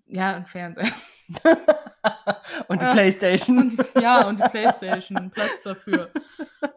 [0.06, 0.92] Ja, ein Fernseher.
[2.68, 2.94] Und die Ja.
[2.94, 3.58] Playstation.
[3.58, 6.12] Und, ja, und die Playstation, Platz dafür.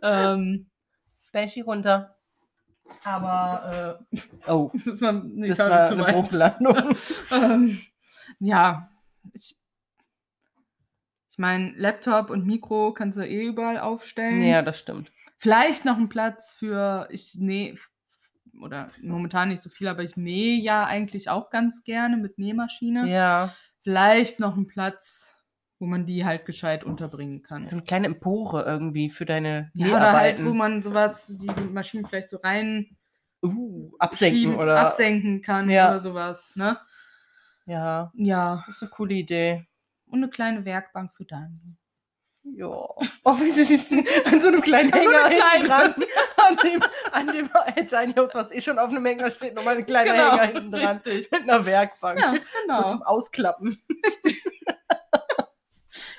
[0.03, 0.71] Ähm,
[1.33, 2.17] Banshee runter.
[3.05, 4.21] aber äh,
[4.51, 6.13] Oh, das war eine das war zu eine.
[6.13, 6.97] Bruchlandung.
[7.33, 7.81] ähm,
[8.39, 8.89] ja,
[9.35, 9.57] ich,
[11.37, 14.41] ich meine, Laptop und Mikro kannst du eh überall aufstellen.
[14.43, 15.12] ja, das stimmt.
[15.37, 17.76] Vielleicht noch ein Platz für, ich nähe,
[18.62, 23.07] oder momentan nicht so viel, aber ich nähe ja eigentlich auch ganz gerne mit Nähmaschine.
[23.07, 23.55] Ja.
[23.82, 25.39] Vielleicht noch ein Platz,
[25.78, 27.66] wo man die halt gescheit unterbringen kann.
[27.66, 32.09] So eine kleine Empore irgendwie für deine Ja, oder halt, wo man sowas, die Maschine
[32.09, 32.97] vielleicht so rein
[33.43, 34.80] uh, absenken schieben- oder.
[34.80, 35.91] absenken kann Ja.
[35.91, 36.78] oder sowas, ne?
[37.66, 38.64] Ja, Ja.
[38.66, 39.66] das ist eine coole Idee.
[40.17, 41.77] Und eine kleine Werkbank für Daniel.
[42.43, 42.69] Ja.
[43.25, 43.93] Oh, wie süß.
[44.25, 45.67] An so einem kleinen An so Hänger hinten kleinen.
[45.67, 45.95] dran.
[46.37, 49.85] An dem, an dem Tiny House, was eh schon auf einem Hänger steht, nochmal ein
[49.85, 50.97] kleiner Genau, Hänger hinten dran.
[51.05, 51.31] richtig.
[51.33, 52.21] Mit einer Werkbank.
[52.21, 52.91] Ja, So genau.
[52.91, 53.83] zum Ausklappen.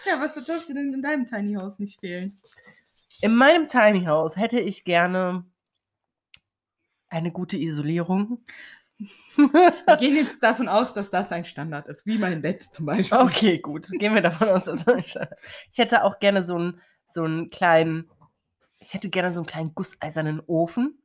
[0.06, 2.38] ja, was dürfte denn in deinem Tiny House nicht fehlen?
[3.22, 5.46] In meinem Tiny House hätte ich gerne
[7.10, 8.44] eine gute Isolierung.
[9.36, 13.18] Wir gehen jetzt davon aus, dass das ein Standard ist, wie mein Bett zum Beispiel.
[13.18, 13.88] Okay, gut.
[14.00, 14.84] Gehen wir davon aus, dass
[15.72, 16.82] ich hätte auch gerne so einen,
[17.14, 18.10] so einen kleinen,
[18.80, 20.98] ich hätte gerne so einen kleinen gusseisernen Ofen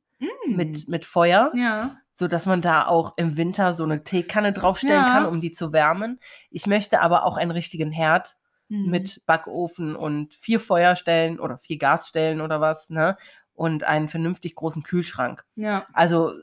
[0.46, 0.54] Mm.
[0.54, 1.96] mit, mit Feuer, Ja.
[2.12, 5.10] so dass man da auch im Winter so eine Teekanne draufstellen Ja.
[5.10, 6.20] kann, um die zu wärmen.
[6.48, 8.36] Ich möchte aber auch einen richtigen Herd
[8.68, 8.88] Mhm.
[8.90, 13.18] mit Backofen und vier Feuerstellen oder vier Gasstellen oder was, ne?
[13.52, 15.44] Und einen vernünftig großen Kühlschrank.
[15.56, 15.86] Ja.
[15.92, 16.34] Also,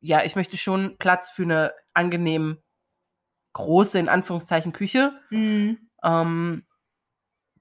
[0.00, 2.58] ja, ich möchte schon Platz für eine angenehm
[3.52, 5.12] große, in Anführungszeichen, Küche.
[5.30, 5.78] Mhm.
[6.02, 6.66] Ähm,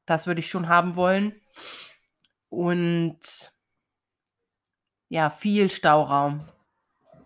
[0.06, 1.42] das würde ich schon haben wollen.
[2.50, 3.52] Und
[5.10, 6.48] ja, viel Stauraum.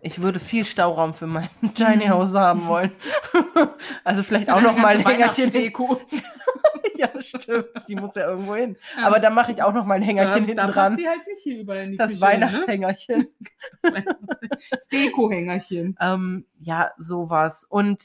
[0.00, 2.10] Ich würde viel Stauraum für mein Tiny Mhm.
[2.10, 2.92] House haben wollen.
[4.04, 6.02] also vielleicht auch noch mal ein ganze Hängerchen.
[7.14, 7.66] Ja, stimmt.
[7.88, 8.76] Die muss ja irgendwo hin.
[8.98, 9.06] Ja.
[9.06, 10.96] Aber da mache ich auch noch mal ein Hängerchen ja, hinten da dran.
[10.96, 12.20] die halt nicht hier überall in die Das ne?
[12.20, 13.28] Weihnachtshängerchen.
[13.82, 14.40] Das, Weihnachts-
[14.70, 15.96] das Deko-Hängerchen.
[16.00, 17.64] Ähm, ja, sowas.
[17.68, 18.02] Und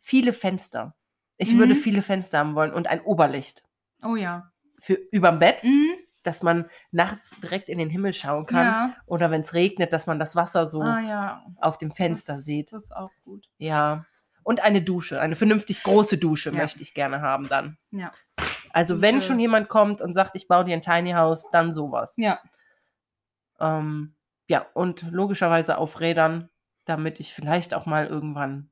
[0.00, 0.94] viele Fenster.
[1.36, 1.78] Ich würde Mhm.
[1.78, 3.62] viele Fenster haben wollen und ein Oberlicht
[4.04, 4.50] Oh ja.
[4.80, 5.92] für überm Bett, Mhm.
[6.22, 8.66] dass man nachts direkt in den Himmel schauen kann.
[8.66, 8.96] Ja.
[9.06, 11.46] Oder wenn es regnet, dass man das Wasser so Ah ja.
[11.60, 12.72] auf dem Fenster das, sieht.
[12.72, 13.46] Das ist auch gut.
[13.58, 14.06] Ja.
[14.44, 16.56] Und eine Dusche, eine vernünftig große Dusche Ja.
[16.56, 17.78] möchte ich gerne haben dann.
[17.90, 18.12] Ja.
[18.70, 22.14] Also wenn schon jemand kommt und sagt, ich baue dir ein Tiny House, dann sowas.
[22.16, 22.40] Ja.
[23.60, 24.14] Ähm,
[24.48, 26.50] ja, und logischerweise auf Rädern,
[26.84, 28.70] damit ich vielleicht auch mal irgendwann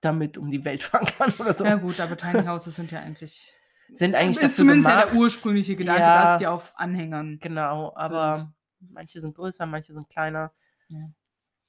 [0.00, 1.64] damit um die Welt fahren kann oder so.
[1.64, 3.52] Ja gut, aber Tiny Houses sind ja eigentlich.
[3.94, 5.12] Sind eigentlich ist zumindest ja gemacht.
[5.12, 6.24] der ursprüngliche Gedanke, Ja.
[6.24, 7.38] dass die auf Anhängern.
[7.40, 8.50] Genau, aber
[8.80, 10.52] manche sind größer, manche sind kleiner.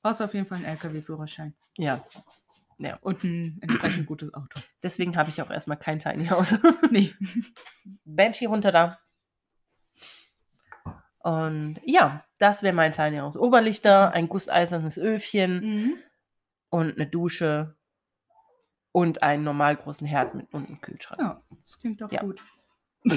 [0.01, 1.55] Brauchst auf jeden Fall einen LKW-Führerschein.
[1.77, 1.99] Ja,
[3.01, 4.59] Und ein entsprechend gutes Auto.
[4.83, 6.55] deswegen habe ich auch erstmal kein Tiny House.
[6.91, 7.13] Nee.
[8.03, 8.99] Banshee runter da.
[11.19, 13.37] Und ja, das wäre mein Tiny House.
[13.37, 15.93] Oberlichter, ein gusseisernes Öfchen Mhm.
[16.69, 17.75] und eine Dusche
[18.91, 21.19] und einen normal großen Herd mit und einem Kühlschrank.
[21.21, 22.21] Ja, das klingt doch Ja.
[22.21, 22.41] gut.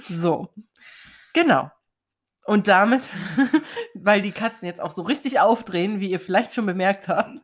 [0.00, 0.48] So,
[1.34, 1.70] genau.
[2.46, 3.02] Und damit,
[3.94, 7.38] weil die Katzen jetzt auch so richtig aufdrehen, wie ihr vielleicht schon bemerkt habt,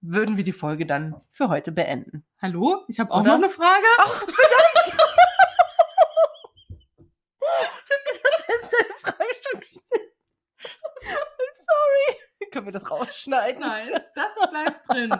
[0.00, 2.24] würden wir die Folge dann für heute beenden.
[2.40, 2.84] Hallo?
[2.88, 3.38] Ich habe auch Oder?
[3.38, 3.86] noch eine Frage.
[3.98, 4.98] Ach, verdammt!
[12.50, 13.60] Können wir das rausschneiden?
[13.60, 15.14] Nein, das bleibt drin.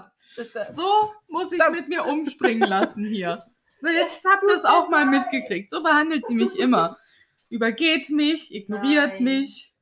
[0.73, 3.44] So muss ich mit mir umspringen lassen hier.
[3.82, 5.70] Jetzt habt ihr das auch mal mitgekriegt.
[5.70, 6.98] So behandelt sie mich immer.
[7.48, 9.24] Übergeht mich, ignoriert Nein.
[9.24, 9.74] mich.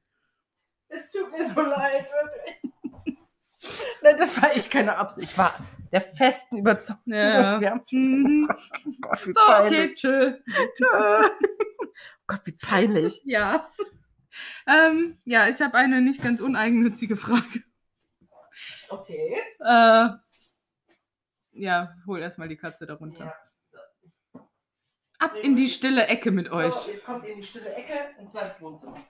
[0.88, 2.72] Es tut mir so leid, wirklich.
[4.02, 5.32] Nein, das war echt keine Absicht.
[5.32, 5.54] Ich war,
[5.92, 7.02] der festen Überzeugung.
[7.06, 7.60] Ja.
[7.60, 8.48] Wir haben Mhm.
[8.86, 9.94] Oh Gott, So, okay, peinlich.
[10.00, 10.38] tschö.
[10.94, 11.86] oh
[12.26, 13.20] Gott, wie peinlich.
[13.24, 13.70] Ja.
[14.66, 17.62] Ähm, ja, ich habe eine nicht ganz uneigennützige Frage.
[18.88, 19.36] Okay.
[19.60, 20.08] Äh,
[21.52, 23.34] ja, hol erstmal die Katze darunter.
[25.18, 26.72] Ab in die stille Ecke mit euch.
[26.72, 29.04] So, jetzt kommt in die stille Ecke und zwar ins Wohnzimmer.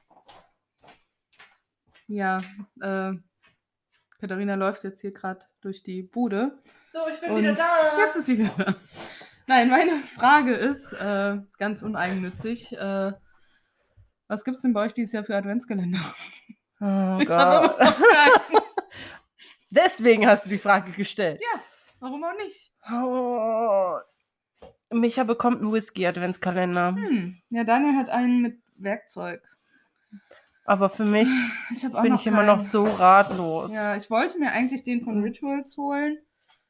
[2.07, 2.39] Ja,
[2.81, 3.13] äh,
[4.21, 6.59] Katharina läuft jetzt hier gerade durch die Bude.
[6.93, 7.99] So, ich bin Und wieder da.
[7.99, 8.77] Jetzt ist sie wieder da.
[9.47, 13.13] Nein, meine Frage ist, äh, ganz uneigennützig, äh,
[14.27, 16.01] was gibt's denn bei euch dieses Jahr für Adventskalender?
[16.81, 17.97] Oh Ich habe Gott.
[19.71, 21.41] Deswegen hast du die Frage gestellt.
[22.01, 22.73] Warum auch nicht?
[22.93, 23.99] Oh.
[24.91, 26.95] Micha bekommt einen Whisky-Adventskalender.
[26.95, 27.41] Hm.
[27.51, 29.43] Ja, Daniel hat einen mit Werkzeug.
[30.69, 31.29] Aber für mich
[32.03, 32.67] bin ich immer noch keinen.
[32.67, 33.73] so ratlos.
[33.73, 36.19] Ja, ich wollte mir eigentlich den von Rituals holen,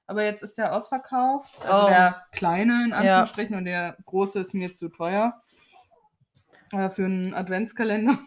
[0.06, 1.52] aber jetzt ist der ausverkauft.
[1.66, 1.88] Also Oh.
[1.88, 2.96] der kleine in Ja.
[2.96, 5.42] Anführungsstrichen und der große ist mir zu teuer.
[6.72, 8.18] Äh, für einen Adventskalender.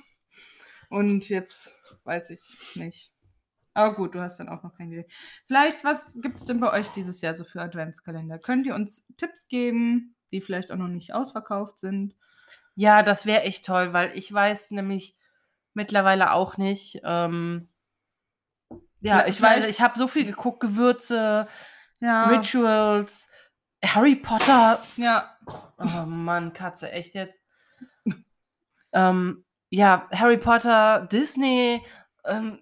[0.89, 1.73] Und jetzt
[2.03, 2.41] weiß ich
[2.75, 3.13] nicht.
[3.73, 5.07] Aber gut, du hast dann auch noch keine Idee.
[5.47, 8.39] Vielleicht, was gibt es denn bei euch dieses Jahr so für Adventskalender?
[8.39, 12.15] Könnt ihr uns Tipps geben, die vielleicht auch noch nicht ausverkauft sind?
[12.75, 15.15] Ja, das wäre echt toll, weil ich weiß nämlich
[15.73, 17.01] mittlerweile auch nicht.
[17.03, 17.69] Ähm,
[18.99, 21.47] ja, ich weiß, ich habe so viel geguckt, Gewürze,
[21.99, 22.27] Ja.
[22.27, 23.29] Rituals,
[23.83, 24.79] Harry Potter.
[24.97, 25.35] Ja.
[25.77, 27.41] Oh Mann, Katze, echt jetzt?
[28.93, 31.83] ähm, ja, Harry Potter, Disney,
[32.25, 32.59] ähm,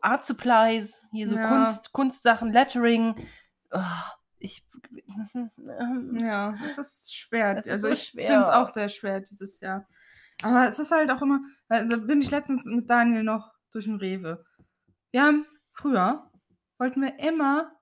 [0.00, 1.48] Art Supplies, hier so Ja.
[1.48, 3.14] Kunst, Kunstsachen, Lettering.
[3.70, 3.80] Oh,
[4.38, 4.64] ich.
[6.18, 7.56] Ja, es ist schwer.
[7.58, 9.86] Es ist also so ich finde es auch sehr schwer dieses Jahr.
[10.42, 13.96] Aber es ist halt auch immer, da bin ich letztens mit Daniel noch durch den
[13.96, 14.44] Rewe.
[15.10, 16.30] Wir haben früher,
[16.78, 17.72] wollten wir immer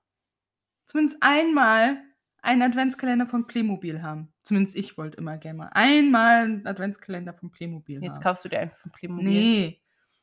[0.86, 1.98] zumindest einmal
[2.42, 4.32] einen Adventskalender von Playmobil haben.
[4.42, 8.22] Zumindest ich wollte immer gerne mal einmal einen Adventskalender von Playmobil Jetzt haben.
[8.22, 9.24] kaufst du dir einen von Playmobil.
[9.24, 9.80] Nee.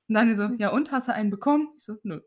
[0.07, 1.69] Und Daniel so, ja und, hast du einen bekommen?
[1.77, 2.21] Ich so, nö.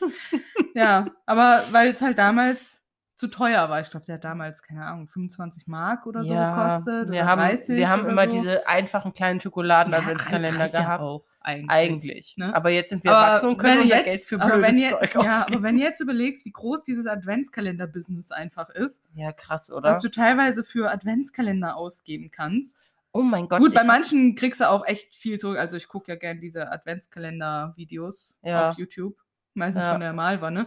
[0.74, 2.81] ja, aber weil es halt damals
[3.22, 3.80] zu teuer war.
[3.80, 7.10] Ich glaube, der hat damals, keine Ahnung, 25 Mark oder so gekostet.
[7.10, 8.32] wir haben, 30 wir haben immer so.
[8.32, 11.00] diese einfachen kleinen Ja, Schokoladen-Adventskalender ja gehabt.
[11.02, 11.70] auch, eigentlich.
[11.70, 12.34] Eigentlich.
[12.36, 12.54] ne?
[12.54, 14.68] Aber jetzt sind wir Aber erwachsen und können wenn unser jetzt- Geld für aber blödes
[14.70, 15.54] wenn je- Zeug Ja, ausgeben.
[15.58, 19.90] aber wenn du jetzt überlegst, wie groß dieses Adventskalender-Business einfach ist, Ja, krass, oder?
[19.90, 22.82] was du teilweise für Adventskalender ausgeben kannst.
[23.12, 23.60] oh mein Gott.
[23.60, 25.58] Gut, bei manchen kriegst du auch echt viel zurück.
[25.58, 28.70] Also ich gucke ja gerne diese Adventskalender-Videos Ja.
[28.70, 29.16] auf YouTube.
[29.54, 29.92] Meistens Ja.
[29.92, 30.66] von der Malwa, ne?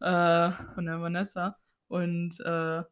[0.00, 1.56] Äh, von der Vanessa.
[1.88, 2.82] Und äh,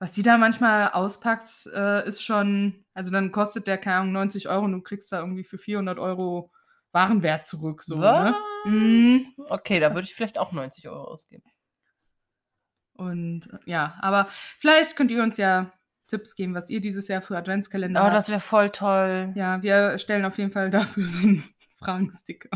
[0.00, 4.48] was die da manchmal auspackt, äh, ist schon, also dann kostet der, keine Ahnung, 90
[4.48, 6.50] Euro und du kriegst da irgendwie für 400 Euro
[6.92, 7.82] Warenwert zurück.
[7.82, 8.34] So, ne?
[8.64, 9.20] Mhm.
[9.48, 11.44] Okay, da würde ich vielleicht auch 90 Euro ausgeben.
[12.94, 14.26] Und ja, aber
[14.58, 15.72] vielleicht könnt ihr uns ja
[16.08, 18.14] Tipps geben, was ihr dieses Jahr für Adventskalender Oh, habt.
[18.16, 19.32] das wäre voll toll.
[19.36, 21.44] Ja, ja, wir stellen auf jeden Fall dafür so einen
[21.76, 22.48] Fragensticker.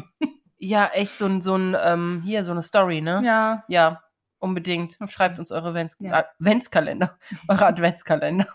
[0.58, 3.22] echt so ein, so ein, ähm, hier, so eine Story, ne?
[3.24, 4.02] Ja, Ja,
[4.42, 4.98] unbedingt.
[5.08, 6.12] Schreibt uns eure Advents Ja.
[6.38, 7.18] Adventskalender.
[7.48, 8.46] Eure Adventskalender.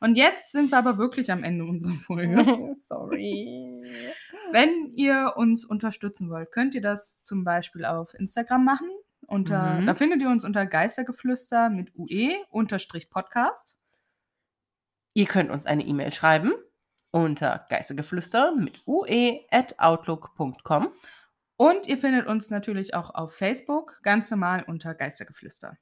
[0.00, 2.74] und jetzt sind wir aber wirklich am Ende unserer Folge.
[2.86, 3.82] Sorry.
[4.52, 8.88] Wenn ihr uns unterstützen wollt, könnt ihr das zum Beispiel auf Instagram machen.
[9.26, 9.86] Unter, Mhm.
[9.86, 13.76] Da findet ihr uns unter Geistergeflüster mit UE unterstrich Podcast.
[15.14, 16.52] Ihr könnt uns eine E-Mail schreiben
[17.10, 20.92] unter geistergeflüster mit ue at outlook.com.
[21.58, 25.76] Und ihr findet uns natürlich auch auf Facebook, ganz normal unter Geistergeflüster.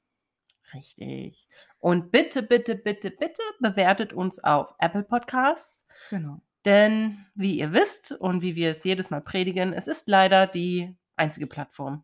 [0.73, 1.47] Richtig.
[1.79, 5.85] Und bitte, bitte, bitte, bitte bewertet uns auf Apple Podcasts.
[6.09, 6.41] Genau.
[6.65, 10.97] Denn wie ihr wisst und wie wir es jedes Mal predigen, es ist leider die
[11.15, 12.03] einzige Plattform,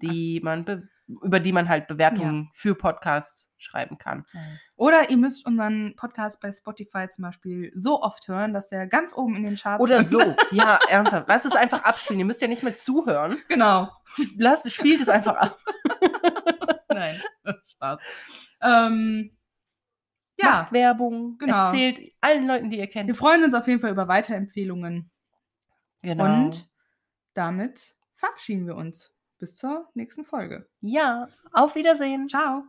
[0.00, 4.24] die man be- über die man halt Bewertungen für Podcasts schreiben kann.
[4.76, 9.12] Oder ihr müsst unseren Podcast bei Spotify zum Beispiel so oft hören, dass der ganz
[9.14, 10.20] oben in den Charts Oder so.
[10.50, 11.28] Ja, ernsthaft.
[11.28, 12.18] Lasst es einfach abspielen.
[12.20, 13.38] Ihr müsst ja nicht mehr zuhören.
[13.48, 13.88] Genau.
[14.36, 15.58] Lasst, spielt es einfach ab.
[16.88, 17.22] Nein,
[17.64, 18.00] Spaß.
[18.62, 19.36] Ähm,
[20.38, 21.38] ja, Macht Werbung.
[21.38, 21.66] genau.
[21.66, 23.06] Erzählt allen Leuten, die ihr kennt.
[23.06, 25.10] wir freuen uns auf jeden Fall über Weiterempfehlungen.
[26.02, 26.24] Genau.
[26.24, 26.68] Und
[27.34, 29.14] damit verabschieden wir uns.
[29.42, 30.68] Bis zur nächsten Folge.
[30.82, 32.28] ja, auf Wiedersehen.
[32.28, 32.62] Ciao.